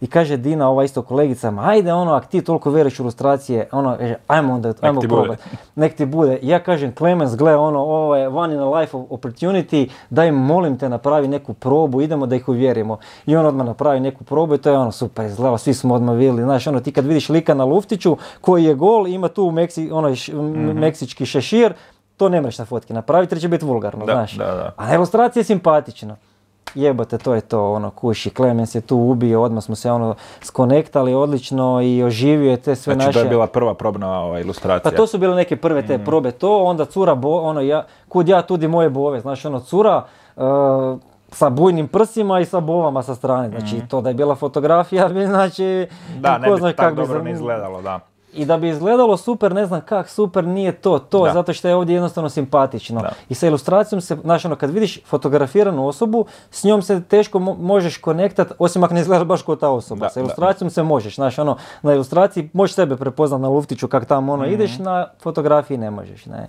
[0.00, 3.68] I kaže Dina, ova isto kolegica, ma ajde ono, ako ti toliko vjeruješ u ilustracije,
[3.72, 5.42] ono, kaže, ajmo onda, ajmo probati.
[5.74, 6.38] Nek ti bude.
[6.42, 10.88] Ja kažem, Clemens, gle, ono, ovo je one in a life opportunity, daj molim te
[10.88, 12.96] napravi neku probu, idemo da ih uvjerimo.
[13.26, 16.14] I on odmah napravi neku probu i to je ono super izgledalo, svi smo odmah
[16.16, 16.42] vidjeli.
[16.42, 20.12] Znaš, ono, ti kad vidiš lika na luftiću koji je gol, ima tu Meksi, onaj
[20.12, 20.38] š- m-
[20.74, 21.72] meksički šešir,
[22.16, 24.32] to ne možeš na fotki napraviti jer će biti vulgarno, Da, znaš.
[24.32, 24.72] da, da.
[24.76, 26.16] A na ilustraciji je simpatično.
[26.74, 31.14] Jebote, to je to, ono, kuši, Clemens je tu ubio, odmah smo se ono skonektali
[31.14, 33.18] odlično i oživio je te sve Znači, naše...
[33.18, 34.90] to je bila prva probna ova, ilustracija.
[34.90, 38.28] Pa to su bile neke prve te probe to, onda cura, bo, ono, ja, kud
[38.28, 40.04] ja tudi moje bove, znaš, ono, cura
[40.36, 40.40] e,
[41.28, 45.26] sa bujnim prsima i sa bovama sa strane, znači to da je bila fotografija, bi
[45.26, 45.86] znači,
[46.18, 48.00] Da, ne bi tako bi dobro izgledalo, da.
[48.34, 51.32] I da bi izgledalo super, ne znam kak, super nije to, to, Da.
[51.32, 53.00] zato što je ovdje jednostavno simpatično.
[53.00, 53.10] Da.
[53.28, 57.56] I sa ilustracijom se, znaš, ono, kad vidiš fotografiranu osobu, s njom se teško mo-
[57.56, 60.00] možeš konektat, osim ako ne izgleda baš kao ta osoba.
[60.00, 60.20] Da, sa da.
[60.20, 64.42] ilustracijom se možeš, znaš, ono, na ilustraciji možeš sebe prepoznat na luftiću kak tamo ono
[64.42, 64.52] Mhm.
[64.52, 66.48] ideš, na fotografiji ne možeš, ne.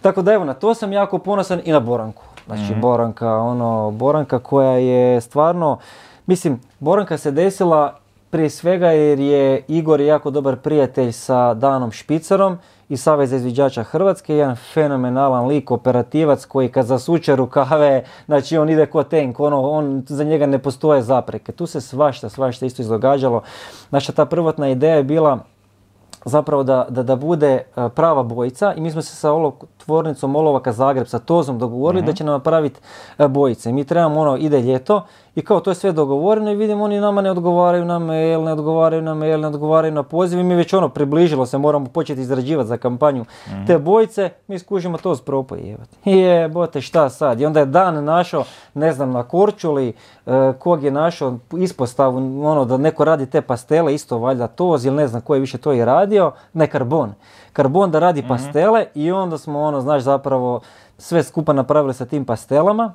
[0.00, 2.22] Tako da evo, na to sam jako ponosan i na Boranku.
[2.46, 2.80] Znači, Mhm.
[2.80, 5.78] Boranka, ono, Boranka koja je stvarno,
[6.26, 7.94] mislim, Boranka se desila
[8.30, 12.58] prije svega jer je Igor jako dobar prijatelj sa Danom Špicarom
[12.88, 18.86] i Saveza izviđača Hrvatske, jedan fenomenalan lik, operativac koji kad zasuče rukave, znači on ide
[18.86, 21.52] ko tank, ono, on, za njega ne postoje zapreke.
[21.52, 23.42] Tu se svašta, svašta isto izdogađalo.
[23.90, 25.38] Naša ta prvotna ideja je bila
[26.24, 29.52] zapravo da, da, da bude e, prava bojica i mi smo se sa olov,
[29.84, 32.80] tvornicom Olovaka Zagreb, sa Tozom dogovorili da će nam napraviti
[33.18, 33.72] e, bojice.
[33.72, 37.22] Mi trebamo ono, ide ljeto i kao to je sve dogovoreno i vidimo oni nama
[37.22, 40.72] ne odgovaraju na mail, ne odgovaraju na mail, ne odgovaraju na poziv i mi već
[40.72, 43.24] ono približilo se, moramo početi izrađivati za kampanju
[43.66, 46.10] te bojice, mi skužimo to s propojevati.
[46.10, 47.40] Jebote šta sad?
[47.40, 48.44] I onda je dan našao,
[48.74, 49.92] ne znam, na Korčuli,
[50.26, 54.96] e, kog je našao ispostavu, ono da neko radi te pastele, isto valjda Toz ili
[54.96, 57.12] ne znam ko je više to i radio, ne Karbon.
[57.52, 60.60] Karbon da radi pastele i onda smo ono, znaš, zapravo
[60.98, 62.92] sve skupa napravili sa tim pastelama.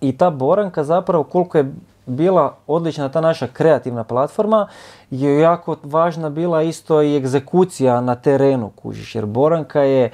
[0.00, 1.72] I ta Boranka zapravo koliko je
[2.06, 4.66] bila odlična ta naša kreativna platforma
[5.10, 9.14] je jako važna bila isto i egzekucija na terenu kužiš.
[9.14, 10.10] Jer Boranka je e,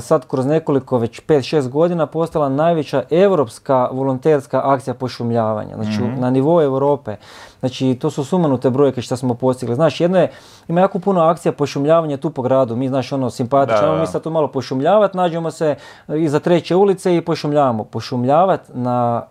[0.00, 5.74] sad kroz nekoliko već 5-6 godina postala najveća europska volonterska akcija pošumljavanja.
[5.74, 7.16] Znači na nivou Europe
[7.62, 9.74] znači to su sumanute brojke što smo postigli.
[9.74, 10.30] Znaš jedno je
[10.68, 12.76] ima jako puno akcija pošumljavanja tu po gradu.
[12.76, 15.74] Mi znaš ono simpatično mi sad tu malo pošumljavati nađemo se
[16.08, 17.84] iza treće ulice i pošumljavamo.
[17.84, 19.22] Pošumljavati na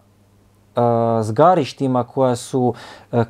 [1.22, 2.74] zgarištima koja su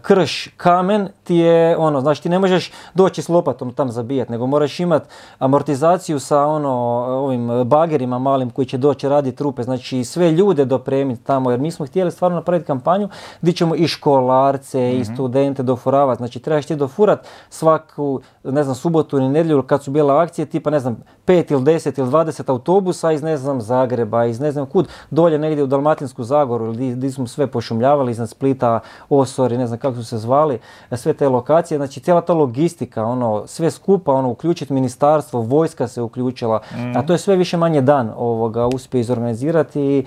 [0.01, 4.47] krš kamen ti je ono, znači ti ne možeš doći s lopatom tam zabijati, nego
[4.47, 5.07] moraš imati
[5.39, 6.71] amortizaciju sa ono
[7.09, 11.71] ovim bagerima malim koji će doći raditi trupe, znači sve ljude dopremiti tamo jer mi
[11.71, 13.09] smo htjeli stvarno napraviti kampanju
[13.41, 19.17] gdje ćemo i školarce i studente dofuravati, znači trebaš ti dofurat svaku, ne znam, subotu
[19.17, 20.97] ili nedjelju kad su bile akcije, tipa ne znam,
[21.27, 25.39] 5 ili 10 ili 20 autobusa iz ne znam Zagreba, iz ne znam kud, dolje
[25.39, 28.79] negdje u Dalmatinsku Zagoru ili gdje smo sve pošumljavali iznad Splita,
[29.09, 30.59] Osori, ne znam kako su se zvali,
[30.91, 35.87] e, sve te lokacije, znači cijela ta logistika, ono, sve skupa, ono, uključiti ministarstvo, vojska
[35.87, 36.61] se uključila,
[36.95, 39.81] a to je sve više manje dan ovoga uspije izorganizirati.
[39.81, 40.05] I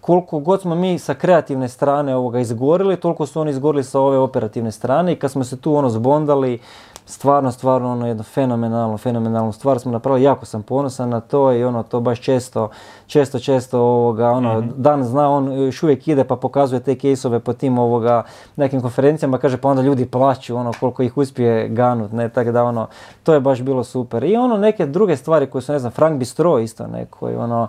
[0.00, 4.18] koliko god smo mi sa kreativne strane ovoga izgorili, toliko su oni izgorili sa ove
[4.18, 6.58] operativne strane i kad smo se tu ono zbondali,
[7.06, 11.64] stvarno, stvarno ono jedno fenomenalno, fenomenalnu stvar smo napravili, jako sam ponosan na to i
[11.64, 12.70] ono to baš često,
[13.06, 17.52] često, često ovoga, ono, dan zna, on još uvijek ide pa pokazuje te kejsove po
[17.52, 18.22] tim ovoga
[18.56, 22.64] nekim konferencijama, kaže pa onda ljudi plaću, ono, koliko ih uspije ganut, ne, tako da
[22.64, 22.86] ono,
[23.22, 24.24] to je baš bilo super.
[24.24, 27.68] I ono, neke druge stvari koje su, ne znam, Frank Bistro isto neko, i ono,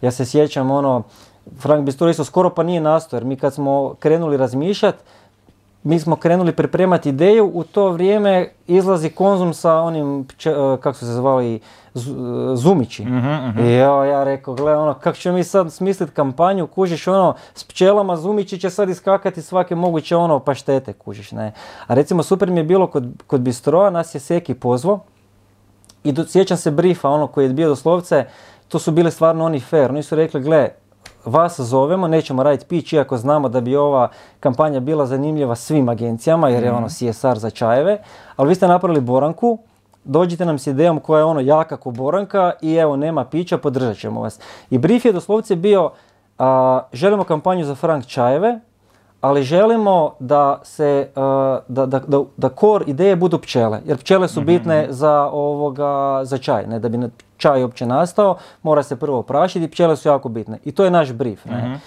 [0.00, 1.02] ja se sjećam, ono,
[1.58, 4.98] Frank Bistro isto skoro pa nije nastao, jer mi kad smo krenuli razmišljati,
[5.86, 11.06] mi smo krenuli pripremati ideju, u to vrijeme izlazi konzum sa onim, e, kako su
[11.06, 11.60] se zvali, e,
[12.54, 13.02] Zumići.
[13.60, 17.64] I evo ja rekao, gle, ono, kako ćemo mi sad smisliti kampanju, kužiš, ono, s
[17.64, 21.52] pčelama Zumići će sad iskakati svake moguće, ono, paštete, kužiš, ne.
[21.86, 25.00] A recimo, super mi je bilo kod, kod Bistroa, nas je Seki pozvao,
[26.04, 28.24] i do, sjećam se briefa, ono koji je bio doslovce,
[28.68, 29.90] to su bile stvarno oni fair.
[29.90, 30.68] Oni su rekli, gle,
[31.26, 34.08] vas zovemo, nećemo raditi pitch, iako znamo da bi ova
[34.40, 37.98] kampanja bila zanimljiva svim agencijama, jer je ono CSR za čajeve,
[38.36, 39.58] ali vi ste napravili boranku,
[40.04, 43.96] dođite nam s idejom koja je ono jaka ko boranka i evo, nema pića, podržat
[43.96, 44.40] ćemo vas.
[44.70, 45.90] I brief je doslovce bio,
[46.38, 48.60] a, želimo kampanju za Frank čajeve,
[49.20, 51.22] ali želimo da se, uh,
[51.68, 56.38] da, da, da, da core ideje budu pčele, jer pčele su bitne za ovoga, za
[56.38, 56.98] čaj, ne da bi
[57.36, 60.58] čaj uopće nastao, mora se prvo oprašiti i pčele su jako bitne.
[60.64, 61.80] I to je naš brief, ne.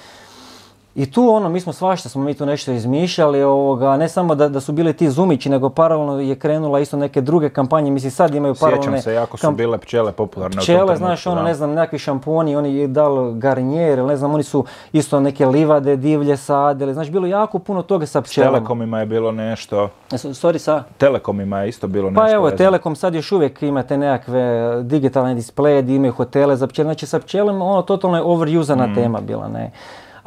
[1.00, 4.50] I tu ono, mi smo svašta smo mi tu nešto izmišljali, ovoga, ne samo da,
[4.50, 8.36] da su bili ti zumići, nego paralelno je krenula isto neke druge kampanje, mislim sad
[8.36, 11.28] imaju paralelne Sjećam se, jako su kamp- bile pčele popularne u tom Pčele, trenutku, znaš,
[11.28, 11.44] ono, da.
[11.44, 14.64] ne znam, nekakvi šamponi, oni je dal garnjer, ne znam, oni su
[14.94, 18.52] isto neke livade divlje sadili, znaš, bilo jako puno toga sa S pčelama.
[18.52, 20.84] Telekomima je bilo nešto, E, Sorry, sa?
[20.98, 22.22] Telekomima je isto bilo nešto.
[22.22, 22.58] Pa evo, vezano.
[22.58, 24.44] Telekom sad još uvijek ima te nekakve
[24.84, 28.96] digitalne displeje, imaju hotele za pčele, znači sa pčelama ono totalno je overusana Mm.
[28.96, 29.72] tema bila, ne.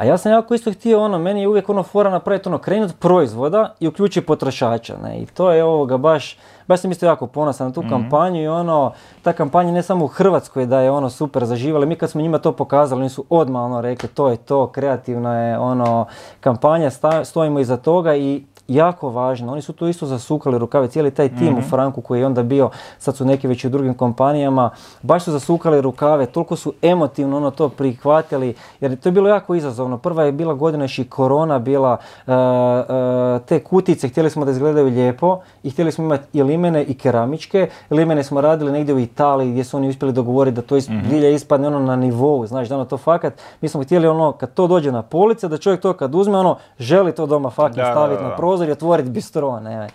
[0.03, 2.93] A ja sam jako isto htio ono, meni je uvijek ono fora napraviti ono, krenut
[2.99, 5.19] proizvoda i uključi potrošača, ne.
[5.19, 6.39] I to je ovoga baš,
[6.69, 8.93] baš sam isto jako ponosan na tu kampanju i ono,
[9.23, 12.39] ta kampanja ne samo u Hrvatskoj da je ono super zaživala, mi kad smo njima
[12.39, 16.07] to pokazali, oni su odmah ono rekli to je to, kreativna je ono
[16.41, 18.43] kampanja, sta- stojimo iza toga i
[18.75, 22.27] jako važno, oni su tu isto zasukali rukave, cijeli taj tim u Franku koji je
[22.27, 24.71] onda bio, sad su neki već u drugim kompanijama,
[25.03, 29.55] baš su zasukali rukave, toliko su emotivno ono to prihvatili, jer to je bilo jako
[29.55, 29.99] izazovno.
[29.99, 31.97] Prva je bila godina još i korona bila,
[32.27, 36.85] e, e, te kutice htjeli smo da izgledaju lijepo i htjeli smo imati i limene
[36.85, 37.69] i keramičke.
[37.91, 41.29] Limene smo radili negdje u Italiji gdje su oni uspjeli dogovoriti da to is, zbilja
[41.29, 44.67] ispadne ono na nivou, znaš, da ono to fakat, mi smo htjeli ono kad to
[44.67, 48.29] dođe na police, da čovjek to kad uzme ono, želi to doma fakat staviti na
[48.29, 48.37] da.
[48.63, 49.89] Prozor i otvoriti bistro, ne.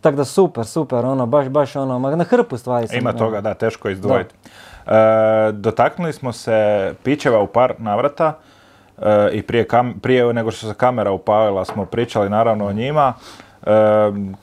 [0.00, 3.54] Tako da super, super, ono, baš, baš ono, na hrpu stvari sam, Ima toga, da,
[3.54, 4.34] teško izdvojiti.
[4.86, 8.38] E, dotaknuli smo se pićeva u par navrata
[8.98, 13.14] e, i prije, kam- prije nego što se kamera upalila smo pričali naravno o njima.
[13.62, 13.70] E,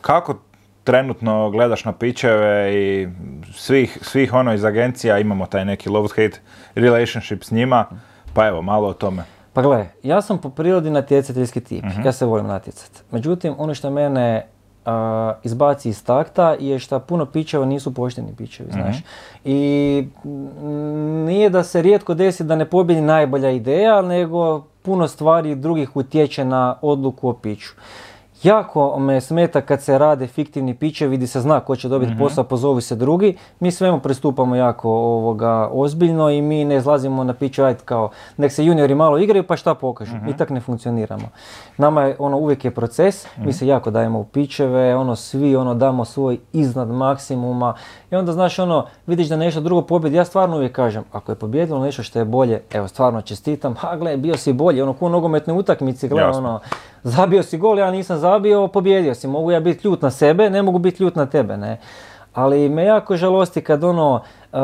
[0.02, 0.36] kako
[0.84, 3.08] trenutno gledaš na pićeve i
[3.54, 6.38] svih, svih ono iz agencija imamo taj neki love-hate
[6.76, 7.86] relationship s njima,
[8.34, 9.24] pa evo malo o tome.
[9.54, 12.02] Pa gle, ja sam po prirodi natjecateljski tip, Mhm.
[12.02, 13.00] ja se volim natjecati.
[13.12, 14.46] Međutim, ono što mene
[14.86, 18.80] a, izbaci iz takta je što puno pićeva nisu pošteni pićevi, Mhm.
[18.82, 18.98] znaš.
[19.46, 20.08] I
[21.26, 26.46] nije da se rijetko desi da ne pobjedi najbolja ideja, nego puno stvari drugih utječe
[26.46, 27.70] na odluku o piću.
[28.44, 32.44] Jako me smeta kad se rade fiktivni piće, vidi se zna ko će dobiti posao,
[32.44, 33.38] pozovi se drugi.
[33.60, 38.52] Mi svemu pristupamo jako ovoga ozbiljno i mi ne izlazimo na piću, ajde kao nek
[38.52, 40.16] se juniori malo igraju pa šta pokažu.
[40.24, 41.30] Mi tak ne funkcioniramo.
[41.78, 45.74] Nama je ono uvijek je proces, mi se jako dajemo u pićeve, ono svi ono
[45.74, 47.74] damo svoj iznad maksimuma
[48.12, 51.36] i onda znaš ono vidiš da nešto drugo pobjedi, ja stvarno uvijek kažem, ako je
[51.36, 55.06] pobjedilo nešto što je bolje, evo stvarno čestitam, ha gle bio si bolji, ono ko
[55.06, 56.60] u nogometnoj utakmici, gle ono
[57.04, 59.28] zabio si gol, ja nisam zabio, pobjedio si.
[59.28, 61.80] Mogu ja biti ljut na sebe, ne mogu biti ljut na tebe, ne.
[62.34, 64.22] Ali me jako žalosti kad ono,
[64.54, 64.60] uh,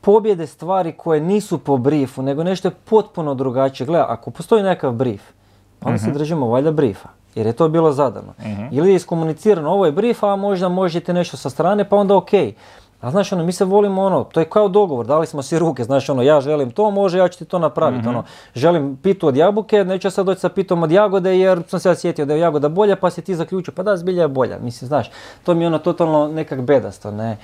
[0.00, 3.86] pobjede stvari koje nisu po briefu, nego nešto je potpuno drugačije.
[3.86, 5.22] Gle, ako postoji nekakav brief,
[5.80, 7.08] onda se držimo valjda briefa.
[7.34, 8.34] Jer je to bilo zadano.
[8.70, 12.30] Ili je iskomunicirano, ovo je brief, a možda možete nešto sa strane, pa onda ok.
[13.00, 15.84] A znaš ono, mi se volimo ono, to je kao dogovor, dali smo si ruke,
[15.84, 18.24] znaš ono, ja želim to, može, ja ću ti to napraviti, ono,
[18.54, 21.94] želim pitu od jabuke, neću sad doći sa pitom od jagode jer sam se ja
[21.94, 24.88] sjetio da je jagoda bolja, pa si ti zaključio, pa da, zbilja je bolja, mislim,
[24.88, 25.10] znaš,
[25.44, 27.36] to mi je ono totalno nekak bedasto, ne.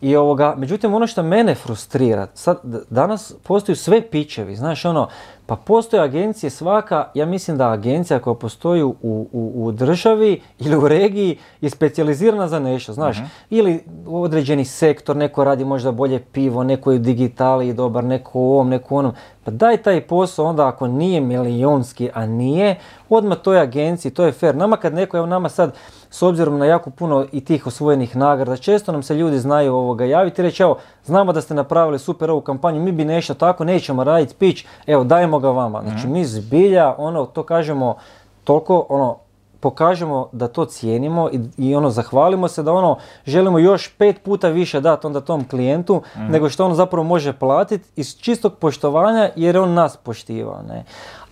[0.00, 2.60] I ovoga, međutim ono što mene frustrira, sad
[2.90, 5.08] danas postoju sve pićevi, znaš ono,
[5.46, 10.76] pa postoje agencije svaka, ja mislim da agencija koja postoji u, u, u državi ili
[10.76, 13.18] u regiji je specijalizirana za nešto, znaš,
[13.50, 18.52] ili određeni sektor, neko radi možda bolje pivo, neko je u digitali dobar, neko u
[18.52, 19.12] ovom, neko u onom,
[19.44, 22.76] pa daj taj posao onda ako nije milijonski, a nije,
[23.08, 24.56] odmah toj agenciji, to je fair.
[24.56, 25.74] Nama kad neko, evo nama sad,
[26.10, 30.04] s obzirom na jako puno i tih osvojenih nagrada, često nam se ljudi znaju ovoga
[30.04, 33.64] javiti i reći, evo, znamo da ste napravili super ovu kampanju, mi bi nešto tako,
[33.64, 35.82] nećemo raditi pitch, evo, dajemo ga vama.
[35.82, 37.96] Znači, mi zbilja, ono, to kažemo,
[38.44, 39.16] toliko, ono,
[39.60, 44.48] pokažemo da to cijenimo i, i ono zahvalimo se da ono želimo još pet puta
[44.48, 49.54] više dati onda tom klijentu nego što on zapravo može platiti iz čistog poštovanja jer
[49.54, 50.62] je on nas poštivao.
[50.68, 50.84] Ne?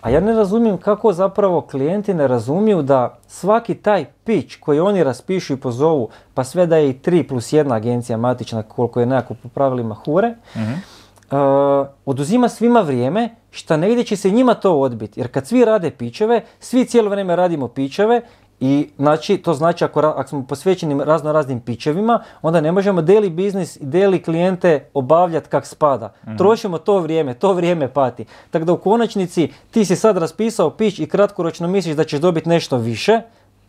[0.07, 5.05] A ja ne razumijem kako zapravo klijenti ne razumiju da svaki taj pitch koji oni
[5.05, 9.07] raspišu i pozovu, pa sve da je i 3 plus jedna agencija matična koliko je
[9.07, 10.73] nekako po pravilima hure, Mhm.
[10.73, 15.20] uh, oduzima svima vrijeme, šta negdje će se njima to odbiti.
[15.20, 18.20] Jer kad svi rade pičeve, svi cijelo vrijeme radimo pičeve
[18.61, 23.31] i znači, to znači ako, ako smo posvećeni razno raznim pičevima, onda ne možemo daily
[23.31, 26.12] biznis i daily klijente obavljati kak spada.
[26.39, 28.24] Trošimo to vrijeme, to vrijeme pati.
[28.51, 32.49] Tako da u konačnici ti si sad raspisao pić i kratkoročno misliš da ćeš dobiti
[32.49, 33.20] nešto više,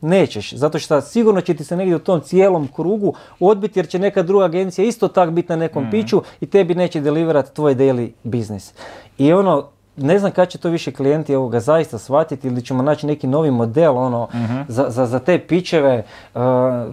[0.02, 4.00] Nećeš, zato što sigurno će ti se negdje u tom cijelom krugu odbiti jer će
[4.00, 8.12] neka druga agencija isto tak biti na nekom piću i tebi neće deliverati tvoj daily
[8.24, 8.74] biznis.
[9.18, 13.08] I ono, ne znam kad će to više klijenti ovoga zaista shvatiti ili ćemo naći
[13.08, 14.28] neki novi model ono,
[14.68, 16.04] za, za, za te pičeve.
[16.36, 16.42] Uh,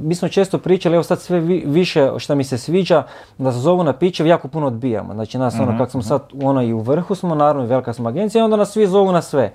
[0.01, 3.03] mi smo često pričali, evo sad sve vi- više što mi se sviđa,
[3.39, 5.15] da se zovu na pičev, jako puno odbijamo.
[5.15, 8.09] Znači nas ono, kak smo sad ono i u vrhu smo, naravno i velika smo
[8.09, 9.53] agencija, i onda nas svi zovu na sve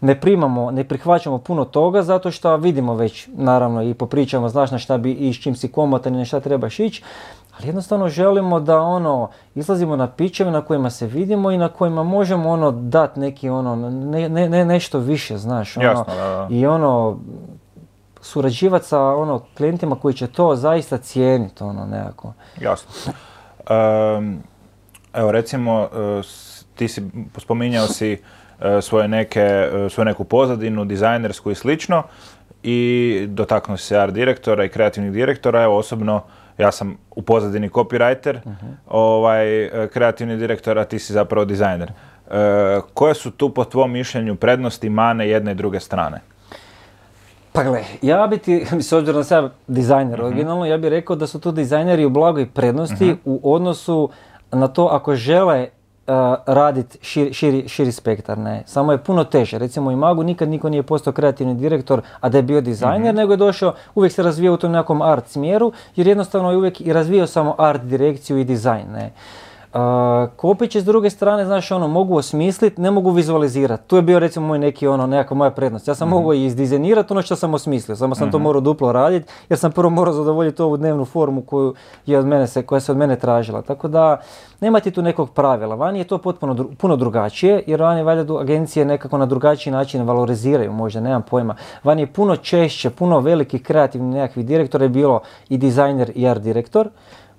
[0.00, 4.78] ne primamo, ne prihvaćamo puno toga zato što vidimo već naravno i popričamo znaš na
[4.78, 7.02] šta bi i s čim si komotan i na šta trebaš ići,
[7.58, 12.02] ali jednostavno želimo da ono izlazimo na pićeve na kojima se vidimo i na kojima
[12.02, 16.48] možemo ono dat neki ono ne, ne, ne- nešto više, znaš, ono, Jasno, da, da.
[16.50, 17.18] i ono
[18.20, 22.32] surađivati sa ono klijentima koji će to zaista cijeniti ono nekako.
[22.60, 23.12] Jasno.
[23.70, 24.34] Ehm,
[25.14, 26.22] evo recimo, e,
[26.74, 27.02] ti si
[27.38, 28.22] spominjao si
[28.60, 32.02] e, svoje neke, e, svoju neku pozadinu, dizajnersku i slično
[32.62, 35.62] i dotaknuo si se art direktora i kreativnih direktora.
[35.62, 36.22] Evo osobno,
[36.58, 38.38] ja sam u pozadini copywriter,
[38.88, 41.90] ovaj, kreativni direktor, a ti si zapravo dizajner.
[42.30, 46.20] E, koje su tu po tvom mišljenju prednosti, mane jedne i druge strane?
[47.52, 51.26] Pa gle, ja bi ti, s obzirom da sam dizajner originalno, ja bih rekao da
[51.26, 54.10] su tu dizajneri u blagoj prednosti u odnosu
[54.52, 55.68] na to ako žele
[56.46, 58.62] raditi širi, širi, širi spektar, ne.
[58.66, 59.58] Samo je puno teže.
[59.58, 63.32] Recimo u Magu nikad niko nije postao kreativni direktor, a da je bio dizajner, nego
[63.32, 66.92] je došao, uvijek se razvijao u tom nekom art smjeru, jer jednostavno je uvijek i
[66.92, 69.12] razvijao samo art direkciju i dizajn, ne.
[69.76, 73.88] Uh, Kopić s druge strane, znaš, ono, mogu osmisliti, ne mogu vizualizirati.
[73.88, 75.88] Tu je bio recimo moj neki, ono, nekakva moja prednost.
[75.88, 79.32] Ja sam mogao i izdizajnirati ono što sam osmislio, samo sam to morao duplo raditi,
[79.48, 81.74] jer sam prvo morao zadovoljiti ovu dnevnu formu koju
[82.06, 83.62] je od mene se, koja se od mene tražila.
[83.62, 84.20] Tako da,
[84.60, 85.74] nema ti tu nekog pravila.
[85.74, 90.02] Vani je to potpuno dru- puno drugačije, jer vani valjda agencije nekako na drugačiji način
[90.02, 91.54] valoriziraju, možda, nemam pojma.
[91.84, 96.42] Vani je puno češće, puno velikih kreativnih nekakvih direktora je bilo i dizajner i art
[96.42, 96.88] direktor.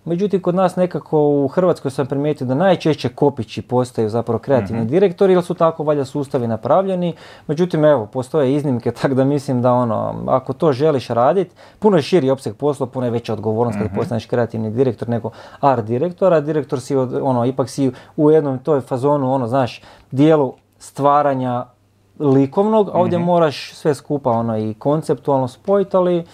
[0.08, 5.34] Međutim, kod nas nekako u Hrvatskoj sam primijetio da najčešće kopići postaju zapravo kreativni direktori,
[5.34, 7.14] jer su tako valjda sustavi napravljeni.
[7.48, 12.02] Međutim, evo, postoje iznimke, tako da mislim da ono, ako to želiš raditi, puno je
[12.02, 16.42] širi opseg posla, puno je veća odgovornost kad postaneš kreativni direktor nego art direktor, a
[16.42, 19.82] direktor si, od, ono, ipak si u jednom toj fazonu, ono, znaš,
[20.12, 21.66] dijelu stvaranja
[22.20, 26.26] likovnog, a ovdje moraš sve skupa ono i konceptualno spojiti, ali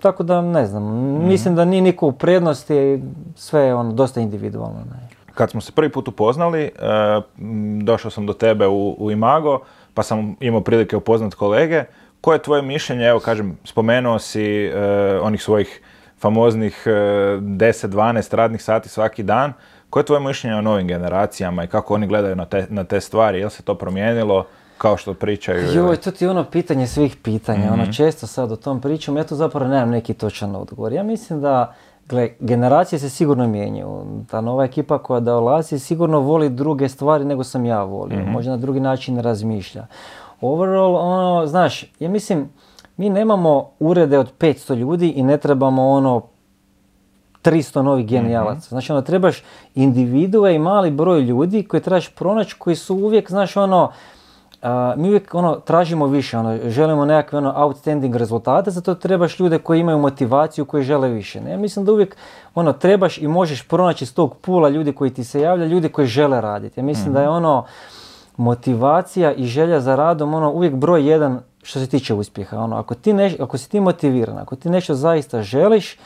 [0.00, 0.84] tako da ne znam,
[1.26, 3.02] mislim da nije niko u prednosti,
[3.36, 4.78] sve je ono dosta individualno.
[4.78, 5.08] Ne.
[5.34, 6.70] Kad smo se prvi put upoznali, e,
[7.82, 9.60] došao sam do tebe u, u Imago,
[9.94, 11.84] pa sam imao prilike upoznat kolege.
[12.20, 14.72] Koje je tvoje mišljenje, evo kažem, spomenuo si e,
[15.22, 15.80] onih svojih
[16.20, 19.52] famoznih e, 10-12 radnih sati svaki dan.
[19.90, 23.00] Koje je tvoje mišljenje o novim generacijama i kako oni gledaju na te, na te
[23.00, 23.38] stvari?
[23.38, 24.46] Je li se to promijenilo
[24.78, 25.72] kao što pričaju?
[25.74, 29.24] Joj, to ti je ono pitanje svih pitanja, ono često sad o tom pričam, ja
[29.24, 30.92] tu zapravo nemam neki točan odgovor.
[30.92, 31.74] Ja mislim da,
[32.08, 34.04] gle, generacije se sigurno mijenjaju.
[34.30, 38.56] Ta nova ekipa koja dolazi sigurno voli druge stvari nego sam ja volio, možda na
[38.56, 39.86] drugi način razmišlja.
[40.40, 42.48] Overall, ono, znaš, ja mislim,
[42.96, 46.22] mi nemamo urede od 500 ljudi i ne trebamo ono
[47.44, 48.68] 300 novih genijalaca.
[48.68, 49.42] Znači ono, trebaš
[49.74, 53.92] individue i mali broj ljudi koje trebaš pronaći koji su uvijek, znaš ono,
[54.96, 59.80] mi uvijek ono, tražimo više, ono, želimo nekakve ono, outstanding rezultate, zato trebaš ljude koji
[59.80, 61.40] imaju motivaciju, koji žele više.
[61.40, 61.50] Ne?
[61.50, 62.16] Ja mislim da uvijek
[62.54, 66.06] ono, trebaš i možeš pronaći iz tog pula ljudi koji ti se javlja, ljudi koji
[66.06, 66.80] žele raditi.
[66.80, 67.64] Ja mislim da je ono,
[68.36, 72.58] motivacija i želja za radom ono uvijek broj jedan što se tiče uspjeha.
[72.58, 75.98] Ono, ako, ti neš- ako si ti motiviran, ako ti nešto zaista želiš,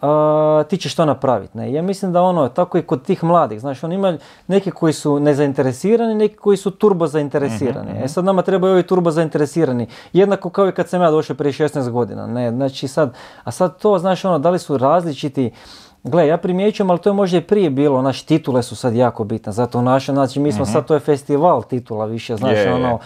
[0.00, 1.58] a, ti ćeš to napraviti.
[1.58, 1.72] Ne?
[1.72, 5.20] Ja mislim da ono, tako i kod tih mladih, znaš, on ima neki koji su
[5.20, 7.90] nezainteresirani, neki koji su turbo zainteresirani.
[8.04, 9.86] E sad nama trebaju ovi turbo zainteresirani.
[10.12, 12.26] Jednako kao i kad sam ja došao prije 16 godina.
[12.26, 12.50] Ne?
[12.50, 13.14] Znači sad,
[13.44, 15.50] a sad to, znaš, ono, da li su različiti,
[16.02, 19.24] Gle, ja primjećujem, ali to je možda i prije bilo, naš titule su sad jako
[19.24, 22.74] bitne, zato naše, znači mi smo sad, to je festival titula više, znaš, je.
[22.74, 22.98] ono,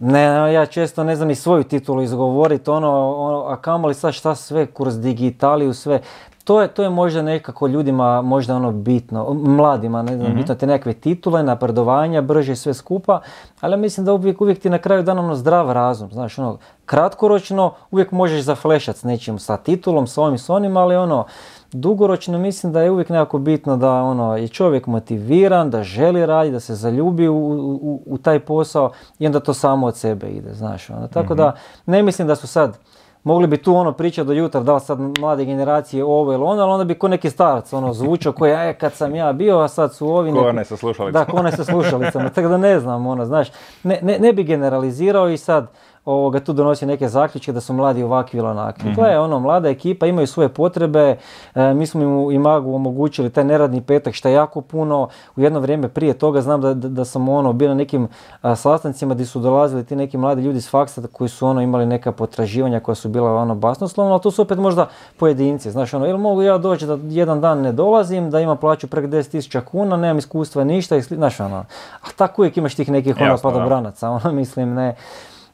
[0.00, 4.34] ne, ja često ne znam ni svoju titulu izgovoriti, ono, ono, a kamoli sad šta
[4.34, 6.00] sve, kroz digitaliju, sve,
[6.44, 10.36] to je, to je možda nekako ljudima možda ono bitno, mladima, ne znam, Mhm.
[10.36, 13.20] bitno te nekakve titule, napredovanja, brže sve skupa,
[13.60, 17.72] ali mislim da uvijek, uvijek ti na kraju dana ono zdrav razum, znaš, ono, kratkoročno
[17.90, 21.24] uvijek možeš zaflešat s nečim, sa titulom, s ovim, s onim, ali ono,
[21.72, 26.52] dugoročno mislim da je uvijek nekako bitno da ono, je čovjek motiviran, da želi raditi,
[26.52, 30.54] da se zaljubi u, u, u taj posao i onda to samo od sebe ide,
[30.54, 31.54] znaš, ono, tako da
[31.86, 32.78] ne mislim da su sad
[33.24, 36.62] Mogli bi tu ono pričati do jutra, da li sad mlade generacije ovo ili ono,
[36.62, 39.68] ali onda bi ko neki starac ono zvučao koji je kad sam ja bio, a
[39.68, 40.32] sad su ovi...
[40.32, 41.24] Ko onaj sa slušalicama.
[41.24, 43.48] Da, ko onaj sa slušalicama, tako da ne znam, ono, znaš,
[43.82, 45.66] ne, ne, ne bi generalizirao i sad
[46.08, 48.92] ovoga, tu donosi neke zaključke da su mladi ovakvi ili onakvi.
[48.94, 51.16] Gle, ono, mlada ekipa, imaju svoje potrebe,
[51.54, 55.40] e, mi smo im u Imagu omogućili taj neradni petak, što je jako puno, u
[55.40, 58.08] jedno vrijeme prije toga znam da, da, da sam ono, bio na nekim
[58.42, 61.86] a, sastancima gdje su dolazili ti neki mladi ljudi iz faksa koji su ono imali
[61.86, 66.06] neka potraživanja koja su bila ono basnoslovna, ali to su opet možda pojedinci, znaš ono,
[66.06, 69.96] jel mogu ja doći da jedan dan ne dolazim, da imam plaću preko 10.000 kuna,
[69.96, 71.64] nemam iskustva ništa, i sli- znaš ono,
[72.02, 74.94] a tako uvijek imaš tih nekih ono padobranaca, ono mislim ne.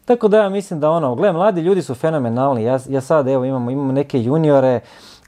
[0.05, 3.45] Tako da ja mislim da ono, gle, mladi ljudi su fenomenalni, ja, ja sad evo
[3.45, 4.81] imamo, imamo neke juniore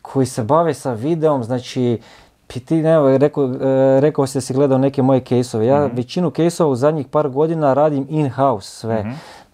[0.02, 2.00] koji se bave sa videom, znači
[2.46, 5.66] ti, evo, rekao, e, rekao si da si gledao neke moje kejsove.
[5.66, 9.04] Ja većinu kejsova u zadnjih par godina radim in-house sve.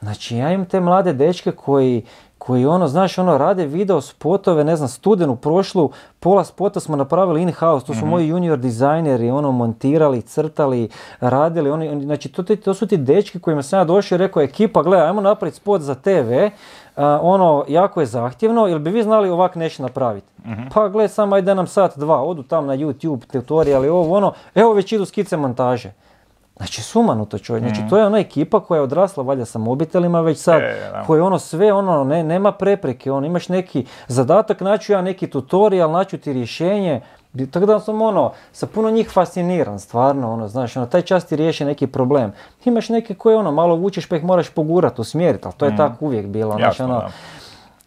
[0.00, 2.04] Znači ja imam te mlade dečke koji,
[2.46, 5.90] koji ono, znaš, ono, rade video spotove, ne znam, studenu prošlu,
[6.20, 10.88] pola spota smo napravili in-house, to su moji junior dizajneri, ono, montirali, crtali,
[11.20, 14.82] radili, oni, znači, to, to su ti dečki kojima sam ja došao i rekao, ekipa,
[14.82, 16.32] gle, ajmo napraviti spot za TV,
[16.96, 20.26] a, ono, jako je zahtjevno, jel bi vi znali ovak nešto napraviti?
[20.74, 24.72] Pa gle, samo ajde nam sat, dva, odu tam na YouTube, tutoriali, ovo, ono, evo
[24.72, 25.92] već idu skice montaže.
[26.56, 30.38] Znači sumanuto čovjek, znači to je ona ekipa koja je odrasla valjda sa mobitelima već
[30.38, 35.02] sad, E, koji ono sve ono, ne, nema prepreke, ono, imaš neki zadatak, naću ja
[35.02, 37.00] neki tutorial, naću ti rješenje,
[37.50, 41.36] tako da sam ono, sa puno njih fasciniran, stvarno, ono, znaš, ono, taj čas ti
[41.36, 42.32] riješi neki problem.
[42.64, 46.04] Imaš neke koje ono, malo vučeš pa ih moraš pogurati, usmjeriti, ali to je tako
[46.04, 47.10] uvijek bilo, znači, ono, da.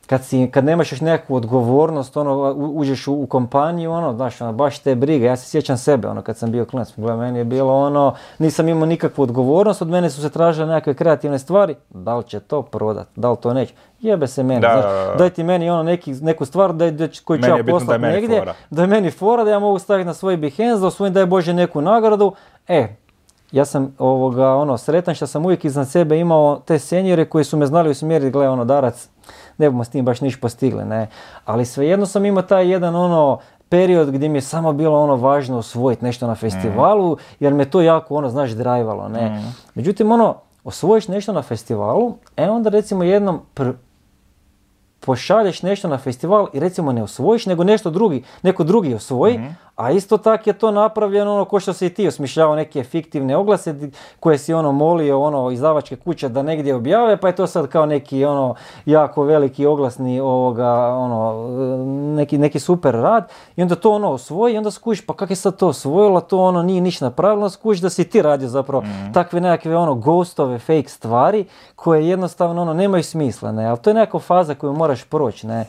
[0.08, 4.54] Kad, si, kad nemaš još nekakvu odgovornost, ono, uđeš u, u kompaniju, ono, znaš, ono,
[4.54, 5.26] baš te briga.
[5.26, 8.86] Ja se sjećam sebe, ono, kad sam bio klinac, meni je bilo ono, nisam imao
[8.86, 13.08] nikakvu odgovornost, od mene su se tražile nekakve kreativne stvari, da li će to prodat,
[13.16, 15.16] da li to neće, jebe se meni, Da, znaš, da, da.
[15.18, 18.40] daj ti meni ono neki, neku stvar da, da, koju ću ja da poslati negdje,
[18.40, 18.54] fora.
[18.70, 21.54] da je meni fora, da ja mogu staviti na svoj Behance, da osvojim daj Bože
[21.54, 22.34] neku nagradu,
[22.68, 22.96] e,
[23.52, 27.58] ja sam ovoga, ono, sretan što sam uvijek iznad sebe imao te senjore koji su
[27.58, 29.10] me znali usmjeriti, gle, ono, Darac,
[29.58, 31.08] ne bomo s tim baš niš postigli, ne.
[31.46, 35.58] Ali svejedno sam imao taj jedan, ono, period gdje mi je samo bilo ono važno
[35.58, 39.44] osvojiti nešto na festivalu, jer me to jako, ono, znaš, drajvalo, ne.
[39.76, 43.74] Međutim, ono, osvojiš nešto na festivalu, e onda recimo jednom pr-
[45.00, 49.40] pošalješ nešto na festival i recimo ne osvojiš, nego nešto drugi, neko drugi osvoji,
[49.76, 53.38] a isto tak je to napravljeno ono ko što si i ti osmišljavao neke fiktivne
[53.38, 53.76] oglase
[54.20, 57.86] koje si ono molio ono izdavačke kuće da negdje objave, pa je to sad kao
[57.86, 61.48] neki ono jako veliki oglasni ovoga ono
[62.16, 65.38] neki, neki super rad i onda to ono osvoji i onda skužiš pa kako je
[65.38, 68.84] sad to osvojilo, to ono nije ništa napravilo, skužiš da si ti radio zapravo
[69.14, 71.46] takve nekakve ono ghostove, fake stvari
[71.76, 75.66] koje jednostavno ono nemaju smisla, ne, ali to je neka faza koju moraš proći, ne.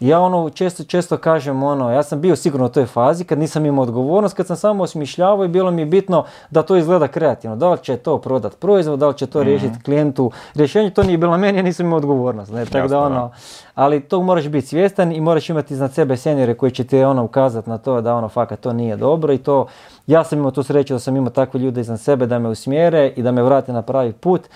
[0.00, 3.66] Ja ono često, često kažem ono, ja sam bio sigurno u toj fazi kad nisam
[3.66, 7.56] imao odgovornost, kad sam samo osmišljavao i bilo mi je bitno da to izgleda kreativno.
[7.56, 11.18] Da li će to prodat proizvod, da li će to riješiti klijentu rješenje, to nije
[11.18, 12.52] bilo meni, ja nisam imao odgovornost.
[12.52, 12.64] Ne?
[12.64, 13.30] Tako da ono,
[13.74, 17.24] ali tog moraš biti svjestan i moraš imati iznad sebe senjore koji će ti ono
[17.24, 19.66] ukazati na to da ono fakat to nije dobro i to,
[20.06, 23.12] ja sam imao tu sreću da sam imao takve ljude iznad sebe da me usmjere
[23.16, 24.48] i da me vrate na pravi put.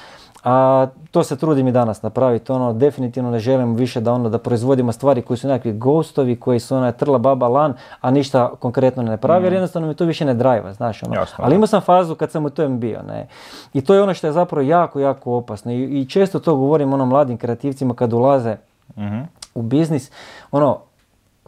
[0.45, 4.39] A to se trudim i danas napraviti, ono, definitivno ne želim više da ono, da
[4.39, 9.03] proizvodimo stvari koji su nekakvi ghostovi, koji su ona trla baba lan, a ništa konkretno
[9.03, 11.15] ne pravi, jer jednostavno mi to više ne drajva, znaš, ono.
[11.15, 13.27] Jasno, Ali imao sam fazu kad sam u tom bio, ne.
[13.73, 15.73] I to je ono što je zapravo jako, jako opasno.
[15.73, 18.57] I, i često to govorim ono mladim kreativcima kad ulaze
[18.97, 19.21] Mhm.
[19.55, 20.11] u biznis,
[20.53, 20.79] ono,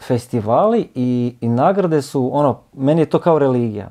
[0.02, 3.88] festivali i, i nagrade su, ono, meni je to kao religija.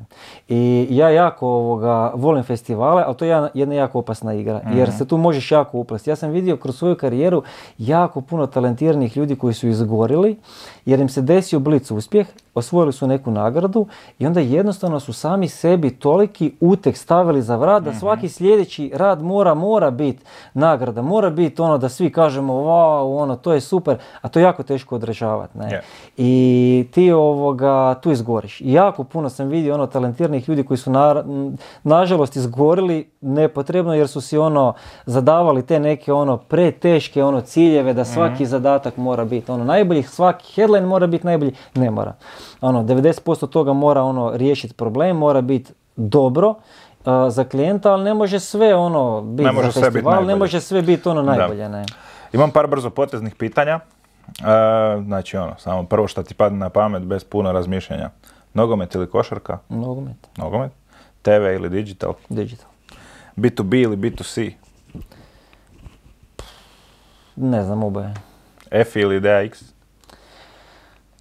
[0.47, 5.07] I ja jako ovoga, volim festivale, ali to je jedna, jako opasna igra, jer se
[5.07, 6.09] tu možeš jako uplesti.
[6.09, 7.43] Ja sam vidio kroz svoju karijeru
[7.77, 10.37] jako puno talentiranih ljudi koji su izgorili,
[10.85, 13.87] jer im se desio blic uspjeh, osvojili su neku nagradu
[14.19, 19.23] i onda jednostavno su sami sebi toliki utek stavili za vrat da svaki sljedeći rad
[19.23, 23.97] mora, mora biti nagrada, mora biti ono da svi kažemo wow, ono, to je super,
[24.21, 25.57] a to je jako teško održavati.
[25.57, 25.69] Ne?
[25.71, 25.81] Je.
[26.17, 28.61] I ti ovoga, tu izgoriš.
[28.61, 31.23] I jako puno sam vidio ono talentiranih ljudi koji su na,
[31.83, 34.73] nažalost izgorili nepotrebno jer su si ono
[35.05, 38.49] zadavali te neke ono preteške ono ciljeve da svaki mhm.
[38.49, 42.13] zadatak mora biti ono najbolji, svaki headline mora biti najbolji, ne mora.
[42.61, 46.55] Ono 90% toga mora ono riješiti problem, mora biti dobro
[47.29, 51.21] za klijenta, ali ne može sve ono biti za festival, ne može sve biti ono
[51.21, 51.69] najbolje.
[51.69, 51.85] Ne.
[52.33, 53.79] Imam par brzo poteznih pitanja.
[54.39, 58.09] E, znači ono, samo prvo što ti padne na pamet bez puno razmišljanja.
[58.53, 59.57] Nogomet ili košarka?
[59.69, 60.27] Nogomet.
[60.37, 60.71] Nogomet.
[61.21, 62.13] TV ili digital?
[62.29, 62.69] Digital.
[63.37, 64.51] B2B ili B2C?
[67.35, 68.13] Ne znam, oboje.
[68.71, 69.70] F ili DAX?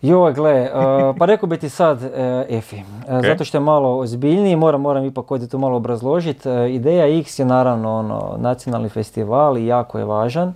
[0.02, 2.08] Joj, gle, uh, pa rekao bi ti sad uh,
[2.48, 6.48] EFI, uh, zato što je malo ozbiljniji, moram, moram ipak ovdje to malo obrazložiti.
[6.68, 10.54] Ideja X je naravno ono, nacionalni festival i jako je važan.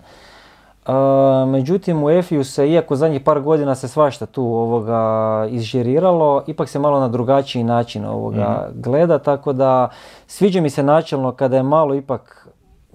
[1.47, 6.79] Međutim, u EFI-u se, iako zadnjih par godina se svašta tu ovoga izžeriralo, ipak se
[6.79, 8.81] malo na drugačiji način ovoga mhm.
[8.81, 9.89] gleda, tako da
[10.27, 12.44] sviđa mi se načelno kada je malo ipak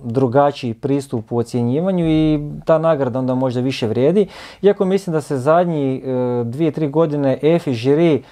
[0.03, 4.27] drugačiji pristup u ocjenjivanju i ta nagrada onda možda više vrijedi.
[4.61, 8.23] Iako mislim da se zadnji e, dvije, tri godine EFI žiri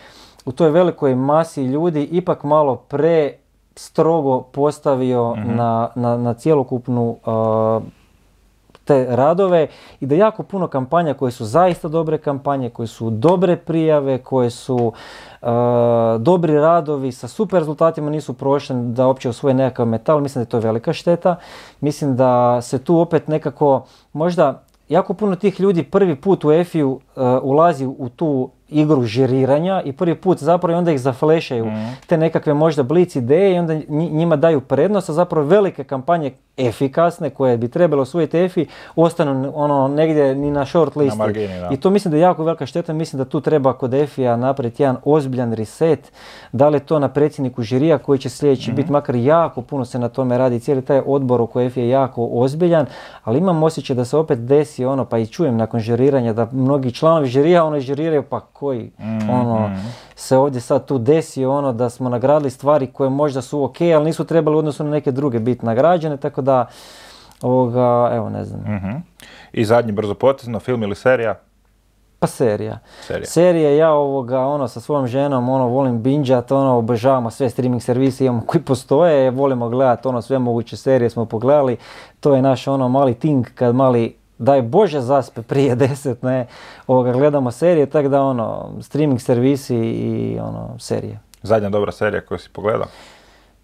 [0.46, 3.34] u toj velikoj masi ljudi ipak malo pre
[3.76, 5.56] strogo postavio mhm.
[5.56, 7.18] na, na, na cjelokupnu
[8.88, 9.68] te radove
[10.00, 14.50] i da jako puno kampanja koje su zaista dobre kampanje, koje su dobre prijave, koje
[14.50, 14.94] su
[15.37, 15.37] e,
[16.20, 20.50] dobri radovi sa super rezultatima nisu prošli da uopće osvoje nekakav metal, mislim da je
[20.50, 21.36] to velika šteta.
[21.82, 27.00] Mislim da se tu opet nekako možda jako puno tih ljudi prvi put u EFI-u
[27.16, 31.88] e, ulazi u tu igru žiriranja i prvi put zapravo i onda ih zaflešaju mhm.
[32.08, 37.30] te nekakve možda blic ideje i onda njima daju prednost, a zapravo velike kampanje efikasne
[37.30, 41.20] koje bi trebalo osvojiti EFI ostanu ono negdje ni na short listi.
[41.72, 44.84] I to mislim da je jako velika šteta, mislim da tu treba kod EFI-a napraviti
[44.84, 46.12] jedan ozbiljan reset,
[46.52, 48.94] da li to na predsjedniku žirija koji će sljedeći biti, mhm.
[48.94, 52.86] makar jako puno se na tome radi, cijeli taj odbor u EFI je jako ozbiljan,
[53.24, 56.92] ali imam osjećaj da se opet desi ono, pa i čujem nakon žiriranja da mnogi
[56.92, 59.70] članovi žirija ono žiriraju pa koji mm, ono
[60.16, 64.06] se ovdje sad tu desi ono da smo nagradili stvari koje možda su ok, ali
[64.06, 66.68] nisu trebali u odnosu na neke druge biti nagrađene, tako da
[67.42, 68.62] ovoga, evo ne znam.
[68.62, 69.04] mm
[69.52, 71.36] I zadnji brzo potezno, film ili serija?
[72.20, 72.80] Pa serija.
[73.02, 73.26] Serija.
[73.26, 78.26] Serija ja ovoga, ono, sa svojom ženom, ono, volim binđat, ono, obožavamo sve streaming servise
[78.26, 81.78] imamo koji postoje, volimo gledati, ono, sve moguće serije smo pogledali.
[82.20, 86.48] To je naš, ono, mali ting kad mali daj Bože zaspe prije deset, ne,
[86.88, 91.20] ovoga, gledamo serije, tako da ono, streaming servisi i ono, serije.
[91.44, 92.88] Zadnja dobra serija koju si pogledao?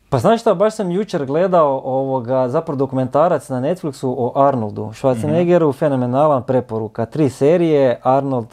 [0.09, 5.69] Pa znaš šta, baš sam jučer gledao ovoga, zapravo dokumentarac na Netflixu o Arnoldu Schwarzeneggeru,
[5.69, 7.05] mm fenomenalan preporuka.
[7.05, 8.47] Tri serije, Arnold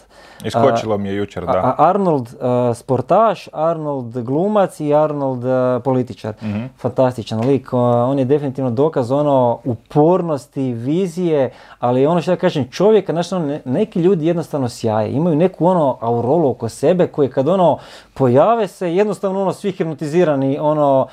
[0.44, 1.74] Iskočilo mi je jučer, da.
[1.78, 6.34] Arnold uh, sportaš, Arnold glumac i Arnold uh, političar.
[6.42, 7.72] mm Fantastičan lik.
[7.72, 13.34] Uh, on je definitivno dokaz ono upornosti, vizije, ali ono što ja kažem, čovjeka, znači
[13.34, 15.12] ono, neki ljudi jednostavno sjaje.
[15.12, 17.78] Imaju neku ono aurolu oko sebe koji kad ono
[18.14, 21.06] pojave se, jednostavno ono svi hipnotizirani ono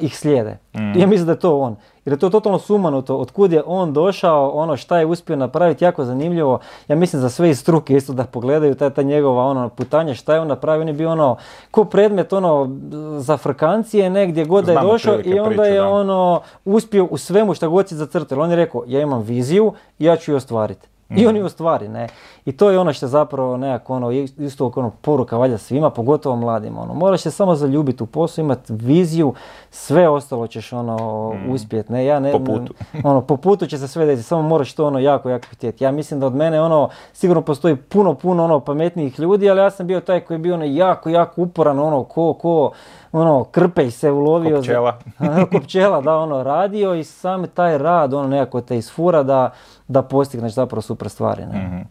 [0.00, 0.58] ih slijede.
[0.74, 0.98] Mm.
[0.98, 1.76] Ja mislim da je to on.
[2.04, 6.04] Jer je to totalno sumanuto, otkud je on došao, ono šta je uspio napraviti, jako
[6.04, 6.58] zanimljivo.
[6.88, 10.34] Ja mislim za sve iz struke isto da pogledaju ta, ta njegova ono putanje, šta
[10.34, 11.36] je on napravio, on je bio ono,
[11.70, 12.76] ko predmet ono
[13.18, 17.66] za frkancije negdje god da je došao i onda je ono uspio u svemu šta
[17.66, 18.40] god si zacrtao.
[18.40, 20.88] On je rekao, ja imam viziju i ja ću ju ostvariti.
[21.16, 22.06] I oni u stvari, ne.
[22.44, 26.36] I to je ono što je zapravo nekako ono, isto ono poruka valjda svima, pogotovo
[26.36, 26.82] mladima.
[26.82, 26.94] Ono.
[26.94, 29.34] Moraš se samo zaljubiti u poslu, imati viziju,
[29.70, 30.96] sve ostalo ćeš ono
[31.34, 31.50] mm.
[31.52, 31.92] uspjeti.
[31.92, 32.74] Ne, ja ne, po putu.
[33.04, 35.84] ono, po putu će se sve desiti, samo moraš to ono jako, jako htjeti.
[35.84, 39.70] Ja mislim da od mene ono, sigurno postoji puno, puno ono pametnijih ljudi, ali ja
[39.70, 42.72] sam bio taj koji je bio ono jako, jako uporan, ono, ko, ko,
[43.12, 44.56] ono, krpej se ulovio.
[44.56, 44.98] Ko pčela.
[45.52, 49.50] ko pčela, da, ono, radio i sam taj rad, ono, nekako te isfura da,
[49.90, 51.46] da postigneš zapravo super stvari.
[51.46, 51.58] Ne?
[51.58, 51.84] mm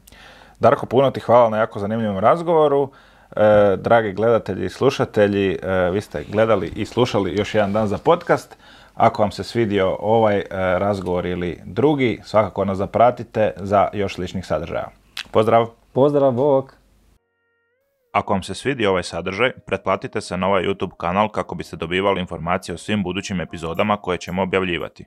[0.60, 2.92] Darko, puno ti hvala na jako zanimljivom razgovoru.
[3.36, 7.98] E, dragi gledatelji i slušatelji, e, vi ste gledali i slušali još jedan dan za
[7.98, 8.58] podcast.
[8.96, 10.46] Ako vam se svidio ovaj e,
[10.80, 14.90] razgovor ili drugi, svakako nas zapratite za još sličnih sadržaja.
[15.32, 15.68] Pozdrav!
[15.94, 16.74] Pozdrav, bok!
[18.12, 22.22] Ako vam se svidio ovaj sadržaj, pretplatite se na ovaj YouTube kanal kako biste dobivali
[22.22, 25.06] informacije o svim budućim epizodama koje ćemo objavljivati.